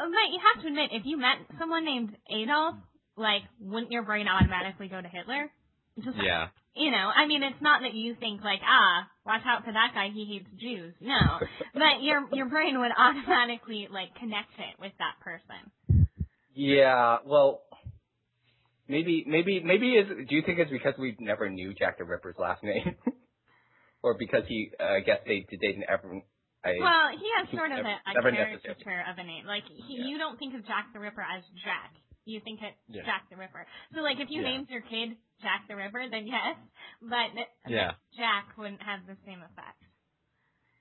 Oh, 0.00 0.08
But 0.10 0.32
you 0.32 0.38
have 0.54 0.62
to 0.62 0.68
admit, 0.68 0.90
if 0.92 1.02
you 1.06 1.16
met 1.16 1.38
someone 1.58 1.84
named 1.84 2.16
Adolf, 2.30 2.76
like, 3.16 3.42
wouldn't 3.60 3.90
your 3.90 4.04
brain 4.04 4.28
automatically 4.28 4.86
go 4.86 5.00
to 5.02 5.08
Hitler? 5.08 5.50
Just, 6.04 6.16
yeah, 6.22 6.48
You 6.76 6.92
know, 6.92 7.10
I 7.12 7.26
mean, 7.26 7.42
it's 7.42 7.60
not 7.60 7.82
that 7.82 7.94
you 7.94 8.14
think 8.14 8.44
like, 8.44 8.60
ah, 8.64 9.08
watch 9.26 9.42
out 9.44 9.64
for 9.64 9.72
that 9.72 9.90
guy, 9.94 10.10
he 10.14 10.24
hates 10.24 10.48
Jews. 10.60 10.94
No, 11.00 11.18
but 11.74 12.02
your 12.02 12.28
your 12.32 12.46
brain 12.46 12.78
would 12.78 12.92
automatically 12.96 13.88
like 13.90 14.14
connect 14.14 14.52
it 14.58 14.78
with 14.78 14.92
that 14.98 15.18
person. 15.24 16.06
yeah. 16.54 17.18
Well, 17.26 17.62
maybe 18.88 19.24
maybe 19.26 19.60
maybe 19.62 19.92
is 19.94 20.08
do 20.28 20.34
you 20.34 20.42
think 20.42 20.58
it's 20.58 20.70
because 20.70 20.94
we 20.98 21.16
never 21.20 21.48
knew 21.48 21.74
Jack 21.74 21.98
the 21.98 22.04
Ripper's 22.04 22.36
last 22.38 22.62
name, 22.62 22.96
or 24.02 24.16
because 24.18 24.44
he? 24.48 24.70
Uh, 24.80 24.98
I 24.98 25.00
guess 25.00 25.18
they 25.26 25.46
they 25.50 25.56
didn't 25.56 25.84
ever. 25.88 26.20
I, 26.64 26.74
Well, 26.80 27.14
he 27.14 27.28
has 27.38 27.46
sort 27.54 27.70
of 27.70 27.78
never- 27.86 28.02
a, 28.02 28.18
a 28.18 28.32
caricature 28.34 29.04
of 29.06 29.14
a 29.16 29.22
name. 29.22 29.46
Like, 29.46 29.62
he, 29.70 29.94
Yeah. 29.94 30.06
you 30.10 30.18
don't 30.18 30.36
think 30.42 30.56
of 30.58 30.66
Jack 30.66 30.90
the 30.92 30.98
Ripper 30.98 31.22
as 31.22 31.44
Jack. 31.62 31.94
You 32.26 32.40
think 32.42 32.58
it 32.60 32.74
Yeah. 32.90 33.06
Jack 33.06 33.30
the 33.30 33.36
Ripper. 33.38 33.64
So, 33.94 34.00
like, 34.02 34.18
if 34.18 34.26
you 34.28 34.42
Yeah. 34.42 34.48
named 34.58 34.66
your 34.68 34.82
kid 34.82 35.14
Jack 35.40 35.68
the 35.70 35.76
Ripper, 35.76 36.10
then 36.10 36.26
yes, 36.26 36.58
but 37.00 37.30
Yeah. 37.70 37.92
Jack 38.18 38.58
wouldn't 38.58 38.82
have 38.82 39.06
the 39.06 39.14
same 39.24 39.38
effect. 39.38 39.78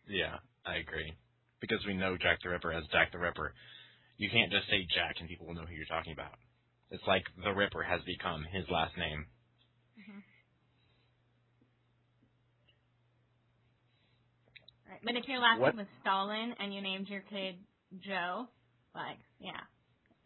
yeah, 0.10 0.41
I 0.66 0.78
agree. 0.78 1.14
Because 1.62 1.86
we 1.86 1.93
know 1.93 2.18
Jack 2.18 2.41
the 2.41 2.49
Ripper 2.49 2.74
as 2.74 2.84
Jack 2.91 3.12
the 3.12 3.20
Ripper. 3.20 3.53
You 4.18 4.30
can't 4.34 4.51
just 4.51 4.66
say 4.70 4.82
Jack 4.89 5.18
and 5.22 5.30
people 5.30 5.45
will 5.45 5.53
know 5.53 5.66
who 5.70 5.76
you're 5.78 5.86
talking 5.86 6.12
about. 6.14 6.34
It's 6.91 7.03
like 7.07 7.23
the 7.43 7.51
Ripper 7.53 7.83
has 7.83 8.01
become 8.05 8.45
his 8.51 8.65
last 8.69 8.97
name. 8.97 9.25
Right. 14.89 14.99
But 15.03 15.15
if 15.15 15.27
your 15.27 15.39
last 15.39 15.59
What- 15.59 15.75
name 15.75 15.85
was 15.85 15.88
Stalin 16.01 16.53
and 16.59 16.73
you 16.73 16.81
named 16.81 17.09
your 17.09 17.21
kid 17.21 17.57
Joe, 17.99 18.47
like, 18.95 19.19
yeah, 19.39 19.59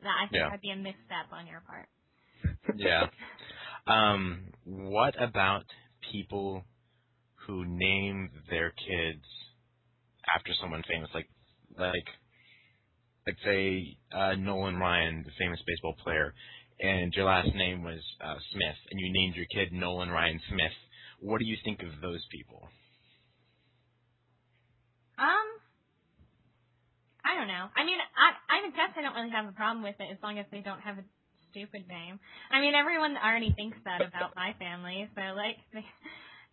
that 0.02 0.16
I 0.18 0.28
think 0.28 0.34
Yeah. 0.34 0.46
that'd 0.50 0.62
be 0.62 0.72
a 0.72 0.76
misstep 0.76 1.32
on 1.32 1.48
your 1.48 1.62
part. 1.62 1.90
Yeah. 2.76 3.10
um, 3.88 4.52
what 4.64 5.20
about 5.22 5.66
people 6.12 6.66
who 7.46 7.66
name 7.66 8.44
their 8.50 8.72
kids 8.72 9.26
after 10.36 10.54
someone 10.54 10.84
famous? 10.84 11.14
Like, 11.14 11.30
like 11.76 12.08
Like 13.28 13.38
say 13.46 13.98
uh, 14.16 14.34
Nolan 14.36 14.78
Ryan, 14.78 15.24
the 15.24 15.32
famous 15.38 15.60
baseball 15.68 15.96
player, 16.04 16.34
and 16.80 17.14
your 17.14 17.26
last 17.26 17.54
name 17.54 17.84
was 17.84 18.02
uh, 18.24 18.36
Smith, 18.52 18.80
and 18.90 19.00
you 19.00 19.14
named 19.14 19.36
your 19.36 19.46
kid 19.46 19.72
Nolan 19.72 20.10
Ryan 20.10 20.40
Smith. 20.50 20.74
What 21.20 21.40
do 21.40 21.46
you 21.46 21.56
think 21.64 21.82
of 21.84 22.02
those 22.02 22.26
people? 22.32 22.68
Um, 25.22 25.48
I 27.22 27.38
don't 27.38 27.48
know. 27.48 27.70
I 27.78 27.86
mean, 27.86 28.02
I 28.02 28.34
I 28.50 28.70
guess 28.74 28.98
I 28.98 29.02
don't 29.06 29.14
really 29.14 29.30
have 29.30 29.46
a 29.46 29.54
problem 29.54 29.84
with 29.84 29.96
it 30.00 30.10
as 30.10 30.18
long 30.24 30.40
as 30.40 30.46
they 30.52 30.66
don't 30.66 30.82
have 30.82 30.98
a 30.98 31.06
stupid 31.52 31.86
name. 31.88 32.20
I 32.50 32.60
mean, 32.60 32.74
everyone 32.74 33.16
already 33.22 33.54
thinks 33.54 33.78
that 33.86 34.02
about 34.02 34.36
my 34.36 34.56
family, 34.58 35.08
so 35.14 35.22
like 35.38 35.62
they, 35.74 35.86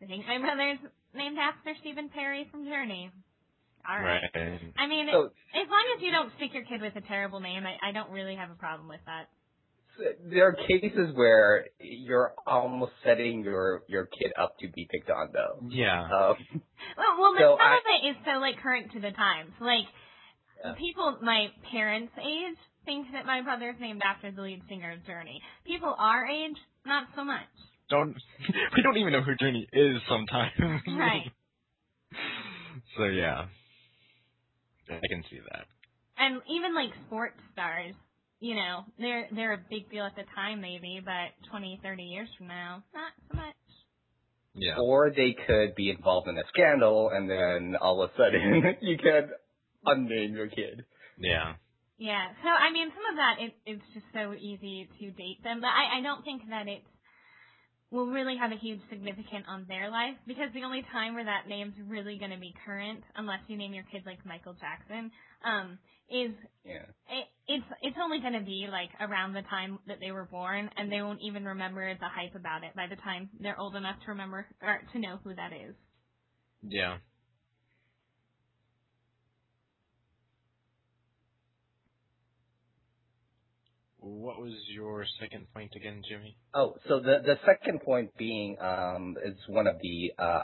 they 0.00 0.06
think 0.06 0.26
my 0.26 0.38
brother's 0.38 0.78
named 1.14 1.38
after 1.40 1.72
Stephen 1.80 2.10
Perry 2.12 2.46
from 2.50 2.66
Journey. 2.66 3.10
All 3.88 3.96
right. 3.98 4.20
Right. 4.34 4.60
I 4.76 4.86
mean, 4.86 5.08
So- 5.10 5.30
as 5.54 5.68
long 5.68 5.84
as 5.96 6.02
you 6.02 6.10
don't 6.12 6.30
stick 6.36 6.52
your 6.52 6.64
kid 6.64 6.82
with 6.82 6.94
a 6.96 7.00
terrible 7.00 7.40
name, 7.40 7.64
I, 7.66 7.88
I 7.88 7.92
don't 7.92 8.10
really 8.10 8.36
have 8.36 8.50
a 8.50 8.54
problem 8.54 8.88
with 8.88 9.00
that. 9.06 9.28
There 10.30 10.46
are 10.46 10.52
cases 10.52 11.10
where 11.14 11.66
you're 11.80 12.32
almost 12.46 12.92
setting 13.02 13.42
your 13.42 13.82
your 13.88 14.06
kid 14.06 14.32
up 14.38 14.56
to 14.60 14.68
be 14.68 14.86
picked 14.88 15.10
on, 15.10 15.30
though. 15.32 15.66
Yeah. 15.70 16.02
Um, 16.02 16.36
Well, 16.96 17.18
well, 17.18 17.32
but 17.34 17.40
So 17.40 17.56
some 17.58 17.66
I- 17.66 17.76
of 17.76 17.82
it 18.04 18.08
is 18.10 18.16
so 18.24 18.38
like 18.38 18.58
current 18.62 18.92
to 18.92 19.00
the 19.00 19.10
times. 19.10 19.50
Like 19.58 19.86
Yeah. 20.64 20.74
people 20.78 21.18
my 21.22 21.48
parents' 21.72 22.12
age 22.22 22.56
think 22.84 23.10
that 23.12 23.26
my 23.26 23.40
brother's 23.42 23.74
named 23.80 24.02
after 24.04 24.30
the 24.30 24.40
lead 24.42 24.62
singer 24.68 24.92
of 24.92 25.04
Journey. 25.04 25.42
People 25.66 25.94
our 25.98 26.26
age, 26.26 26.56
not 26.86 27.08
so 27.16 27.24
much. 27.24 27.48
don't 27.90 28.14
we 28.76 28.82
don't 28.82 28.98
even 28.98 29.12
know 29.12 29.22
who 29.22 29.34
Journey 29.34 29.66
is 29.72 30.00
sometimes. 30.08 30.52
Right. 30.86 31.32
so 32.96 33.04
yeah, 33.04 33.46
I 34.90 35.06
can 35.08 35.24
see 35.30 35.40
that. 35.50 35.66
And 36.18 36.42
even 36.50 36.74
like 36.74 36.90
sports 37.06 37.38
stars, 37.52 37.94
you 38.40 38.54
know, 38.54 38.84
they're 38.98 39.28
they're 39.34 39.54
a 39.54 39.64
big 39.70 39.90
deal 39.90 40.04
at 40.04 40.16
the 40.16 40.24
time 40.34 40.60
maybe, 40.60 41.00
but 41.04 41.34
twenty, 41.50 41.80
thirty 41.82 42.04
years 42.04 42.28
from 42.36 42.48
now, 42.48 42.82
not 42.94 43.12
so 43.30 43.36
much. 43.36 43.54
Yeah. 44.54 44.74
or 44.80 45.10
they 45.10 45.36
could 45.46 45.76
be 45.76 45.90
involved 45.90 46.26
in 46.26 46.36
a 46.36 46.42
scandal, 46.48 47.10
and 47.14 47.30
then 47.30 47.76
all 47.80 48.02
of 48.02 48.10
a 48.10 48.12
sudden 48.16 48.76
you 48.80 48.98
can 48.98 49.30
unname 49.86 50.34
your 50.34 50.48
kid. 50.48 50.84
Yeah. 51.18 51.54
Yeah. 51.98 52.26
So 52.42 52.48
I 52.48 52.72
mean, 52.72 52.88
some 52.90 53.06
of 53.10 53.16
that 53.16 53.36
it, 53.38 53.54
it's 53.66 53.94
just 53.94 54.06
so 54.12 54.34
easy 54.34 54.88
to 55.00 55.10
date 55.10 55.42
them, 55.44 55.60
but 55.60 55.68
I, 55.68 55.98
I 55.98 56.02
don't 56.02 56.24
think 56.24 56.42
that 56.50 56.66
it 56.66 56.82
will 57.90 58.06
really 58.06 58.36
have 58.36 58.52
a 58.52 58.56
huge 58.56 58.80
significance 58.90 59.44
on 59.48 59.66
their 59.68 59.90
life 59.90 60.16
because 60.26 60.48
the 60.54 60.64
only 60.64 60.82
time 60.92 61.14
where 61.14 61.24
that 61.24 61.48
name's 61.48 61.74
really 61.88 62.18
going 62.18 62.32
to 62.32 62.38
be 62.38 62.54
current, 62.66 63.02
unless 63.16 63.40
you 63.48 63.56
name 63.56 63.74
your 63.74 63.84
kid 63.92 64.02
like 64.06 64.24
Michael 64.26 64.54
Jackson, 64.60 65.10
um, 65.44 65.78
is 66.10 66.32
Yeah. 66.64 66.86
it, 67.08 67.26
it's 67.48 67.66
it's 67.82 67.96
only 68.02 68.20
going 68.20 68.34
to 68.34 68.44
be 68.44 68.66
like 68.70 68.90
around 69.00 69.32
the 69.34 69.42
time 69.42 69.78
that 69.86 69.98
they 70.00 70.12
were 70.12 70.26
born, 70.26 70.70
and 70.76 70.92
they 70.92 71.02
won't 71.02 71.20
even 71.22 71.44
remember 71.44 71.94
the 71.94 72.08
hype 72.08 72.34
about 72.34 72.64
it 72.64 72.74
by 72.76 72.86
the 72.88 72.96
time 72.96 73.30
they're 73.40 73.58
old 73.60 73.76
enough 73.76 73.96
to 74.04 74.12
remember 74.12 74.46
or 74.62 74.80
to 74.92 74.98
know 74.98 75.18
who 75.24 75.34
that 75.34 75.52
is. 75.52 75.74
Yeah. 76.62 76.98
What 84.08 84.40
was 84.40 84.54
your 84.68 85.04
second 85.20 85.46
point 85.52 85.72
again, 85.76 86.02
Jimmy? 86.08 86.36
Oh, 86.54 86.76
so 86.88 87.00
the 87.00 87.18
the 87.24 87.38
second 87.44 87.80
point 87.82 88.10
being 88.16 88.56
um, 88.60 89.16
is 89.24 89.36
one 89.48 89.66
of 89.66 89.76
the 89.80 90.12
uh, 90.18 90.42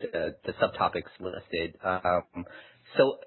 the, 0.00 0.36
the 0.44 0.52
subtopics 0.54 1.12
listed. 1.20 1.76
Um, 1.84 2.44
so 2.96 3.18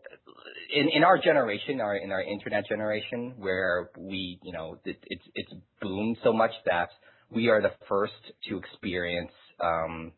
in 0.73 0.89
in 0.89 1.03
our 1.03 1.17
generation, 1.17 1.81
our 1.81 1.95
in 1.95 2.11
our 2.11 2.21
internet 2.21 2.67
generation, 2.67 3.35
where 3.37 3.89
we 3.97 4.39
you 4.43 4.53
know 4.53 4.79
it, 4.85 4.97
it's 5.07 5.23
it's 5.35 5.53
boomed 5.81 6.17
so 6.23 6.33
much 6.33 6.51
that 6.65 6.89
we 7.29 7.49
are 7.49 7.61
the 7.61 7.71
first 7.87 8.13
to 8.49 8.57
experience 8.57 9.31
um, 9.59 10.11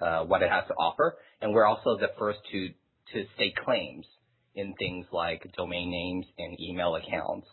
uh, 0.00 0.24
what 0.24 0.42
it 0.42 0.50
has 0.50 0.64
to 0.68 0.74
offer, 0.74 1.16
and 1.40 1.52
we're 1.52 1.66
also 1.66 1.96
the 1.98 2.10
first 2.18 2.38
to 2.52 2.68
to 3.12 3.24
stake 3.36 3.56
claims 3.64 4.06
in 4.54 4.74
things 4.74 5.06
like 5.12 5.46
domain 5.56 5.90
names 5.90 6.26
and 6.38 6.60
email 6.60 6.96
accounts. 6.96 7.46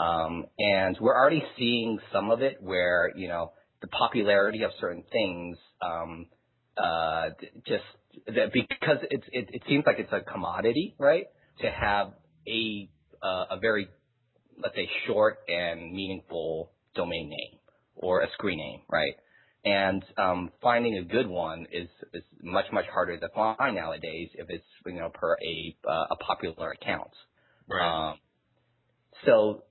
Um, 0.00 0.46
and 0.58 0.96
we're 1.00 1.14
already 1.14 1.44
seeing 1.58 1.98
some 2.12 2.30
of 2.30 2.40
it 2.40 2.56
where, 2.62 3.12
you 3.14 3.28
know, 3.28 3.52
the 3.82 3.88
popularity 3.88 4.62
of 4.62 4.70
certain 4.80 5.04
things, 5.12 5.58
um, 5.82 6.26
uh, 6.82 7.30
just 7.66 7.84
because 8.26 8.98
it's, 9.10 9.26
it, 9.32 9.50
it 9.52 9.62
seems 9.68 9.84
like 9.86 9.98
it's 9.98 10.12
a 10.12 10.20
commodity, 10.20 10.94
right? 10.98 11.26
To 11.60 11.70
have 11.70 12.12
a, 12.48 12.88
uh, 13.22 13.44
a 13.50 13.58
very, 13.60 13.88
let's 14.62 14.74
say, 14.74 14.88
short 15.06 15.40
and 15.48 15.92
meaningful 15.92 16.70
domain 16.94 17.28
name 17.28 17.58
or 17.96 18.22
a 18.22 18.30
screen 18.32 18.58
name, 18.58 18.80
right? 18.88 19.14
And 19.64 20.02
um, 20.16 20.50
finding 20.62 20.96
a 20.96 21.02
good 21.02 21.28
one 21.28 21.66
is 21.70 21.88
is 22.14 22.22
much 22.42 22.64
much 22.72 22.86
harder 22.90 23.18
to 23.18 23.28
find 23.34 23.76
nowadays 23.76 24.30
if 24.34 24.48
it's 24.48 24.64
you 24.86 24.94
know 24.94 25.10
per 25.12 25.34
a 25.34 25.76
uh, 25.86 26.06
a 26.12 26.16
popular 26.16 26.70
account. 26.70 27.10
Um, 27.70 28.14
so, 29.26 29.64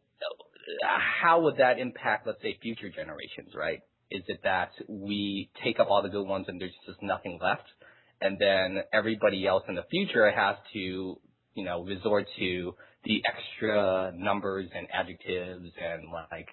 how 1.19 1.41
would 1.41 1.57
that 1.57 1.79
impact, 1.79 2.27
let's 2.27 2.41
say, 2.41 2.57
future 2.61 2.89
generations, 2.89 3.53
right? 3.55 3.79
Is 4.11 4.23
it 4.27 4.41
that 4.43 4.71
we 4.87 5.49
take 5.63 5.79
up 5.79 5.87
all 5.89 6.01
the 6.01 6.09
good 6.09 6.27
ones 6.27 6.45
and 6.47 6.59
there's 6.59 6.73
just 6.85 7.01
nothing 7.01 7.39
left, 7.41 7.67
and 8.21 8.37
then 8.39 8.83
everybody 8.91 9.45
else 9.45 9.63
in 9.67 9.75
the 9.75 9.83
future 9.89 10.29
has 10.31 10.55
to, 10.73 10.79
you 10.79 11.63
know, 11.65 11.83
resort 11.83 12.25
to 12.39 12.75
the 13.05 13.21
extra 13.25 14.11
numbers 14.15 14.69
and 14.73 14.87
adjectives 14.93 15.71
and 15.79 16.11
like 16.31 16.49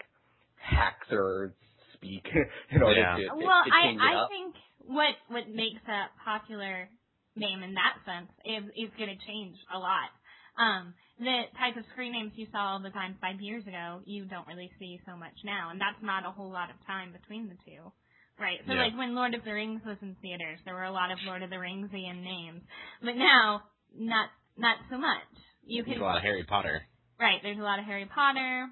hacks 0.57 1.09
or 1.11 1.55
speak 1.95 2.27
in 2.71 2.83
order 2.83 3.01
Yeah. 3.01 3.17
to, 3.17 3.23
to, 3.29 3.37
well, 3.37 3.63
to 3.65 3.71
I 3.73 3.83
change 3.87 4.01
it 4.01 4.05
I 4.05 4.29
think 4.29 4.55
what 4.87 5.15
what 5.29 5.49
makes 5.49 5.83
a 5.89 6.07
popular 6.25 6.89
name 7.35 7.63
in 7.63 7.75
that 7.75 7.97
sense 8.07 8.31
is 8.45 8.65
is 8.77 8.91
going 8.99 9.11
to 9.11 9.21
change 9.27 9.57
a 9.75 9.79
lot. 9.79 10.11
Um, 10.59 10.95
the 11.19 11.43
type 11.59 11.77
of 11.77 11.85
screen 11.93 12.13
names 12.13 12.33
you 12.37 12.47
saw 12.53 12.73
all 12.77 12.81
the 12.83 12.91
time 12.91 13.17
five 13.21 13.41
years 13.41 13.67
ago, 13.67 14.01
you 14.05 14.25
don't 14.25 14.47
really 14.47 14.71
see 14.79 15.01
so 15.07 15.17
much 15.17 15.37
now, 15.45 15.71
and 15.71 15.81
that's 15.81 16.01
not 16.03 16.27
a 16.27 16.31
whole 16.33 16.51
lot 16.51 16.71
of 16.71 16.77
time 16.87 17.13
between 17.13 17.49
the 17.49 17.57
two, 17.65 17.93
right? 18.41 18.61
So 18.67 18.73
Yeah. 18.73 18.85
like 18.85 18.97
when 18.97 19.15
Lord 19.15 19.35
of 19.35 19.45
the 19.45 19.53
Rings 19.53 19.83
was 19.85 19.97
in 20.03 20.15
theaters, 20.17 20.59
there 20.65 20.75
were 20.75 20.85
a 20.85 20.93
lot 20.93 21.11
of 21.11 21.19
Lord 21.25 21.43
of 21.43 21.51
the 21.51 21.57
Ringsian 21.57 22.23
names, 22.23 22.63
but 23.03 23.17
now 23.17 23.63
not 23.95 24.31
not 24.59 24.79
so 24.91 24.97
much. 24.99 25.29
You 25.65 25.83
There's 25.85 25.97
can 25.99 26.03
a 26.03 26.07
lot 26.07 26.17
of 26.17 26.23
Harry 26.23 26.45
Potter. 26.45 26.83
Right. 27.21 27.41
There's 27.43 27.59
a 27.59 27.63
lot 27.63 27.79
of 27.79 27.85
Harry 27.85 28.07
Potter. 28.07 28.69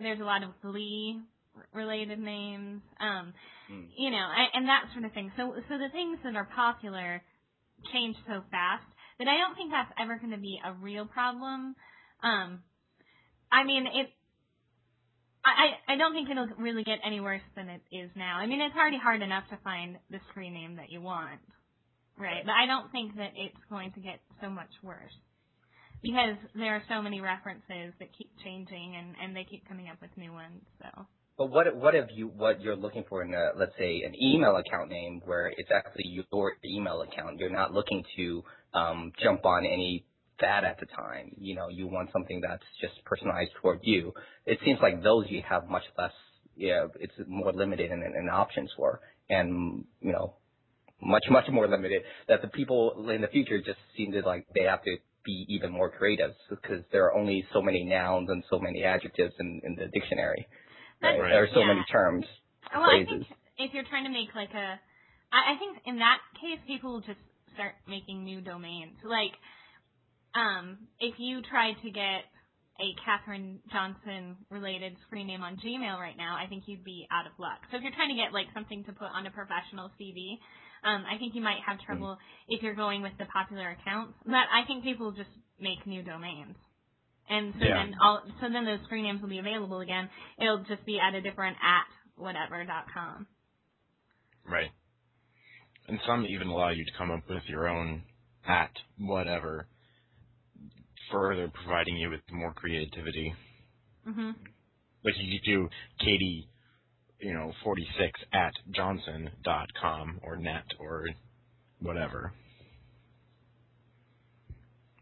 There's 0.00 0.20
a 0.20 0.24
lot 0.24 0.42
of 0.42 0.50
Glee 0.62 1.20
related 1.72 2.18
names. 2.18 2.82
Um, 3.00 3.32
Mm. 3.70 3.88
you 3.96 4.10
know, 4.10 4.22
and, 4.30 4.48
and 4.54 4.68
that 4.68 4.84
sort 4.92 5.04
of 5.04 5.12
thing. 5.12 5.32
So, 5.36 5.52
so 5.68 5.76
the 5.76 5.88
things 5.90 6.20
that 6.22 6.36
are 6.36 6.46
popular 6.54 7.20
change 7.92 8.14
so 8.28 8.44
fast 8.50 8.86
that 9.18 9.28
I 9.28 9.38
don't 9.38 9.54
think 9.54 9.72
that's 9.72 9.92
ever 9.98 10.18
going 10.18 10.32
to 10.32 10.40
be 10.40 10.58
a 10.64 10.72
real 10.72 11.06
problem. 11.06 11.74
Um, 12.22 12.62
I 13.50 13.64
mean, 13.64 13.86
it. 13.86 14.08
I, 15.44 15.92
I 15.92 15.94
I 15.94 15.96
don't 15.96 16.12
think 16.12 16.28
it'll 16.28 16.48
really 16.58 16.84
get 16.84 16.98
any 17.04 17.20
worse 17.20 17.44
than 17.54 17.68
it 17.68 17.82
is 17.92 18.10
now. 18.16 18.38
I 18.38 18.46
mean, 18.46 18.60
it's 18.60 18.76
already 18.76 18.98
hard 18.98 19.22
enough 19.22 19.44
to 19.50 19.58
find 19.62 19.96
the 20.10 20.18
screen 20.30 20.54
name 20.54 20.76
that 20.76 20.90
you 20.90 21.00
want, 21.00 21.40
right? 22.18 22.42
But 22.44 22.52
I 22.52 22.66
don't 22.66 22.90
think 22.92 23.16
that 23.16 23.32
it's 23.36 23.64
going 23.70 23.92
to 23.92 24.00
get 24.00 24.20
so 24.42 24.50
much 24.50 24.70
worse 24.82 25.14
because 26.02 26.36
there 26.54 26.74
are 26.74 26.82
so 26.88 27.00
many 27.00 27.20
references 27.20 27.94
that 27.98 28.08
keep 28.16 28.30
changing 28.44 28.96
and 28.98 29.14
and 29.22 29.36
they 29.36 29.44
keep 29.44 29.66
coming 29.68 29.88
up 29.88 30.00
with 30.00 30.10
new 30.16 30.32
ones. 30.32 30.62
So. 30.82 31.06
But 31.38 31.50
what 31.50 31.76
what 31.76 31.94
if 31.94 32.06
you 32.14 32.28
what 32.28 32.60
you're 32.60 32.76
looking 32.76 33.04
for 33.08 33.22
in 33.22 33.34
a 33.34 33.50
let's 33.56 33.76
say 33.78 34.02
an 34.02 34.14
email 34.20 34.56
account 34.56 34.90
name 34.90 35.20
where 35.24 35.52
it's 35.56 35.70
actually 35.70 36.24
your 36.32 36.52
email 36.64 37.02
account. 37.02 37.38
You're 37.38 37.50
not 37.50 37.72
looking 37.72 38.04
to 38.16 38.42
um, 38.74 39.12
jump 39.22 39.44
on 39.44 39.64
any 39.64 40.04
fad 40.40 40.64
at 40.64 40.78
the 40.80 40.86
time. 40.86 41.32
You 41.38 41.54
know, 41.56 41.68
you 41.68 41.86
want 41.86 42.10
something 42.12 42.40
that's 42.40 42.62
just 42.80 42.94
personalized 43.04 43.52
toward 43.60 43.80
you. 43.82 44.12
It 44.44 44.58
seems 44.64 44.78
like 44.82 45.02
those 45.02 45.26
you 45.28 45.42
have 45.48 45.68
much 45.68 45.84
less. 45.98 46.12
Yeah, 46.56 46.86
it's 47.00 47.12
more 47.26 47.52
limited 47.52 47.90
in, 47.90 48.02
in 48.02 48.28
options 48.30 48.70
for, 48.76 49.00
and 49.28 49.84
you 50.00 50.12
know, 50.12 50.34
much 51.02 51.24
much 51.30 51.44
more 51.50 51.68
limited. 51.68 52.02
That 52.28 52.40
the 52.42 52.48
people 52.48 53.08
in 53.10 53.20
the 53.20 53.28
future 53.28 53.58
just 53.58 53.78
seem 53.96 54.12
to 54.12 54.20
like 54.20 54.46
they 54.54 54.62
have 54.62 54.82
to 54.84 54.96
be 55.24 55.44
even 55.48 55.70
more 55.72 55.90
creative 55.90 56.30
because 56.48 56.82
there 56.92 57.04
are 57.04 57.14
only 57.14 57.44
so 57.52 57.60
many 57.60 57.84
nouns 57.84 58.30
and 58.30 58.42
so 58.48 58.58
many 58.58 58.84
adjectives 58.84 59.34
in, 59.40 59.60
in 59.64 59.74
the 59.74 59.86
dictionary. 59.92 60.46
That's- 61.02 61.20
Right. 61.20 61.28
There 61.28 61.42
are 61.44 61.48
so 61.52 61.60
yeah. 61.60 61.66
many 61.66 61.84
terms, 61.92 62.24
Well, 62.72 62.84
I 62.84 63.04
think 63.04 63.26
if 63.58 63.74
you're 63.74 63.84
trying 63.84 64.04
to 64.04 64.10
make 64.10 64.34
like 64.34 64.48
a, 64.54 64.80
I, 65.32 65.52
I 65.52 65.58
think 65.58 65.76
in 65.84 65.98
that 65.98 66.18
case 66.40 66.58
people 66.66 67.00
just 67.00 67.20
start 67.56 67.74
making 67.88 68.24
new 68.24 68.40
domains. 68.40 68.96
Like, 69.04 69.34
um, 70.36 70.88
if 71.00 71.16
you 71.18 71.42
try 71.42 71.72
to 71.74 71.90
get 71.90 72.28
a 72.80 72.88
Catherine 73.04 73.60
Johnson 73.72 74.36
related 74.50 74.94
screen 75.06 75.26
name 75.26 75.42
on 75.42 75.56
Gmail 75.58 75.98
right 75.98 76.16
now, 76.16 76.36
I 76.38 76.46
think 76.48 76.64
you'd 76.68 76.84
be 76.84 77.08
out 77.10 77.26
of 77.26 77.32
luck. 77.38 77.60
So 77.72 77.78
if 77.78 77.82
you're 77.82 77.96
trying 77.96 78.14
to 78.16 78.22
get 78.22 78.32
like 78.32 78.46
something 78.54 78.84
to 78.84 78.92
put 78.92 79.08
on 79.12 79.26
a 79.26 79.32
professional 79.32 79.90
CV, 80.00 80.38
um, 80.84 81.04
I 81.10 81.18
think 81.18 81.34
you 81.34 81.42
might 81.42 81.60
have 81.66 81.80
trouble 81.80 82.18
if 82.48 82.62
you're 82.62 82.76
going 82.76 83.02
with 83.02 83.14
the 83.18 83.26
popular 83.26 83.70
accounts. 83.80 84.14
But 84.26 84.46
I 84.52 84.64
think 84.68 84.84
people 84.84 85.12
just 85.12 85.30
make 85.60 85.86
new 85.86 86.02
domains. 86.04 86.56
and 87.28 87.54
so 87.58 87.66
Yeah. 87.66 87.74
then 87.84 87.94
all 88.02 88.22
so 88.40 88.48
then 88.50 88.64
those 88.64 88.80
screen 88.84 89.04
names 89.04 89.20
will 89.22 89.28
be 89.28 89.38
available 89.38 89.80
again. 89.80 90.08
It'll 90.40 90.64
just 90.64 90.84
be 90.86 91.00
at 91.00 91.14
a 91.14 91.20
different 91.20 91.56
at 91.62 91.86
whatever 92.16 92.64
dot 92.64 92.86
com. 92.92 93.26
Right. 94.44 94.70
And 95.88 96.00
some 96.06 96.26
even 96.26 96.48
allow 96.48 96.70
you 96.70 96.84
to 96.84 96.90
come 96.98 97.10
up 97.10 97.28
with 97.28 97.42
your 97.48 97.68
own 97.68 98.02
at 98.48 98.70
whatever, 98.98 99.66
further 101.12 101.48
providing 101.48 101.96
you 101.96 102.10
with 102.10 102.20
more 102.32 102.52
creativity. 102.52 103.34
Mhm. 104.06 104.34
Like 105.04 105.16
you 105.18 105.38
could 105.38 105.46
do 105.46 105.70
Katie, 106.00 106.48
you 107.20 107.32
know, 107.32 107.52
46 107.62 108.20
at 108.32 108.52
johnson 108.70 109.30
dot 109.42 109.72
com 109.74 110.20
or 110.22 110.36
net 110.36 110.64
or 110.78 111.06
whatever. 111.78 112.32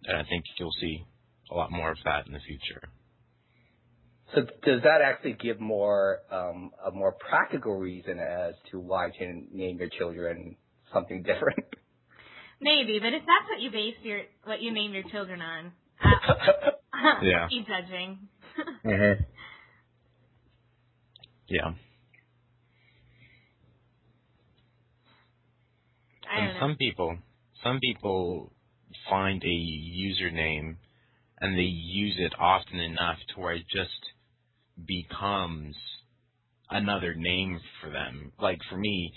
And 0.04 0.18
I 0.18 0.24
think 0.24 0.44
you'll 0.58 0.72
see 0.80 1.04
a 1.50 1.54
lot 1.54 1.70
more 1.70 1.90
of 1.90 1.98
that 2.04 2.26
in 2.26 2.32
the 2.32 2.40
future. 2.40 2.82
So 4.34 4.42
does 4.42 4.82
that 4.82 5.00
actually 5.02 5.34
give 5.34 5.60
more 5.60 6.20
um, 6.30 6.72
a 6.84 6.90
more 6.90 7.12
practical 7.12 7.76
reason 7.76 8.18
as 8.18 8.54
to 8.70 8.80
why 8.80 9.10
to 9.10 9.32
name 9.52 9.78
your 9.78 9.88
children 9.90 10.56
something 10.94 11.22
different? 11.22 11.58
Maybe, 12.60 12.98
but 12.98 13.12
if 13.12 13.22
that's 13.26 13.50
what 13.50 13.60
you 13.60 13.70
base 13.70 13.96
your 14.02 14.20
what 14.44 14.62
you 14.62 14.72
name 14.72 14.94
your 14.94 15.02
children 15.10 15.42
on, 15.42 15.72
uh, 16.02 16.08
Yeah. 17.22 17.48
keep 17.48 17.66
judging. 17.66 18.28
Mm-hmm. 18.86 19.22
Yeah. 21.48 21.72
I 26.30 26.40
and 26.40 26.56
some 26.58 26.76
people, 26.76 27.18
some 27.62 27.80
people 27.80 28.52
find 29.10 29.42
a 29.42 29.46
username 29.46 30.76
and 31.40 31.58
they 31.58 31.62
use 31.62 32.14
it 32.18 32.32
often 32.38 32.80
enough 32.80 33.18
to 33.34 33.40
where 33.40 33.54
it 33.54 33.64
just 33.70 33.90
becomes 34.86 35.76
another 36.70 37.14
name 37.14 37.60
for 37.80 37.90
them. 37.90 38.32
Like 38.40 38.58
for 38.70 38.76
me, 38.76 39.12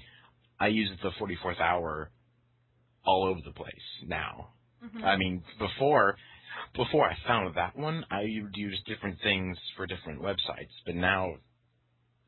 I 0.59 0.67
use 0.67 0.89
the 1.03 1.11
44th 1.11 1.59
hour 1.61 2.11
all 3.05 3.25
over 3.25 3.39
the 3.45 3.53
place 3.53 3.73
now. 4.05 4.49
Mhm. 4.83 5.03
I 5.05 5.17
mean, 5.17 5.43
before 5.59 6.17
before 6.75 7.09
I 7.09 7.15
found 7.27 7.55
that 7.55 7.75
one, 7.77 8.05
I 8.11 8.21
would 8.41 8.55
use 8.55 8.81
different 8.85 9.19
things 9.21 9.57
for 9.75 9.87
different 9.87 10.21
websites, 10.21 10.71
but 10.85 10.95
now 10.95 11.35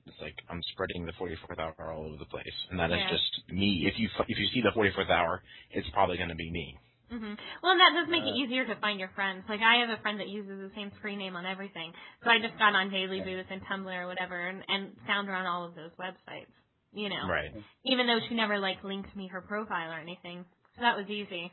it's 0.07 0.17
like 0.21 0.35
I'm 0.49 0.61
spreading 0.73 1.05
the 1.05 1.13
44th 1.13 1.59
hour 1.59 1.91
all 1.91 2.07
over 2.07 2.17
the 2.17 2.25
place, 2.25 2.55
and 2.69 2.79
that 2.79 2.91
is 2.91 2.97
Yeah. 2.99 3.09
just 3.09 3.49
me. 3.49 3.85
If 3.87 3.99
you 3.99 4.09
if 4.27 4.39
you 4.39 4.47
see 4.49 4.61
the 4.61 4.71
44th 4.71 5.09
hour, 5.09 5.43
it's 5.71 5.89
probably 5.91 6.17
going 6.17 6.29
to 6.29 6.35
be 6.35 6.51
me. 6.51 6.77
hmm 7.09 7.33
Well, 7.63 7.73
and 7.73 7.81
that 7.81 7.93
does 7.93 8.07
make 8.09 8.23
it 8.23 8.29
Uh, 8.29 8.35
easier 8.35 8.65
to 8.65 8.75
find 8.77 8.99
your 8.99 9.09
friends. 9.09 9.45
Like 9.49 9.61
I 9.61 9.77
have 9.77 9.89
a 9.89 9.97
friend 10.01 10.19
that 10.19 10.29
uses 10.29 10.59
the 10.59 10.75
same 10.75 10.91
screen 10.97 11.19
name 11.19 11.35
on 11.35 11.45
everything, 11.45 11.93
so 12.23 12.29
I 12.31 12.39
just 12.39 12.57
got 12.57 12.75
on 12.75 12.89
DailyBooth 12.91 13.49
and 13.51 13.61
Tumblr 13.65 13.93
or 13.93 14.07
whatever, 14.07 14.47
and, 14.47 14.63
and 14.67 14.97
found 15.07 15.27
her 15.27 15.35
on 15.35 15.45
all 15.45 15.65
of 15.65 15.75
those 15.75 15.91
websites. 15.99 16.53
You 16.91 17.09
know, 17.09 17.27
Right. 17.29 17.51
even 17.85 18.07
though 18.07 18.19
she 18.27 18.35
never 18.35 18.57
like 18.59 18.83
linked 18.83 19.15
me 19.15 19.27
her 19.27 19.41
profile 19.41 19.91
or 19.91 19.99
anything, 19.99 20.45
so 20.75 20.81
that 20.81 20.97
was 20.97 21.07
easy. 21.09 21.51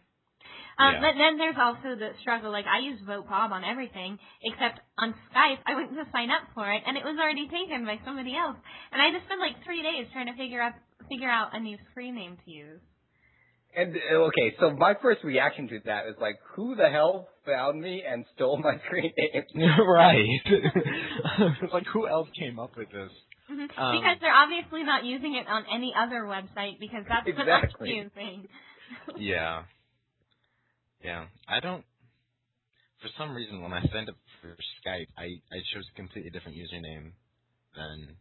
Um, 0.79 0.95
Yeah. 0.95 1.01
But 1.01 1.15
then 1.19 1.37
there's 1.39 1.57
also 1.59 1.97
the 1.97 2.13
struggle. 2.21 2.53
Like 2.53 2.67
I 2.67 2.79
use 2.81 3.01
VoteBob 3.03 3.51
on 3.51 3.65
everything 3.65 4.19
except 4.43 4.81
on 4.99 5.15
Skype. 5.33 5.59
I 5.67 5.75
went 5.75 5.91
to 5.93 6.05
sign 6.13 6.31
up 6.31 6.49
for 6.55 6.71
it, 6.71 6.83
and 6.87 6.97
it 6.97 7.05
was 7.05 7.19
already 7.19 7.49
taken 7.49 7.85
by 7.85 7.99
somebody 8.05 8.37
else. 8.37 8.57
And 8.93 9.01
I 9.03 9.11
just 9.13 9.25
spent 9.27 9.41
like 9.41 9.63
three 9.65 9.83
days 9.83 10.07
trying 10.13 10.27
to 10.27 10.37
figure 10.37 10.61
out 10.63 10.73
figure 11.09 11.31
out 11.31 11.55
a 11.55 11.61
new 11.61 11.77
screen 11.91 12.15
name 12.15 12.37
to 12.45 12.51
use. 12.51 12.81
And 13.77 13.95
uh, 13.95 14.15
okay, 14.33 14.57
so 14.59 14.71
my 14.71 14.95
first 15.03 15.23
reaction 15.25 15.69
to 15.69 15.81
that 15.85 16.07
is 16.07 16.17
like, 16.21 16.37
who 16.55 16.75
the 16.77 16.89
hell 16.89 17.29
found 17.45 17.81
me 17.81 18.03
and 18.09 18.25
stole 18.35 18.57
my 18.59 18.79
screen 18.87 19.13
name? 19.17 19.43
right. 19.87 20.25
it's 21.63 21.73
like 21.73 21.87
who 21.93 22.09
else 22.09 22.29
came 22.39 22.59
up 22.59 22.77
with 22.77 22.89
this? 22.91 23.11
Mhm. 23.51 23.69
Um, 23.79 24.03
because 24.03 24.19
they're 24.21 24.35
obviously 24.35 24.85
not 24.85 25.05
using 25.05 25.35
it 25.37 25.47
on 25.49 25.67
any 25.67 25.95
other 25.97 26.25
website 26.25 26.81
because 26.81 27.05
that's 27.09 27.31
what 27.33 27.49
I'm 27.51 27.69
Exactly. 27.69 27.89
using. 27.89 28.49
Yeah. 29.17 29.65
Yeah. 31.05 31.27
I 31.49 31.61
don't. 31.61 31.85
For 33.03 33.09
some 33.19 33.35
reason, 33.35 33.63
when 33.63 33.73
I 33.73 33.83
signed 33.93 34.09
up 34.11 34.17
for 34.43 34.57
Skype, 34.87 35.09
I 35.19 35.25
I 35.25 35.59
chose 35.75 35.85
a 35.93 35.97
completely 35.97 36.31
different 36.31 36.59
username 36.59 37.13
than 37.77 38.17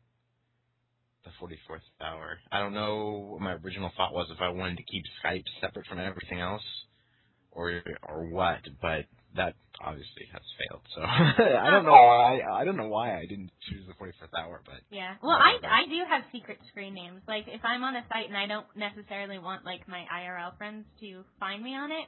the 1.26 1.32
44th 1.42 1.82
hour. 2.02 2.40
I 2.52 2.60
don't 2.60 2.74
know 2.74 3.30
what 3.32 3.42
my 3.42 3.54
original 3.54 3.92
thought 3.98 4.14
was 4.14 4.28
if 4.32 4.42
I 4.42 4.50
wanted 4.50 4.78
to 4.78 4.84
keep 4.84 5.04
Skype 5.24 5.44
separate 5.62 5.88
from 5.88 6.00
everything 6.00 6.40
else, 6.42 6.64
or 7.52 7.84
or 8.08 8.28
what. 8.30 8.62
But 8.82 9.06
that 9.36 9.56
obviously 9.84 10.28
has 10.32 10.42
failed. 10.60 10.82
So 10.96 11.02
I 11.06 11.70
don't 11.70 11.86
know 11.86 11.92
why. 11.92 12.42
I 12.42 12.64
don't 12.66 12.78
know 12.78 12.88
why 12.88 13.18
I 13.18 13.26
didn't 13.26 13.52
choose 13.70 13.86
the 13.88 13.94
44th 13.94 14.34
hour, 14.38 14.62
but 14.66 14.82
Yeah. 14.90 15.16
Well, 15.22 15.38
I 15.38 15.56
Whatever. 15.56 15.74
I 15.74 15.86
do 15.86 16.00
have 16.10 16.24
secret 16.32 16.60
screen 16.70 16.94
names. 16.94 17.22
Like 17.28 17.46
if 17.48 17.62
I'm 17.64 17.84
on 17.84 17.96
a 17.96 18.04
site 18.10 18.28
and 18.28 18.38
I 18.38 18.48
don't 18.48 18.68
necessarily 18.76 19.40
want 19.40 19.66
like 19.66 19.88
my 19.88 20.06
IRL 20.08 20.58
friends 20.58 20.86
to 21.02 21.24
find 21.40 21.64
me 21.64 21.76
on 21.76 21.92
it 21.92 22.08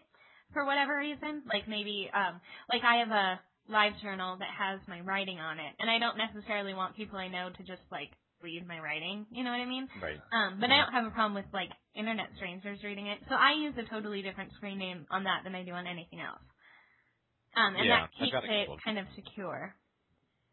for 0.54 0.66
whatever 0.66 0.98
reason, 0.98 1.44
like 1.52 1.68
maybe 1.68 2.10
um 2.14 2.40
like 2.72 2.84
I 2.84 3.04
have 3.04 3.12
a 3.12 3.40
LiveJournal 3.68 4.40
that 4.40 4.52
has 4.56 4.80
my 4.88 5.02
writing 5.02 5.40
on 5.40 5.60
it, 5.60 5.76
and 5.80 5.92
I 5.92 6.00
don't 6.00 6.18
necessarily 6.18 6.74
want 6.74 6.96
people 6.96 7.20
I 7.20 7.28
know 7.28 7.50
to 7.52 7.64
just 7.64 7.84
like 7.92 8.12
read 8.42 8.68
my 8.68 8.80
writing. 8.80 9.26
You 9.32 9.44
know 9.44 9.52
what 9.52 9.60
I 9.60 9.66
mean? 9.66 9.88
right. 10.02 10.20
Um, 10.32 10.60
but 10.60 10.70
I 10.70 10.78
don't 10.78 10.94
have 10.94 11.06
a 11.06 11.12
problem 11.12 11.36
with 11.36 11.52
like 11.54 11.70
internet 11.96 12.28
strangers 12.38 12.80
reading 12.84 13.08
it. 13.08 13.20
So 13.28 13.36
I 13.36 13.54
use 13.60 13.74
a 13.78 13.90
totally 13.90 14.22
different 14.22 14.54
screen 14.56 14.78
name 14.78 15.06
on 15.12 15.24
that 15.26 15.42
than 15.44 15.56
I 15.56 15.64
do 15.64 15.72
on 15.72 15.88
anything 15.88 16.22
else. 16.22 16.42
Um, 17.58 17.76
and 17.76 17.86
Yeah, 17.86 18.02
that 18.02 18.12
keeps 18.14 18.38
it 18.44 18.70
of- 18.70 18.80
kind 18.86 19.00
of 19.00 19.08
secure. 19.16 19.76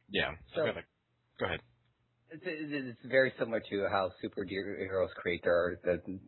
Yeah. 0.09 0.35
So- 0.55 0.67
I've 0.67 0.75
got 0.75 0.83
a- 0.83 0.87
go 1.39 1.47
ahead. 1.47 1.61
It's, 2.31 2.43
it's 2.47 2.73
it's 2.99 3.05
very 3.05 3.33
similar 3.39 3.61
to 3.61 3.89
how 3.91 4.11
superheroes 4.25 5.11
create 5.15 5.43
their 5.45 5.79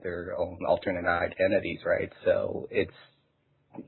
their 0.03 0.39
own 0.39 0.59
alternate 0.69 1.07
identities, 1.09 1.81
right? 1.85 2.13
So 2.25 2.69
it's 2.71 2.95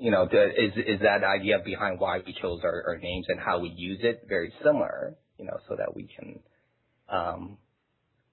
you 0.01 0.11
know 0.11 0.25
is 0.25 0.73
is 0.77 1.01
that 1.01 1.23
idea 1.23 1.59
behind 1.65 2.01
why 2.01 2.19
we 2.19 2.33
chose 2.41 2.61
our, 2.65 2.83
our 2.89 2.99
names 2.99 3.27
and 3.29 3.39
how 3.39 3.61
we 3.61 3.69
use 3.69 4.01
it 4.03 4.25
very 4.29 4.53
similar, 4.65 5.17
you 5.39 5.45
know, 5.45 5.59
so 5.69 5.77
that 5.77 5.95
we 5.95 6.09
can 6.09 6.41
um, 7.09 7.59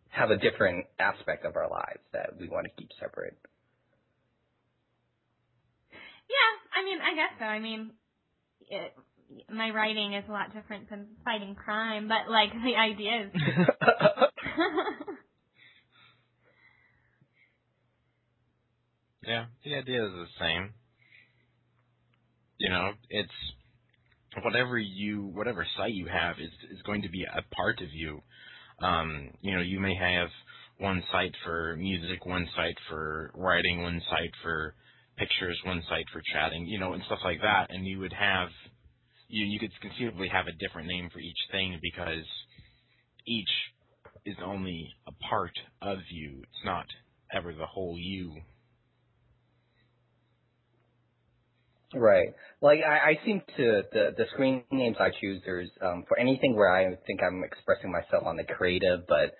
have 0.09 0.31
a 0.31 0.37
different 0.37 0.87
aspect 0.97 1.45
of 1.45 1.55
our 1.55 1.69
lives 1.69 2.01
that 2.13 2.31
we 2.39 2.47
want 2.49 2.65
to 2.65 2.71
keep 2.81 2.89
separate. 2.99 3.37
Yeah, 5.91 6.51
I 6.73 6.83
mean, 6.83 6.99
I 7.01 7.13
guess 7.13 7.31
so. 7.37 7.45
I 7.45 7.59
mean, 7.59 7.91
it, 8.69 8.93
my 9.49 9.69
writing 9.71 10.13
is 10.13 10.23
a 10.29 10.31
lot 10.31 10.53
different 10.53 10.89
than 10.89 11.07
fighting 11.23 11.55
crime, 11.55 12.07
but 12.07 12.31
like 12.31 12.51
the 12.51 12.75
idea 12.75 13.25
is. 13.25 13.31
Yeah, 19.27 19.45
the 19.63 19.75
idea 19.75 20.05
is 20.05 20.11
the 20.11 20.27
same. 20.39 20.73
You 22.57 22.69
know, 22.69 22.91
it's 23.09 23.29
whatever 24.43 24.77
you 24.77 25.31
whatever 25.33 25.65
site 25.77 25.93
you 25.93 26.07
have 26.07 26.35
is 26.39 26.51
is 26.71 26.81
going 26.83 27.01
to 27.01 27.09
be 27.09 27.23
a 27.23 27.55
part 27.55 27.81
of 27.81 27.87
you. 27.91 28.21
Um, 28.79 29.31
you 29.41 29.55
know, 29.55 29.61
you 29.61 29.79
may 29.79 29.95
have 29.95 30.29
one 30.77 31.03
site 31.11 31.33
for 31.43 31.75
music, 31.77 32.25
one 32.25 32.47
site 32.55 32.77
for 32.89 33.31
writing, 33.33 33.81
one 33.81 34.01
site 34.09 34.31
for 34.43 34.75
pictures, 35.17 35.59
one 35.65 35.83
site 35.89 36.05
for 36.11 36.21
chatting, 36.33 36.65
you 36.65 36.79
know, 36.79 36.93
and 36.93 37.03
stuff 37.05 37.19
like 37.23 37.41
that. 37.41 37.67
And 37.69 37.85
you 37.85 37.99
would 37.99 38.13
have 38.13 38.49
you 39.27 39.45
you 39.45 39.59
could 39.59 39.71
conceivably 39.81 40.27
have 40.29 40.47
a 40.47 40.51
different 40.53 40.87
name 40.87 41.09
for 41.11 41.19
each 41.19 41.37
thing 41.51 41.79
because 41.81 42.25
each 43.25 43.49
is 44.25 44.35
only 44.43 44.89
a 45.07 45.11
part 45.29 45.53
of 45.81 45.99
you. 46.09 46.39
It's 46.43 46.65
not 46.65 46.85
ever 47.33 47.53
the 47.53 47.65
whole 47.65 47.97
you. 47.97 48.35
Right. 51.93 52.27
Like 52.61 52.79
I, 52.85 53.11
I 53.11 53.19
seem 53.25 53.41
to 53.57 53.83
the 53.91 54.13
the 54.17 54.25
screen 54.33 54.63
names 54.71 54.97
I 54.99 55.09
choose. 55.21 55.41
There's 55.45 55.69
um, 55.81 56.03
for 56.07 56.19
anything 56.19 56.55
where 56.55 56.73
I 56.73 56.95
think 57.07 57.21
I'm 57.25 57.43
expressing 57.43 57.91
myself 57.91 58.25
on 58.25 58.35
the 58.35 58.43
creative, 58.43 59.01
but 59.07 59.33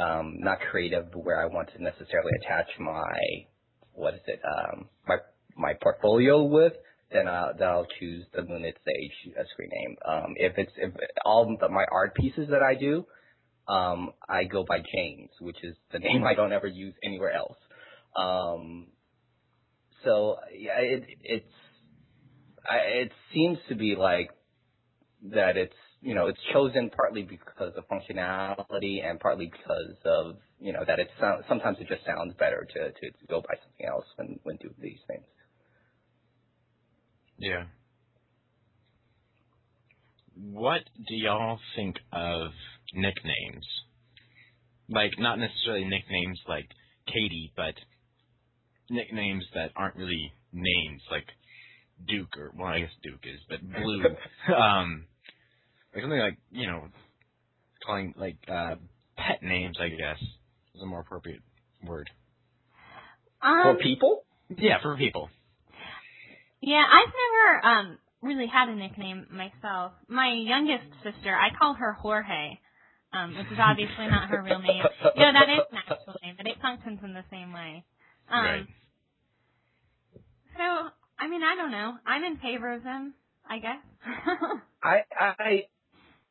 um, 0.00 0.36
not 0.40 0.58
creative 0.70 1.06
where 1.14 1.40
I 1.40 1.46
want 1.46 1.70
to 1.74 1.82
necessarily 1.82 2.32
attach 2.42 2.68
my 2.78 3.46
what 3.94 4.14
is 4.14 4.20
it 4.26 4.40
um, 4.44 4.88
my 5.06 5.16
my 5.56 5.74
portfolio 5.82 6.42
with. 6.44 6.72
Then 7.12 7.28
uh, 7.28 7.52
then 7.58 7.68
I'll 7.68 7.86
choose 8.00 8.24
the 8.34 8.42
Moonlit 8.42 8.78
Sage 8.84 9.34
uh, 9.38 9.42
screen 9.52 9.70
name. 9.70 9.96
Um, 10.08 10.34
if 10.36 10.54
it's 10.56 10.72
if 10.76 10.92
all 11.24 11.56
the, 11.60 11.68
my 11.68 11.84
art 11.92 12.14
pieces 12.14 12.48
that 12.50 12.62
I 12.62 12.74
do, 12.74 13.04
um, 13.68 14.12
I 14.28 14.44
go 14.44 14.64
by 14.66 14.78
James, 14.78 15.30
which 15.40 15.62
is 15.62 15.76
the 15.92 15.98
name 15.98 16.24
I 16.24 16.34
don't 16.34 16.52
ever 16.52 16.66
use 16.66 16.94
anywhere 17.04 17.32
else. 17.32 17.58
Um, 18.16 18.88
so 20.04 20.36
yeah, 20.56 20.78
it 20.78 21.04
it's 21.22 21.52
I, 22.68 22.76
it 23.02 23.12
seems 23.34 23.58
to 23.68 23.74
be 23.74 23.94
like 23.98 24.30
that 25.30 25.56
it's 25.56 25.74
you 26.02 26.14
know 26.14 26.26
it's 26.26 26.40
chosen 26.52 26.90
partly 26.90 27.22
because 27.22 27.72
of 27.76 27.84
functionality 27.88 29.04
and 29.08 29.18
partly 29.20 29.46
because 29.46 29.96
of 30.04 30.36
you 30.60 30.72
know 30.72 30.84
that 30.86 30.98
it 30.98 31.08
sounds 31.20 31.44
sometimes 31.48 31.78
it 31.80 31.88
just 31.88 32.04
sounds 32.04 32.34
better 32.38 32.66
to, 32.74 32.90
to, 32.90 33.10
to 33.10 33.26
go 33.28 33.40
by 33.40 33.54
something 33.62 33.86
else 33.86 34.04
when 34.16 34.38
when 34.42 34.56
doing 34.56 34.74
these 34.80 35.00
things. 35.06 35.24
Yeah. 37.38 37.64
what 40.36 40.82
do 41.08 41.14
y'all 41.14 41.58
think 41.76 41.96
of 42.12 42.50
nicknames? 42.94 43.66
Like, 44.88 45.12
not 45.18 45.38
necessarily 45.38 45.84
nicknames 45.84 46.40
like 46.48 46.68
Katie, 47.06 47.52
but 47.56 47.74
nicknames 48.90 49.44
that 49.54 49.70
aren't 49.76 49.96
really 49.96 50.32
names, 50.52 51.02
like 51.10 51.26
Duke, 52.06 52.36
or, 52.36 52.52
well, 52.56 52.68
I 52.68 52.80
guess 52.80 52.90
Duke 53.02 53.24
is, 53.24 53.40
but 53.48 53.60
Blue. 53.62 54.04
um, 54.54 55.04
like 55.94 56.02
something 56.02 56.18
like, 56.18 56.38
you 56.50 56.66
know, 56.66 56.88
calling, 57.84 58.14
like, 58.16 58.36
uh, 58.48 58.76
pet 59.16 59.42
names, 59.42 59.76
I 59.80 59.88
guess, 59.88 60.20
is 60.74 60.82
a 60.82 60.86
more 60.86 61.00
appropriate 61.00 61.40
word. 61.84 62.10
Um, 63.42 63.62
For 63.62 63.74
people? 63.82 64.24
Yeah, 64.56 64.80
for 64.80 64.96
people. 64.96 65.30
Yeah, 66.60 66.84
I've 66.88 67.12
never 67.12 67.66
um 67.66 67.98
really 68.22 68.46
had 68.46 68.68
a 68.68 68.74
nickname 68.74 69.26
myself. 69.32 69.92
My 70.08 70.32
youngest 70.32 70.84
sister, 71.02 71.34
I 71.34 71.48
call 71.58 71.74
her 71.74 71.92
Jorge, 71.94 72.58
um, 73.12 73.36
which 73.36 73.46
is 73.48 73.58
obviously 73.60 74.06
not 74.06 74.28
her 74.28 74.42
real 74.42 74.60
name. 74.60 74.82
No, 75.16 75.32
that 75.32 75.48
is 75.48 75.60
an 75.72 75.78
actual 75.88 76.14
name, 76.22 76.34
but 76.38 76.46
it 76.46 76.56
functions 76.62 77.00
in 77.02 77.14
the 77.14 77.24
same 77.30 77.52
way. 77.52 77.84
Um, 78.30 78.44
Right. 78.44 78.66
So, 80.56 80.88
I 81.18 81.28
mean, 81.28 81.42
I 81.42 81.56
don't 81.56 81.70
know. 81.72 81.94
I'm 82.06 82.22
in 82.24 82.36
favor 82.38 82.72
of 82.74 82.82
them, 82.84 83.14
I 83.48 83.58
guess. 83.58 83.82
I 84.82 84.98
I 85.18 85.62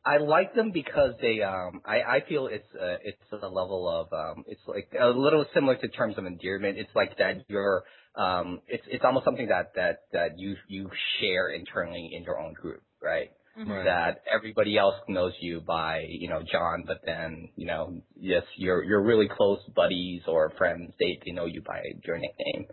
I 0.05 0.17
like 0.17 0.55
them 0.55 0.71
because 0.71 1.13
they 1.21 1.41
um 1.43 1.81
I 1.85 2.01
I 2.01 2.23
feel 2.27 2.47
it's 2.47 2.67
uh, 2.75 2.97
it's 3.03 3.19
a 3.31 3.47
level 3.47 3.87
of 3.87 4.11
um 4.13 4.43
it's 4.47 4.61
like 4.67 4.91
a 4.99 5.07
little 5.07 5.45
similar 5.53 5.75
to 5.77 5.87
terms 5.89 6.17
of 6.17 6.25
endearment. 6.25 6.77
It's 6.77 6.89
like 6.95 7.17
that 7.19 7.45
you're 7.47 7.83
um 8.15 8.61
it's 8.67 8.83
it's 8.87 9.05
almost 9.05 9.25
something 9.25 9.47
that 9.49 9.73
that 9.75 10.03
that 10.13 10.39
you 10.39 10.55
you 10.67 10.89
share 11.19 11.49
internally 11.49 12.11
in 12.13 12.23
your 12.23 12.39
own 12.39 12.53
group, 12.53 12.81
right? 13.01 13.29
Mhm. 13.57 13.69
Right. 13.69 13.85
That 13.85 14.23
everybody 14.33 14.77
else 14.77 14.95
knows 15.07 15.33
you 15.39 15.61
by 15.61 16.05
you 16.09 16.29
know 16.29 16.41
John, 16.51 16.83
but 16.87 17.01
then 17.05 17.49
you 17.55 17.67
know 17.67 18.01
yes 18.15 18.43
you're 18.55 18.83
you're 18.83 19.03
really 19.03 19.27
close 19.29 19.59
buddies 19.75 20.23
or 20.27 20.51
friends. 20.57 20.93
They 20.99 21.19
they 21.25 21.31
know 21.31 21.45
you 21.45 21.61
by 21.61 21.81
your 22.05 22.17
nickname. 22.17 22.65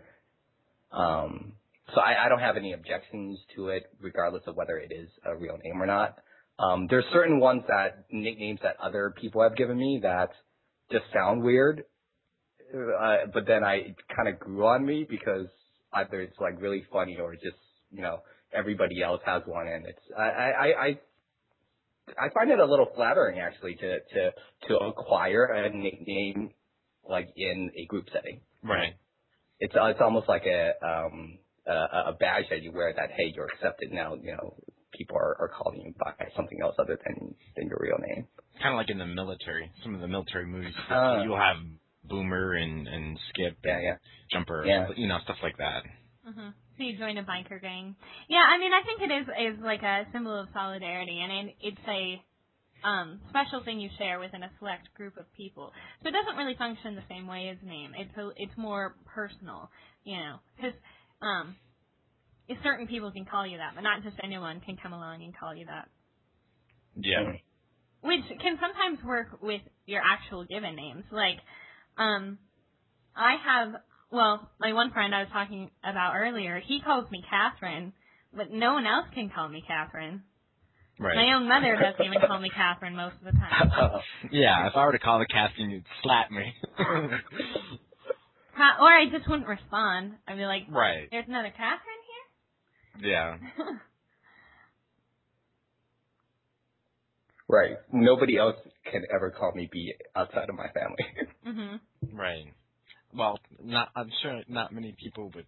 Um, 0.91 1.53
so 1.93 2.01
I, 2.01 2.25
I 2.25 2.29
don't 2.29 2.39
have 2.39 2.57
any 2.57 2.73
objections 2.73 3.39
to 3.55 3.69
it, 3.69 3.83
regardless 3.99 4.43
of 4.47 4.55
whether 4.55 4.77
it 4.77 4.91
is 4.91 5.09
a 5.25 5.35
real 5.35 5.57
name 5.63 5.81
or 5.81 5.85
not. 5.85 6.17
Um, 6.59 6.87
there's 6.89 7.05
certain 7.13 7.39
ones 7.39 7.63
that 7.69 8.05
nicknames 8.11 8.59
that 8.63 8.75
other 8.83 9.13
people 9.19 9.41
have 9.41 9.55
given 9.55 9.77
me 9.77 10.01
that 10.03 10.29
just 10.91 11.05
sound 11.13 11.41
weird, 11.41 11.85
uh, 12.75 13.17
but 13.33 13.45
then 13.47 13.63
I 13.63 13.75
it 13.75 13.95
kind 14.15 14.27
of 14.27 14.39
grew 14.39 14.65
on 14.67 14.85
me 14.85 15.05
because 15.09 15.47
either 15.93 16.21
it's 16.21 16.37
like 16.39 16.61
really 16.61 16.83
funny 16.91 17.17
or 17.17 17.33
just 17.35 17.57
you 17.91 18.01
know 18.01 18.19
everybody 18.53 19.01
else 19.01 19.21
has 19.25 19.43
one, 19.45 19.67
and 19.67 19.85
it's 19.85 20.01
I 20.17 20.23
I 20.23 20.85
I. 20.87 20.99
I 22.17 22.29
find 22.33 22.49
it 22.49 22.59
a 22.59 22.65
little 22.65 22.87
flattering 22.95 23.39
actually 23.39 23.75
to 23.75 23.99
to 23.99 24.31
to 24.67 24.77
acquire 24.77 25.45
a 25.45 25.69
nickname 25.69 26.51
like 27.07 27.29
in 27.35 27.69
a 27.77 27.85
group 27.85 28.05
setting 28.11 28.41
Right. 28.63 28.95
it's 29.59 29.75
it's 29.77 30.01
almost 30.01 30.27
like 30.27 30.43
a 30.45 30.71
um 30.83 31.37
a, 31.67 31.71
a 32.09 32.17
badge 32.19 32.45
that 32.49 32.63
you 32.63 32.71
wear 32.71 32.91
that 32.95 33.11
hey 33.15 33.31
you're 33.35 33.45
accepted 33.45 33.91
now 33.91 34.15
you 34.15 34.31
know 34.35 34.55
people 34.99 35.17
are, 35.17 35.35
are 35.39 35.49
calling 35.57 35.81
you 35.81 35.93
by 35.97 36.13
something 36.35 36.59
else 36.61 36.75
other 36.79 36.99
than 37.05 37.33
than 37.57 37.67
your 37.67 37.79
real 37.81 37.97
name 38.07 38.27
Kind 38.61 38.75
of 38.75 38.77
like 38.77 38.89
in 38.91 38.99
the 38.99 39.05
military. 39.07 39.71
Some 39.83 39.95
of 39.95 40.01
the 40.01 40.07
military 40.07 40.45
movies, 40.45 40.75
Ah. 40.89 41.23
you'll 41.23 41.37
have 41.39 41.57
Boomer 42.03 42.53
and, 42.55 42.87
and 42.87 43.17
Skip 43.29 43.57
yeah 43.63 43.75
and 43.75 43.83
yeah 43.83 43.95
Jumper, 44.33 44.65
Yeah. 44.65 44.87
you 44.97 45.07
know, 45.07 45.17
stuff 45.23 45.37
like 45.41 45.57
that. 45.57 45.83
hmm 46.25 46.49
So 46.77 46.83
you 46.83 46.97
join 46.97 47.17
a 47.17 47.23
biker 47.23 47.61
gang. 47.61 47.95
Yeah, 48.27 48.43
I 48.43 48.57
mean, 48.59 48.73
I 48.73 48.81
think 48.83 48.99
it 49.01 49.11
is 49.19 49.27
is 49.55 49.63
like 49.63 49.81
a 49.83 50.05
symbol 50.11 50.35
of 50.41 50.47
solidarity, 50.53 51.19
and 51.23 51.51
it's 51.61 51.85
a 51.87 52.21
um, 52.87 53.19
special 53.29 53.63
thing 53.63 53.79
you 53.79 53.89
share 53.97 54.19
within 54.19 54.43
a 54.43 54.51
select 54.59 54.93
group 54.95 55.17
of 55.17 55.25
people. 55.35 55.71
So 56.03 56.09
it 56.09 56.11
doesn't 56.13 56.37
really 56.37 56.55
function 56.57 56.95
the 56.95 57.03
same 57.09 57.27
way 57.27 57.49
as 57.49 57.57
name. 57.65 57.91
It's 57.97 58.15
a, 58.17 58.29
it's 58.37 58.57
more 58.57 58.95
personal, 59.05 59.69
you 60.03 60.17
know, 60.17 60.35
because 60.55 60.75
um, 61.21 61.55
if 61.55 61.68
certain 62.63 62.87
people 62.87 63.11
can 63.11 63.25
call 63.25 63.45
you 63.45 63.57
that, 63.57 63.73
but 63.75 63.81
not 63.81 64.03
just 64.03 64.15
anyone 64.23 64.61
can 64.61 64.77
come 64.81 64.93
along 64.93 65.23
and 65.23 65.37
call 65.37 65.55
you 65.55 65.65
that. 65.65 65.87
Yeah. 66.95 67.33
Which 68.01 68.25
can 68.41 68.57
sometimes 68.59 69.03
work 69.05 69.41
with 69.41 69.61
your 69.85 70.01
actual 70.03 70.45
given 70.45 70.75
names. 70.75 71.03
Like, 71.11 71.37
um, 71.97 72.39
I 73.15 73.35
have, 73.45 73.81
well, 74.11 74.49
my 74.59 74.73
one 74.73 74.91
friend 74.91 75.13
I 75.13 75.19
was 75.19 75.29
talking 75.31 75.69
about 75.83 76.15
earlier, 76.15 76.61
he 76.65 76.81
calls 76.81 77.09
me 77.11 77.23
Catherine, 77.29 77.93
but 78.33 78.51
no 78.51 78.73
one 78.73 78.85
else 78.85 79.07
can 79.13 79.29
call 79.33 79.49
me 79.49 79.63
Catherine. 79.67 80.23
Right. 80.99 81.15
My 81.15 81.33
own 81.33 81.47
mother 81.47 81.77
doesn't 81.79 82.05
even 82.05 82.19
call 82.27 82.39
me 82.39 82.49
Catherine 82.49 82.95
most 82.95 83.15
of 83.19 83.25
the 83.25 83.31
time. 83.31 84.01
Yeah, 84.31 84.67
if 84.67 84.73
I 84.75 84.85
were 84.85 84.91
to 84.91 84.99
call 84.99 85.19
the 85.19 85.25
Catherine, 85.25 85.69
you'd 85.69 85.85
slap 86.03 86.29
me. 86.31 86.53
Or 88.59 88.91
I 88.91 89.05
just 89.11 89.27
wouldn't 89.29 89.47
respond. 89.47 90.19
I'd 90.27 90.35
be 90.35 90.43
like, 90.43 90.63
right. 90.69 91.07
there's 91.11 91.27
another 91.27 91.51
Catherine 91.51 91.98
Yeah. 93.01 93.37
right 97.47 97.77
nobody 97.91 98.37
else 98.37 98.55
can 98.91 99.03
ever 99.13 99.31
call 99.31 99.51
me 99.53 99.69
B 99.71 99.93
outside 100.15 100.49
of 100.49 100.55
my 100.55 100.67
family 100.69 101.05
mhm. 101.47 101.79
Right. 102.13 102.45
Well, 103.13 103.39
not. 103.63 103.89
I'm 103.95 104.09
sure 104.21 104.41
not 104.47 104.73
many 104.73 104.95
people 104.97 105.31
would 105.35 105.45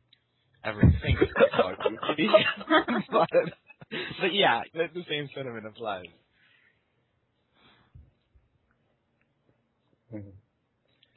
ever 0.64 0.82
think 1.02 1.20
of 1.22 1.28
call 1.52 1.74
you 2.18 2.30
but, 3.12 3.30
but 4.22 4.34
yeah, 4.34 4.62
the, 4.74 4.86
the 4.94 5.04
same 5.10 5.30
sentiment 5.36 5.66
applies. 5.66 6.06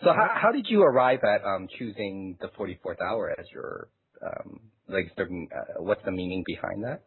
so 0.02 0.12
how 0.12 0.28
how 0.34 0.52
did 0.52 0.66
you 0.68 0.82
arrive 0.82 1.20
at 1.24 1.44
um 1.44 1.68
choosing 1.78 2.36
the 2.40 2.48
44th 2.48 3.00
hour 3.00 3.34
as 3.38 3.46
your 3.52 3.88
um 4.22 4.60
like 4.88 5.12
certain 5.16 5.48
uh, 5.54 5.82
what's 5.82 6.04
the 6.04 6.12
meaning 6.12 6.44
behind 6.46 6.84
that 6.84 7.04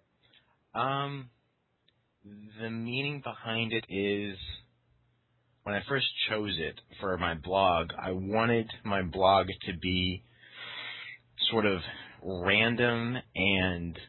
Um, 0.74 1.30
the 2.62 2.70
meaning 2.70 3.22
behind 3.24 3.74
it 3.74 3.86
is 3.90 4.38
when 5.64 5.76
I 5.76 5.82
first 5.90 6.08
chose 6.30 6.56
it 6.60 6.80
for 7.02 7.18
my 7.18 7.36
blog, 7.36 7.90
I 8.00 8.12
wanted 8.12 8.70
my 8.86 9.04
blog 9.04 9.48
to 9.68 9.78
be 9.82 10.24
sort 11.52 11.66
of 11.66 11.82
random 12.24 13.18
and 13.36 14.00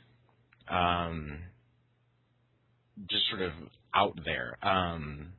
um, 0.71 1.41
just 3.11 3.29
sort 3.31 3.43
of 3.43 3.53
out 3.95 4.19
there. 4.25 4.59
Um, 4.63 5.35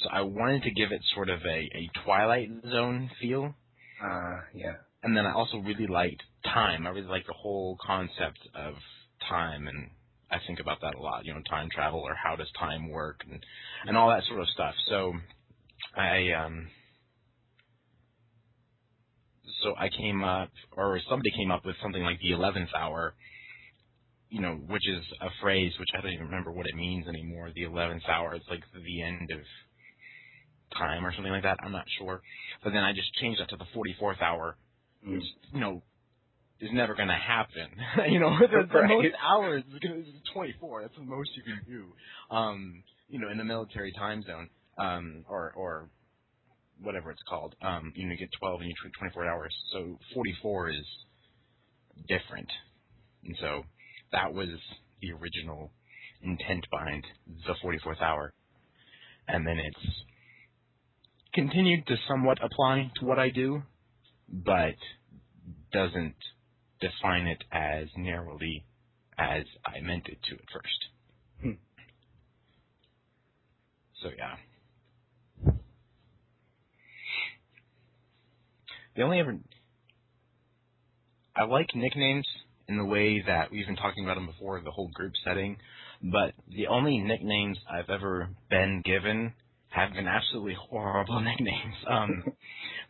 so 0.00 0.08
I 0.10 0.22
wanted 0.22 0.64
to 0.64 0.70
give 0.72 0.92
it 0.92 1.02
sort 1.14 1.30
of 1.30 1.40
a, 1.42 1.48
a 1.76 1.90
Twilight 2.04 2.50
Zone 2.70 3.10
feel. 3.20 3.54
uh 4.02 4.40
yeah 4.54 4.76
And 5.02 5.16
then 5.16 5.26
I 5.26 5.32
also 5.32 5.58
really 5.58 5.86
liked 5.86 6.22
time. 6.44 6.86
I 6.86 6.90
really 6.90 7.08
liked 7.08 7.26
the 7.26 7.32
whole 7.32 7.76
concept 7.84 8.38
of 8.54 8.74
time, 9.28 9.66
and 9.66 9.90
I 10.30 10.36
think 10.46 10.60
about 10.60 10.80
that 10.82 10.94
a 10.94 11.00
lot. 11.00 11.24
You 11.24 11.34
know, 11.34 11.40
time 11.48 11.68
travel 11.74 12.00
or 12.00 12.14
how 12.14 12.36
does 12.36 12.50
time 12.58 12.88
work, 12.88 13.20
and 13.28 13.42
and 13.86 13.96
all 13.96 14.08
that 14.10 14.22
sort 14.28 14.40
of 14.40 14.48
stuff. 14.48 14.74
So 14.88 15.12
I 15.96 16.30
um 16.32 16.68
so 19.62 19.74
I 19.76 19.88
came 19.88 20.22
up, 20.22 20.50
or 20.76 21.00
somebody 21.08 21.30
came 21.36 21.50
up 21.50 21.64
with 21.66 21.76
something 21.82 22.02
like 22.02 22.20
the 22.20 22.32
eleventh 22.32 22.70
hour. 22.76 23.14
You 24.28 24.40
know, 24.40 24.54
which 24.54 24.88
is 24.88 25.04
a 25.20 25.28
phrase 25.42 25.72
which 25.78 25.90
I 25.94 26.00
don't 26.00 26.12
even 26.12 26.26
remember 26.26 26.52
what 26.52 26.66
it 26.66 26.74
means 26.74 27.06
anymore. 27.08 27.50
The 27.54 27.64
eleventh 27.64 28.04
hour. 28.08 28.34
It's 28.34 28.48
like 28.48 28.62
the 28.72 29.02
end 29.02 29.30
of 29.32 29.40
time 30.78 31.04
or 31.04 31.12
something 31.12 31.32
like 31.32 31.42
that. 31.42 31.58
I'm 31.62 31.72
not 31.72 31.84
sure. 31.98 32.22
But 32.62 32.72
then 32.72 32.84
I 32.84 32.92
just 32.92 33.12
changed 33.20 33.40
that 33.40 33.50
to 33.50 33.56
the 33.56 33.66
forty 33.74 33.94
fourth 33.98 34.22
hour 34.22 34.56
Mm. 35.06 35.12
which 35.14 35.24
you 35.52 35.60
know 35.60 35.82
is 36.60 36.70
never 36.72 36.94
going 36.94 37.08
to 37.08 37.14
happen. 37.14 37.70
you 38.12 38.20
know, 38.20 38.30
the, 38.40 38.66
the 38.72 38.80
Right. 38.80 38.88
most 38.88 39.08
hours 39.22 39.64
is 39.72 39.78
going 39.80 40.04
to 40.04 40.32
24. 40.32 40.82
That's 40.82 40.94
the 40.96 41.02
most 41.02 41.30
you 41.36 41.42
can 41.42 41.60
do. 41.66 41.92
Um, 42.34 42.84
you 43.08 43.18
know, 43.20 43.30
in 43.30 43.38
the 43.38 43.44
military 43.44 43.92
time 43.98 44.22
zone, 44.22 44.48
um, 44.78 45.24
or 45.28 45.52
or 45.56 45.90
whatever 46.80 47.10
it's 47.10 47.22
called. 47.28 47.54
Um, 47.62 47.92
you 47.96 48.06
know, 48.06 48.12
you 48.12 48.18
get 48.18 48.30
12 48.40 48.60
and 48.60 48.68
you 48.70 48.74
tw 48.90 48.98
24 48.98 49.26
hours. 49.28 49.54
So 49.72 49.98
44 50.14 50.70
is 50.70 50.86
different, 52.08 52.48
and 53.24 53.36
so 53.40 53.64
that 54.12 54.32
was 54.32 54.48
the 55.02 55.12
original 55.12 55.72
intent 56.22 56.66
behind 56.70 57.04
the 57.46 57.54
44th 57.64 58.00
hour, 58.02 58.32
and 59.28 59.46
then 59.46 59.58
it's 59.58 59.96
continued 61.34 61.86
to 61.86 61.96
somewhat 62.08 62.38
apply 62.42 62.90
to 63.00 63.06
what 63.06 63.18
I 63.18 63.30
do, 63.30 63.62
but 64.32 64.74
doesn't 65.72 66.14
define 66.80 67.26
it 67.26 67.44
as 67.52 67.86
narrowly 67.96 68.64
as 69.18 69.44
I 69.64 69.80
meant 69.80 70.08
it 70.08 70.18
to 70.28 70.34
at 70.34 70.50
first. 70.52 70.84
Hmm. 71.42 71.50
So 74.02 74.10
yeah. 74.16 74.36
The 78.96 79.02
only 79.02 79.20
ever 79.20 79.38
I 81.34 81.44
like 81.44 81.74
nicknames 81.74 82.26
in 82.68 82.76
the 82.76 82.84
way 82.84 83.22
that 83.26 83.50
we've 83.50 83.66
been 83.66 83.76
talking 83.76 84.04
about 84.04 84.16
them 84.16 84.26
before, 84.26 84.60
the 84.60 84.70
whole 84.70 84.88
group 84.88 85.12
setting, 85.24 85.56
But 86.02 86.34
the 86.48 86.66
only 86.66 86.98
nicknames 86.98 87.58
I've 87.70 87.90
ever 87.90 88.28
been 88.50 88.82
given 88.84 89.32
have 89.72 89.92
been 89.94 90.06
absolutely 90.06 90.56
horrible 90.68 91.20
nicknames. 91.22 91.74
Um, 91.88 92.24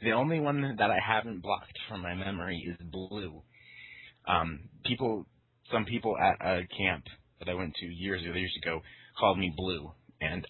the 0.03 0.13
only 0.13 0.41
one 0.41 0.77
that 0.79 0.91
I 0.91 0.99
haven't 1.05 1.43
blocked 1.43 1.79
from 1.89 2.03
my 2.03 2.15
memory 2.15 2.65
is 2.69 2.87
Blue. 2.87 3.43
Um, 4.27 4.69
people, 4.85 5.27
some 5.71 5.85
people 5.85 6.17
at 6.19 6.45
a 6.45 6.67
camp 6.77 7.05
that 7.39 7.49
I 7.49 7.55
went 7.55 7.75
to 7.77 7.87
years 7.87 8.23
ago, 8.23 8.35
years 8.35 8.57
ago, 8.63 8.81
called 9.19 9.39
me 9.39 9.53
Blue, 9.57 9.93
and 10.21 10.47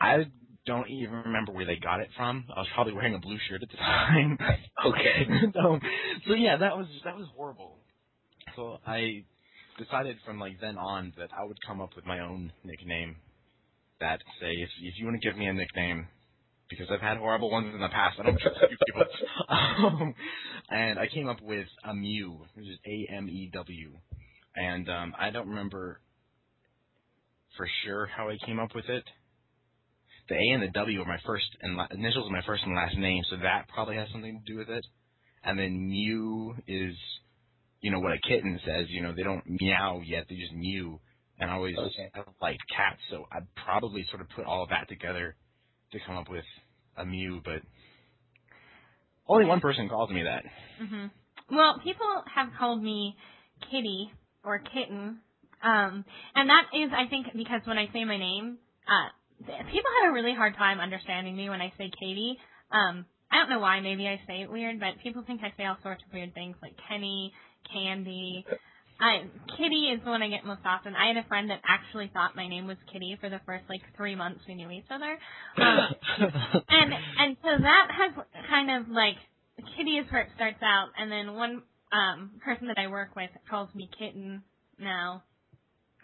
I 0.00 0.26
don't 0.66 0.88
even 0.90 1.14
remember 1.24 1.52
where 1.52 1.64
they 1.66 1.76
got 1.76 2.00
it 2.00 2.08
from. 2.16 2.44
I 2.54 2.60
was 2.60 2.68
probably 2.74 2.92
wearing 2.92 3.14
a 3.14 3.18
blue 3.18 3.38
shirt 3.48 3.62
at 3.62 3.70
the 3.70 3.76
time. 3.78 4.38
Okay. 4.86 5.26
so, 5.54 5.78
so 6.28 6.34
yeah, 6.34 6.58
that 6.58 6.76
was 6.76 6.86
that 7.04 7.16
was 7.16 7.26
horrible. 7.34 7.78
So 8.54 8.78
I 8.86 9.24
decided 9.78 10.18
from 10.24 10.38
like 10.38 10.60
then 10.60 10.76
on 10.76 11.12
that 11.18 11.30
I 11.36 11.44
would 11.44 11.58
come 11.66 11.80
up 11.80 11.96
with 11.96 12.06
my 12.06 12.20
own 12.20 12.52
nickname. 12.64 13.16
That 14.00 14.20
say 14.40 14.52
if 14.52 14.70
if 14.82 14.94
you 14.98 15.06
want 15.06 15.20
to 15.20 15.28
give 15.28 15.36
me 15.36 15.46
a 15.46 15.52
nickname, 15.52 16.06
because 16.70 16.86
I've 16.90 17.00
had 17.00 17.16
horrible 17.16 17.50
ones 17.50 17.74
in 17.74 17.80
the 17.80 17.88
past, 17.88 18.18
I 18.20 18.24
don't 18.24 18.40
trust 18.40 18.58
you 18.70 18.76
people. 18.86 19.04
Um, 19.48 20.14
and 20.70 20.98
I 20.98 21.06
came 21.06 21.28
up 21.28 21.40
with 21.40 21.66
Amew, 21.86 22.40
which 22.54 22.66
is 22.66 22.78
A 22.86 23.12
M 23.14 23.28
E 23.28 23.50
W, 23.54 23.92
and 24.56 24.88
um, 24.90 25.14
I 25.18 25.30
don't 25.30 25.48
remember 25.48 26.00
for 27.56 27.66
sure 27.84 28.06
how 28.06 28.28
I 28.28 28.36
came 28.44 28.60
up 28.60 28.74
with 28.74 28.88
it 28.88 29.04
the 30.28 30.34
A 30.34 30.52
and 30.52 30.62
the 30.62 30.68
W 30.68 31.00
are 31.00 31.06
my 31.06 31.18
first 31.26 31.46
and 31.62 31.76
la- 31.76 31.88
initials 31.90 32.26
of 32.26 32.32
my 32.32 32.42
first 32.46 32.62
and 32.64 32.74
last 32.74 32.96
name, 32.96 33.22
so 33.30 33.36
that 33.42 33.68
probably 33.72 33.96
has 33.96 34.08
something 34.12 34.42
to 34.44 34.52
do 34.52 34.58
with 34.58 34.68
it. 34.68 34.84
And 35.42 35.58
then 35.58 35.88
Mew 35.88 36.54
is, 36.66 36.94
you 37.80 37.90
know, 37.90 38.00
what 38.00 38.12
a 38.12 38.18
kitten 38.28 38.60
says. 38.64 38.86
You 38.88 39.02
know, 39.02 39.14
they 39.16 39.22
don't 39.22 39.44
meow 39.46 40.02
yet; 40.04 40.26
they 40.28 40.36
just 40.36 40.52
mew. 40.52 41.00
And 41.40 41.50
I 41.50 41.54
always 41.54 41.76
Okay. 41.78 42.10
have 42.14 42.26
liked 42.42 42.62
cats, 42.74 43.00
so 43.10 43.26
I 43.30 43.38
probably 43.64 44.04
sort 44.10 44.22
of 44.22 44.28
put 44.30 44.44
all 44.44 44.62
of 44.64 44.70
that 44.70 44.88
together 44.88 45.36
to 45.92 45.98
come 46.06 46.16
up 46.16 46.28
with 46.28 46.44
Amew. 46.98 47.42
But 47.44 47.62
only 49.26 49.46
one 49.46 49.60
person 49.60 49.88
calls 49.88 50.10
me 50.10 50.22
that. 50.24 50.44
hmm 50.78 51.06
Well, 51.50 51.80
people 51.84 52.24
have 52.34 52.48
called 52.58 52.82
me 52.82 53.16
Kitty 53.70 54.10
or 54.44 54.58
Kitten, 54.58 55.20
um, 55.62 56.04
and 56.34 56.48
that 56.50 56.64
is, 56.74 56.90
I 56.96 57.08
think, 57.08 57.26
because 57.34 57.62
when 57.64 57.78
I 57.78 57.86
say 57.92 58.04
my 58.04 58.16
name, 58.18 58.58
uh, 58.86 59.08
people 59.70 59.90
have 60.02 60.10
a 60.10 60.14
really 60.14 60.34
hard 60.34 60.56
time 60.56 60.80
understanding 60.80 61.36
me 61.36 61.48
when 61.50 61.60
I 61.60 61.72
say 61.78 61.90
Katie. 62.00 62.36
Um, 62.72 63.06
I 63.30 63.38
don't 63.38 63.50
know 63.50 63.60
why. 63.60 63.80
Maybe 63.80 64.06
I 64.08 64.20
say 64.26 64.42
it 64.42 64.50
weird, 64.50 64.80
but 64.80 65.00
people 65.02 65.22
think 65.26 65.42
I 65.42 65.52
say 65.56 65.64
all 65.66 65.76
sorts 65.82 66.02
of 66.06 66.12
weird 66.12 66.34
things 66.34 66.56
like 66.62 66.72
Kenny, 66.88 67.32
Candy. 67.72 68.46
I, 69.00 69.30
Kitty 69.56 69.94
is 69.94 70.00
the 70.04 70.10
one 70.10 70.22
I 70.22 70.28
get 70.28 70.44
most 70.44 70.62
often. 70.64 70.94
I 70.96 71.08
had 71.08 71.16
a 71.16 71.28
friend 71.28 71.50
that 71.50 71.60
actually 71.66 72.10
thought 72.12 72.34
my 72.34 72.48
name 72.48 72.66
was 72.66 72.76
Kitty 72.92 73.16
for 73.20 73.30
the 73.30 73.40
first 73.46 73.64
like 73.68 73.80
three 73.96 74.16
months 74.16 74.40
we 74.48 74.54
knew 74.54 74.70
each 74.70 74.90
other. 74.90 75.18
Um, 75.56 75.94
and 76.68 76.92
and 77.18 77.36
so 77.42 77.50
that 77.62 77.86
has 77.94 78.24
kind 78.50 78.70
of 78.70 78.88
like 78.88 79.14
kitty 79.76 79.98
is 79.98 80.10
where 80.10 80.22
it 80.22 80.28
starts 80.34 80.62
out 80.62 80.88
and 80.98 81.10
then 81.10 81.34
one 81.34 81.62
um 81.92 82.32
person 82.44 82.68
that 82.68 82.78
I 82.78 82.88
work 82.88 83.14
with 83.16 83.30
calls 83.48 83.68
me 83.74 83.88
kitten 83.98 84.42
now. 84.78 85.22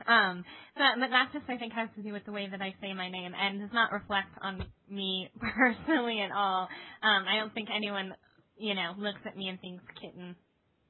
Um 0.06 0.44
so 0.76 0.82
but 0.98 1.10
that 1.10 1.30
just 1.32 1.46
I 1.48 1.56
think 1.56 1.72
has 1.72 1.88
to 1.96 2.02
do 2.02 2.12
with 2.12 2.24
the 2.26 2.32
way 2.32 2.48
that 2.50 2.60
I 2.60 2.74
say 2.80 2.94
my 2.94 3.10
name 3.10 3.32
and 3.34 3.60
does 3.60 3.72
not 3.72 3.92
reflect 3.92 4.30
on 4.40 4.64
me 4.88 5.30
personally 5.40 6.20
at 6.20 6.30
all. 6.30 6.68
Um 7.02 7.24
I 7.28 7.38
don't 7.38 7.52
think 7.54 7.68
anyone, 7.74 8.14
you 8.56 8.74
know, 8.74 8.92
looks 8.98 9.20
at 9.26 9.36
me 9.36 9.48
and 9.48 9.60
thinks 9.60 9.84
kitten. 10.00 10.36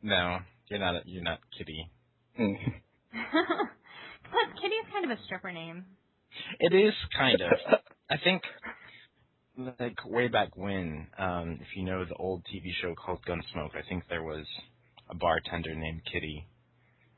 no, 0.03 0.39
you're 0.69 0.81
not. 0.81 0.97
A, 0.97 1.01
you're 1.05 1.23
not 1.23 1.41
Kitty. 1.57 1.91
Mm. 2.39 2.57
Plus 3.13 4.49
kitty 4.61 4.75
is 4.75 4.87
kind 4.93 5.05
of 5.11 5.17
a 5.17 5.23
stripper 5.25 5.53
name. 5.53 5.85
It 6.59 6.75
is 6.75 6.95
kind 7.17 7.41
of. 7.41 7.53
I 8.11 8.17
think 8.23 8.43
like 9.79 10.05
way 10.05 10.29
back 10.29 10.57
when, 10.57 11.07
um, 11.19 11.59
if 11.61 11.69
you 11.77 11.85
know 11.85 12.05
the 12.05 12.15
old 12.17 12.43
TV 12.45 12.71
show 12.83 12.95
called 12.95 13.21
Gunsmoke, 13.27 13.77
I 13.77 13.89
think 13.89 14.05
there 14.09 14.23
was 14.23 14.47
a 15.11 15.15
bartender 15.15 15.75
named 15.75 16.03
Kitty. 16.13 16.47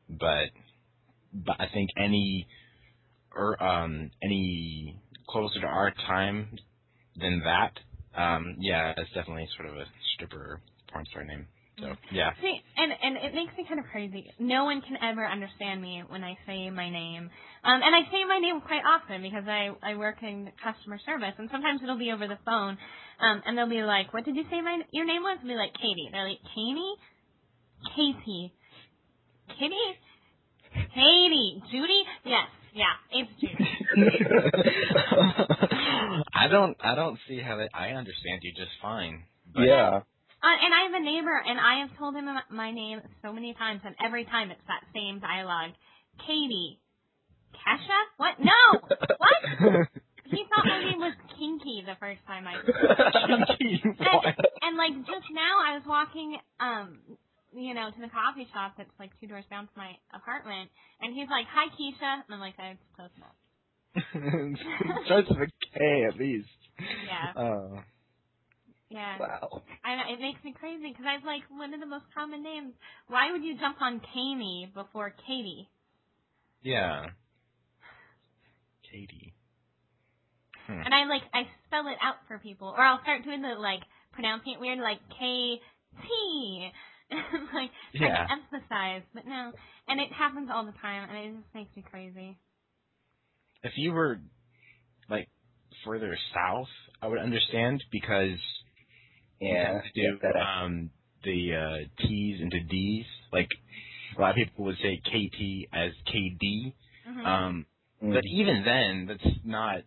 But 0.09 0.51
but 1.33 1.57
I 1.61 1.67
think 1.73 1.91
any 1.97 2.47
or 3.35 3.63
um 3.63 4.11
any 4.23 5.01
closer 5.29 5.61
to 5.61 5.67
our 5.67 5.93
time 6.07 6.59
than 7.17 7.43
that, 7.45 7.73
um, 8.21 8.57
yeah, 8.61 8.93
it's 8.97 9.13
definitely 9.15 9.49
sort 9.57 9.69
of 9.69 9.77
a 9.77 9.85
stripper 10.15 10.61
porn 10.93 11.05
star 11.11 11.25
name. 11.25 11.47
So 11.79 11.95
yeah. 12.11 12.31
See, 12.41 12.59
and 12.77 12.91
and 12.91 13.17
it 13.17 13.35
makes 13.35 13.53
me 13.57 13.65
kind 13.69 13.79
of 13.79 13.87
crazy. 13.93 14.33
No 14.39 14.65
one 14.65 14.81
can 14.81 14.97
ever 15.03 15.27
understand 15.27 15.83
me 15.83 16.03
when 16.09 16.25
I 16.25 16.39
say 16.47 16.71
my 16.71 16.89
name, 16.89 17.29
um, 17.65 17.83
and 17.85 17.95
I 17.95 18.01
say 18.11 18.25
my 18.25 18.39
name 18.39 18.63
quite 18.63 18.81
often 18.81 19.21
because 19.21 19.45
I 19.47 19.69
I 19.83 19.95
work 19.97 20.23
in 20.23 20.51
customer 20.65 20.99
service, 21.05 21.35
and 21.37 21.51
sometimes 21.53 21.83
it'll 21.83 21.99
be 21.99 22.13
over 22.13 22.27
the 22.27 22.39
phone, 22.47 22.79
um, 23.21 23.43
and 23.45 23.59
they'll 23.59 23.69
be 23.69 23.83
like, 23.83 24.15
"What 24.15 24.25
did 24.25 24.37
you 24.37 24.45
say 24.51 24.63
my 24.63 24.81
your 24.91 25.05
name 25.05 25.23
was?" 25.23 25.37
I'll 25.43 25.49
be 25.49 25.55
like, 25.55 25.75
"Katie." 25.75 26.09
They're 26.11 26.27
like, 26.27 26.41
"Katie, 26.55 26.95
Katie, 27.95 28.55
Kitty, 29.59 29.99
Katie, 30.95 31.63
Judy." 31.71 32.05
Yes, 32.25 32.49
yeah, 32.73 32.95
it's 33.13 33.31
Judy. 33.39 33.69
I 36.35 36.49
don't 36.49 36.75
I 36.81 36.95
don't 36.95 37.19
see 37.29 37.39
how 37.41 37.57
they 37.57 37.69
I 37.75 37.91
understand 37.91 38.41
you 38.43 38.55
just 38.57 38.73
fine. 38.81 39.25
But 39.53 39.65
yeah. 39.65 40.01
Uh, 40.43 40.57
and 40.63 40.73
I 40.75 40.85
have 40.87 40.95
a 41.01 41.05
neighbor, 41.05 41.35
and 41.35 41.59
I 41.59 41.81
have 41.87 41.97
told 41.99 42.15
him 42.15 42.29
my 42.51 42.71
name 42.71 43.01
so 43.23 43.33
many 43.33 43.55
times, 43.55 43.81
and 43.85 43.95
every 44.05 44.25
time 44.25 44.51
it's 44.51 44.67
that 44.69 44.85
same 44.95 45.19
dialogue. 45.19 45.73
Katie. 46.27 46.79
Kesha? 47.55 48.01
What? 48.17 48.37
No! 48.39 48.81
What? 49.19 49.89
He 50.27 50.43
thought 50.51 50.67
my 50.67 50.83
name 50.83 50.99
was 50.99 51.15
Kinky 51.39 51.87
the 51.87 51.95
first 52.01 52.19
time 52.27 52.47
I 52.49 52.59
and, 52.59 53.47
and 53.47 54.77
like 54.77 54.95
just 55.07 55.31
now 55.31 55.63
I 55.63 55.79
was 55.79 55.85
walking 55.87 56.37
um 56.59 56.99
you 57.55 57.73
know, 57.75 57.89
to 57.91 58.01
the 58.01 58.11
coffee 58.11 58.47
shop 58.53 58.75
that's 58.77 58.91
like 58.99 59.11
two 59.21 59.27
doors 59.27 59.45
down 59.49 59.69
from 59.73 59.87
my 59.87 59.93
apartment 60.13 60.69
and 61.01 61.15
he's 61.15 61.29
like, 61.31 61.47
Hi 61.55 61.71
Keisha 61.71 62.27
and 62.27 62.35
I'm 62.35 62.41
like, 62.41 62.57
That's 62.59 62.83
close 62.99 63.15
enough. 63.17 63.39
starts 65.07 65.29
with 65.31 65.39
a 65.39 65.79
K 65.79 66.05
at 66.11 66.19
least. 66.19 66.49
Yeah. 67.07 67.41
Oh. 67.41 67.79
Yeah. 68.97 69.19
Wow. 69.21 69.63
I 69.85 70.13
it 70.17 70.21
makes 70.21 70.43
me 70.43 70.55
crazy 70.59 70.89
because 70.89 71.05
I 71.05 71.21
was 71.21 71.27
like, 71.27 71.43
one 71.53 71.75
of 71.75 71.81
the 71.81 71.87
most 71.87 72.07
common 72.17 72.43
names. 72.43 72.73
Why 73.09 73.31
would 73.31 73.45
you 73.45 73.59
jump 73.61 73.77
on 73.83 74.01
Kami 74.01 74.73
before 74.73 75.13
Katie? 75.27 75.69
Yeah. 76.63 77.13
Katie. 78.91 79.35
Hmm. 80.67 80.81
And 80.81 80.95
I 80.95 81.05
like 81.05 81.23
I 81.35 81.43
spell 81.67 81.87
it 81.89 81.99
out 82.03 82.17
for 82.27 82.39
people, 82.39 82.73
or 82.75 82.81
I'll 82.81 83.03
start 83.03 83.23
doing 83.23 83.43
the 83.43 83.55
like 83.61 83.81
pronouncing 84.13 84.55
it 84.55 84.61
weird, 84.61 84.79
like 84.79 84.99
K 85.13 85.61
T, 86.01 86.71
like 87.53 87.71
trying 87.97 88.11
Yeah. 88.11 88.27
to 88.27 88.33
emphasize. 88.33 89.03
But 89.13 89.27
no, 89.27 89.53
and 89.89 90.01
it 90.01 90.11
happens 90.13 90.49
all 90.53 90.65
the 90.65 90.75
time, 90.81 91.09
and 91.09 91.19
it 91.19 91.37
just 91.37 91.55
makes 91.55 91.77
me 91.77 91.85
crazy. 91.91 92.39
If 93.63 93.73
you 93.77 93.93
were 93.93 94.21
like 95.11 95.29
further 95.85 96.17
south, 96.35 96.69
I 97.03 97.09
would 97.09 97.19
understand 97.19 97.85
because 97.93 98.39
Yeah. 99.41 99.81
to 99.83 99.93
do 99.95 100.39
um 100.39 100.91
the 101.25 101.55
uh 101.55 102.03
T's 102.03 102.41
into 102.41 102.61
D's. 102.65 103.07
Like 103.33 103.51
a 104.17 104.21
lot 104.21 104.31
of 104.31 104.37
people 104.37 104.67
would 104.67 104.79
say 104.83 104.99
KT 105.05 105.69
as 105.73 105.93
KD. 106.13 106.75
hmm 107.07 107.27
Um 107.27 107.67
Mm. 108.03 108.13
but 108.15 108.25
even 108.27 108.63
then 108.65 109.07
that's 109.09 109.37
not 109.45 109.79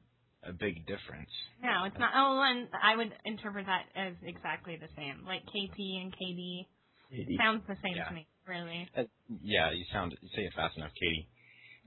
a 0.44 0.52
big 0.54 0.88
difference. 0.88 1.30
no, 1.62 1.86
it's 1.86 1.98
not. 2.00 2.12
Oh, 2.16 2.42
and 2.42 2.68
I 2.82 2.96
would 2.96 3.14
interpret 3.26 3.68
that 3.68 3.86
as 3.96 4.14
exactly 4.24 4.78
the 4.78 4.88
same. 4.98 5.26
Like 5.26 5.44
KT 5.46 5.78
and 5.78 6.14
KD 6.14 6.66
sounds 7.38 7.64
the 7.68 7.76
same 7.84 7.96
Yeah. 7.96 8.10
to 8.10 8.14
me, 8.16 8.28
really. 8.48 8.90
Uh, 8.98 9.04
yeah, 9.44 9.72
you 9.72 9.86
sound 9.94 10.18
you 10.22 10.30
say 10.36 10.44
it 10.44 10.54
fast 10.56 10.78
enough, 10.78 10.92
Katie. 11.00 11.28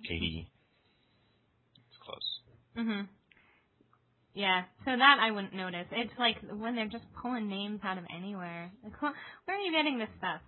Katie. 0.09 0.49
It's 1.77 1.99
close. 2.05 2.41
Mhm. 2.77 3.09
Yeah, 4.35 4.63
so 4.85 4.93
that 4.97 5.19
I 5.21 5.31
wouldn't 5.31 5.55
notice. 5.55 5.87
It's 5.93 6.13
like 6.19 6.37
when 6.51 6.75
they're 6.75 6.89
just 6.89 7.05
pulling 7.21 7.49
names 7.49 7.81
out 7.85 7.99
of 7.99 8.05
anywhere. 8.17 8.71
Like, 8.83 8.95
wh- 8.95 9.13
where 9.47 9.57
are 9.57 9.61
you 9.61 9.73
getting 9.73 9.99
this 9.99 10.09
stuff? 10.19 10.41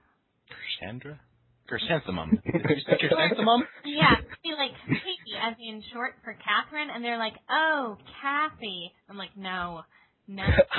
Chrysanthra? 0.48 1.18
Chrysanthemum. 1.68 2.38
Did 2.44 2.62
chrysanthemum? 2.62 3.64
Yeah, 3.86 4.16
be 4.42 4.50
like 4.50 4.72
Katie, 4.86 5.36
as 5.42 5.54
in 5.58 5.82
short 5.92 6.14
for 6.22 6.34
Catherine, 6.34 6.90
and 6.94 7.02
they're 7.02 7.18
like, 7.18 7.32
oh, 7.50 7.96
Kathy. 8.20 8.92
I'm 9.08 9.16
like, 9.16 9.34
no, 9.36 9.80
no, 10.28 10.42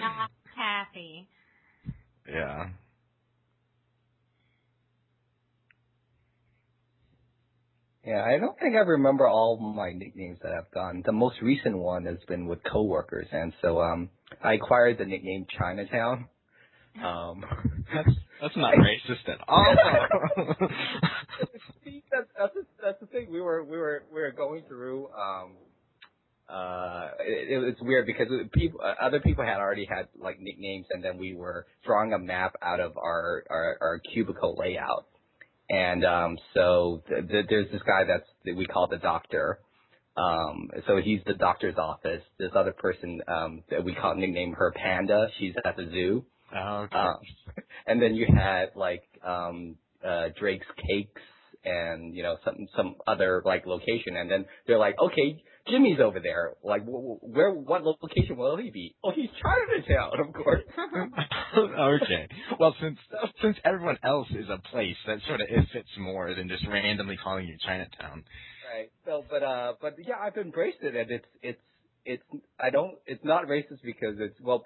not 0.00 0.30
Kathy. 0.56 1.28
yeah. 2.28 2.68
Yeah, 8.06 8.22
I 8.24 8.38
don't 8.38 8.58
think 8.58 8.74
I 8.74 8.80
remember 8.80 9.26
all 9.26 9.56
my 9.58 9.92
nicknames 9.92 10.38
that 10.42 10.52
I've 10.52 10.70
gotten. 10.72 11.02
The 11.04 11.12
most 11.12 11.36
recent 11.40 11.78
one 11.78 12.04
has 12.06 12.18
been 12.28 12.46
with 12.46 12.58
coworkers, 12.70 13.26
and 13.32 13.52
so 13.62 13.80
um, 13.80 14.10
I 14.42 14.54
acquired 14.54 14.98
the 14.98 15.06
nickname 15.06 15.46
Chinatown. 15.58 16.28
Um, 17.02 17.44
That's 17.94 18.16
That's 18.40 18.56
not 18.56 18.74
racist 18.74 19.28
at 19.28 19.38
all. 19.48 19.76
See, 21.84 22.02
that's 22.12 22.26
that's 22.38 22.54
the, 22.54 22.66
that's 22.82 23.00
the 23.00 23.06
thing. 23.06 23.30
We 23.30 23.40
were 23.40 23.64
we 23.64 23.76
were 23.76 24.04
we 24.12 24.20
were 24.20 24.30
going 24.30 24.62
through. 24.68 25.08
Um, 25.08 25.52
uh, 26.48 27.08
it, 27.20 27.52
it 27.52 27.58
was 27.58 27.74
weird 27.80 28.06
because 28.06 28.28
people, 28.52 28.80
uh, 28.82 28.94
other 29.02 29.20
people 29.20 29.44
had 29.44 29.58
already 29.58 29.86
had 29.86 30.08
like 30.18 30.38
nicknames, 30.40 30.86
and 30.90 31.02
then 31.02 31.18
we 31.18 31.34
were 31.34 31.66
drawing 31.84 32.12
a 32.12 32.18
map 32.18 32.54
out 32.62 32.80
of 32.80 32.96
our 32.96 33.44
our, 33.50 33.78
our 33.80 34.00
cubicle 34.12 34.56
layout. 34.58 35.06
And 35.70 36.04
um, 36.04 36.38
so 36.52 37.02
th- 37.08 37.28
th- 37.28 37.46
there's 37.48 37.70
this 37.72 37.82
guy 37.82 38.04
that's 38.04 38.28
that 38.44 38.56
we 38.56 38.66
call 38.66 38.86
the 38.86 38.98
doctor. 38.98 39.60
Um, 40.16 40.70
so 40.86 40.98
he's 41.02 41.20
the 41.26 41.34
doctor's 41.34 41.76
office. 41.76 42.22
This 42.38 42.50
other 42.54 42.72
person 42.72 43.20
um, 43.26 43.62
that 43.70 43.84
we 43.84 43.94
call 43.94 44.14
nickname 44.14 44.52
her 44.52 44.72
Panda. 44.72 45.28
She's 45.38 45.54
at 45.64 45.76
the 45.76 45.88
zoo. 45.90 46.24
Oh, 46.54 46.86
okay. 46.86 46.96
Um, 46.96 47.16
and 47.86 48.00
then 48.02 48.14
you 48.14 48.26
had 48.26 48.70
like 48.76 49.02
um 49.26 49.76
uh 50.06 50.28
Drake's 50.38 50.66
Cakes 50.86 51.22
and 51.64 52.14
you 52.14 52.22
know 52.22 52.36
some 52.44 52.68
some 52.76 52.96
other 53.06 53.42
like 53.44 53.66
location 53.66 54.16
and 54.16 54.30
then 54.30 54.44
they're 54.66 54.78
like 54.78 54.96
okay 55.00 55.42
Jimmy's 55.68 56.00
over 56.00 56.20
there 56.20 56.54
like 56.62 56.82
wh- 56.84 57.20
wh- 57.20 57.24
where 57.24 57.52
what 57.52 57.82
location 57.84 58.36
will 58.36 58.56
he 58.56 58.70
be 58.70 58.94
oh 59.04 59.12
he's 59.14 59.30
Chinatown 59.42 60.12
of 60.20 60.34
course 60.34 60.62
okay. 61.58 62.28
Well, 62.60 62.74
since 62.80 62.98
since 63.42 63.56
everyone 63.64 63.98
else 64.04 64.28
is 64.30 64.46
a 64.48 64.58
place, 64.70 64.96
that 65.06 65.18
sort 65.26 65.40
of 65.40 65.48
it 65.50 65.68
fits 65.72 65.88
more 65.98 66.34
than 66.34 66.48
just 66.48 66.66
randomly 66.66 67.16
calling 67.16 67.46
you 67.46 67.56
Chinatown. 67.64 68.24
right 68.74 68.90
so 69.06 69.24
but 69.28 69.42
uh 69.42 69.74
but 69.80 69.94
yeah 70.06 70.16
I've 70.20 70.36
embraced 70.36 70.78
it 70.82 70.94
and 70.96 71.10
it's 71.10 71.26
it's 71.42 71.60
it's 72.04 72.22
I 72.60 72.70
don't 72.70 72.96
it's 73.06 73.24
not 73.24 73.46
racist 73.46 73.82
because 73.84 74.16
it's 74.18 74.38
well 74.40 74.64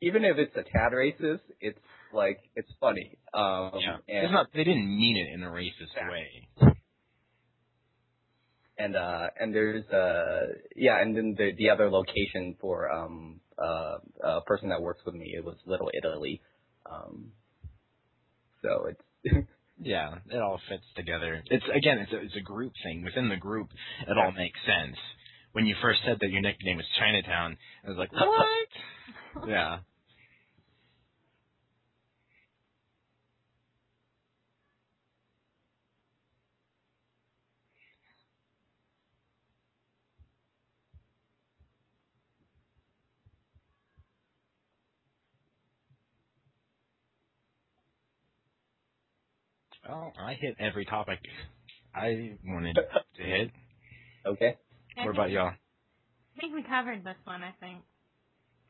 even 0.00 0.24
if 0.24 0.38
it's 0.38 0.54
a 0.56 0.62
tad 0.62 0.92
racist 0.92 1.40
it's 1.60 1.78
like 2.12 2.38
it's 2.56 2.70
funny 2.80 3.18
um 3.34 3.72
yeah. 3.80 3.96
and 4.08 4.24
It's 4.26 4.32
not. 4.32 4.46
They 4.54 4.64
didn't 4.64 4.88
mean 4.88 5.16
it 5.18 5.34
in 5.34 5.42
a 5.42 5.50
racist 5.50 5.94
Yeah. 5.96 6.10
way. 6.10 6.48
And 8.78 8.96
uh 8.96 9.28
and 9.38 9.54
there's 9.54 9.84
uh 9.90 10.46
yeah 10.76 11.00
and 11.00 11.16
then 11.16 11.34
the 11.36 11.52
the 11.58 11.70
other 11.70 11.90
location 11.90 12.56
for 12.60 12.90
um 12.90 13.40
uh 13.58 13.98
a 14.24 14.40
person 14.42 14.68
that 14.68 14.80
works 14.80 15.00
with 15.04 15.14
me 15.14 15.34
it 15.36 15.44
was 15.44 15.56
Little 15.66 15.90
Italy 15.94 16.40
um 16.90 17.32
so 18.62 18.86
it's 18.86 19.46
Yeah, 19.80 20.16
it 20.30 20.38
all 20.42 20.60
fits 20.68 20.82
together. 20.96 21.42
It's 21.50 21.64
again, 21.74 21.98
it's 21.98 22.12
a 22.12 22.18
it's 22.18 22.36
a 22.36 22.40
group 22.40 22.72
thing. 22.82 23.04
Within 23.04 23.28
the 23.28 23.36
group, 23.36 23.68
it 24.08 24.18
all 24.18 24.32
makes 24.32 24.58
sense. 24.66 24.96
When 25.52 25.66
you 25.66 25.76
first 25.80 26.00
said 26.04 26.18
that 26.20 26.30
your 26.30 26.42
nickname 26.42 26.76
was 26.76 26.86
Chinatown, 26.98 27.56
I 27.84 27.88
was 27.88 27.98
like, 27.98 28.12
what? 28.12 29.48
yeah. 29.48 29.78
Well, 49.88 50.12
I 50.20 50.34
hit 50.34 50.56
every 50.60 50.84
topic 50.84 51.18
I 51.94 52.36
wanted 52.44 52.74
to 53.16 53.22
hit. 53.22 53.50
okay 54.26 54.56
I 54.98 55.04
What 55.06 55.14
about 55.14 55.30
y'all? 55.30 55.48
I 56.36 56.40
think 56.40 56.54
we 56.54 56.62
covered 56.62 57.02
this 57.04 57.16
one. 57.24 57.42
I 57.42 57.52
think. 57.60 57.78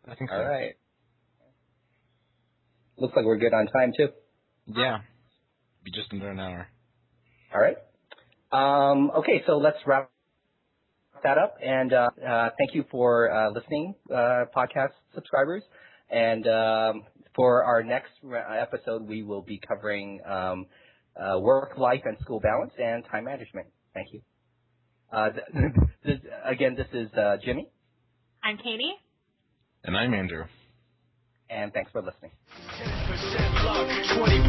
I 0.09 0.15
think 0.15 0.31
so. 0.31 0.37
all 0.37 0.45
right 0.49 0.75
looks 2.97 3.15
like 3.15 3.25
we're 3.25 3.37
good 3.37 3.53
on 3.55 3.67
time 3.69 3.93
too 3.97 4.09
Yeah. 4.67 4.99
Be 5.85 5.91
just 5.93 6.13
under 6.13 6.31
an 6.31 6.41
hour. 6.41 6.69
all 7.55 7.61
right 7.61 7.77
um 8.51 9.11
okay 9.19 9.43
so 9.47 9.59
let's 9.59 9.77
wrap 9.87 10.11
that 11.23 11.37
up 11.39 11.57
and 11.65 11.93
uh, 11.93 12.09
uh 12.27 12.51
thank 12.59 12.75
you 12.75 12.85
for 12.91 13.31
uh 13.31 13.51
listening 13.51 13.95
uh 14.11 14.45
podcast 14.57 14.91
subscribers 15.15 15.63
and 16.11 16.47
um 16.47 17.05
for 17.37 17.63
our 17.65 17.83
next 17.85 18.11
re- 18.23 18.41
episode 18.61 19.07
we 19.07 19.23
will 19.23 19.43
be 19.43 19.61
covering 19.69 20.21
um 20.27 20.67
uh, 21.19 21.39
work-life 21.39 22.03
and 22.05 22.19
school 22.21 22.41
balance, 22.41 22.73
and 22.79 23.05
time 23.05 23.25
management. 23.25 23.67
Thank 23.95 24.13
you. 24.13 24.21
Uh, 25.13 25.31
this, 26.05 26.19
again, 26.45 26.75
this 26.75 26.89
is 26.93 27.13
uh, 27.15 27.37
Jimmy. 27.43 27.69
I'm 28.43 28.57
Katie. 28.57 28.95
And 29.85 29.97
I'm 29.97 30.15
Andrew. 30.15 30.45
And 31.51 31.73
thanks 31.73 31.91
for 31.91 32.03
listening. 32.03 32.31
10% 32.77 33.65
luck, 33.65 33.89
20% 33.89 34.45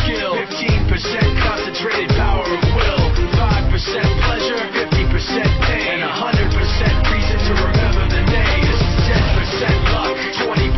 skill, 0.00 0.32
15% 0.32 1.44
concentrated 1.44 2.08
power 2.16 2.40
of 2.40 2.62
will, 2.72 3.04
5% 3.36 4.24
pleasure, 4.24 4.56
50% 4.56 5.68
pain, 5.68 6.00
and 6.00 6.08
100% 6.08 7.12
reason 7.12 7.38
to 7.44 7.52
remember 7.68 8.04
the 8.08 8.22
name. 8.32 8.64
This 8.64 8.80
is 8.80 8.96
10% 9.12 9.92
luck, 9.92 10.16
20% 10.40 10.72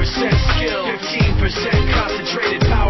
skill, 0.58 0.82
15% 0.90 1.94
concentrated 1.94 2.62
power. 2.66 2.89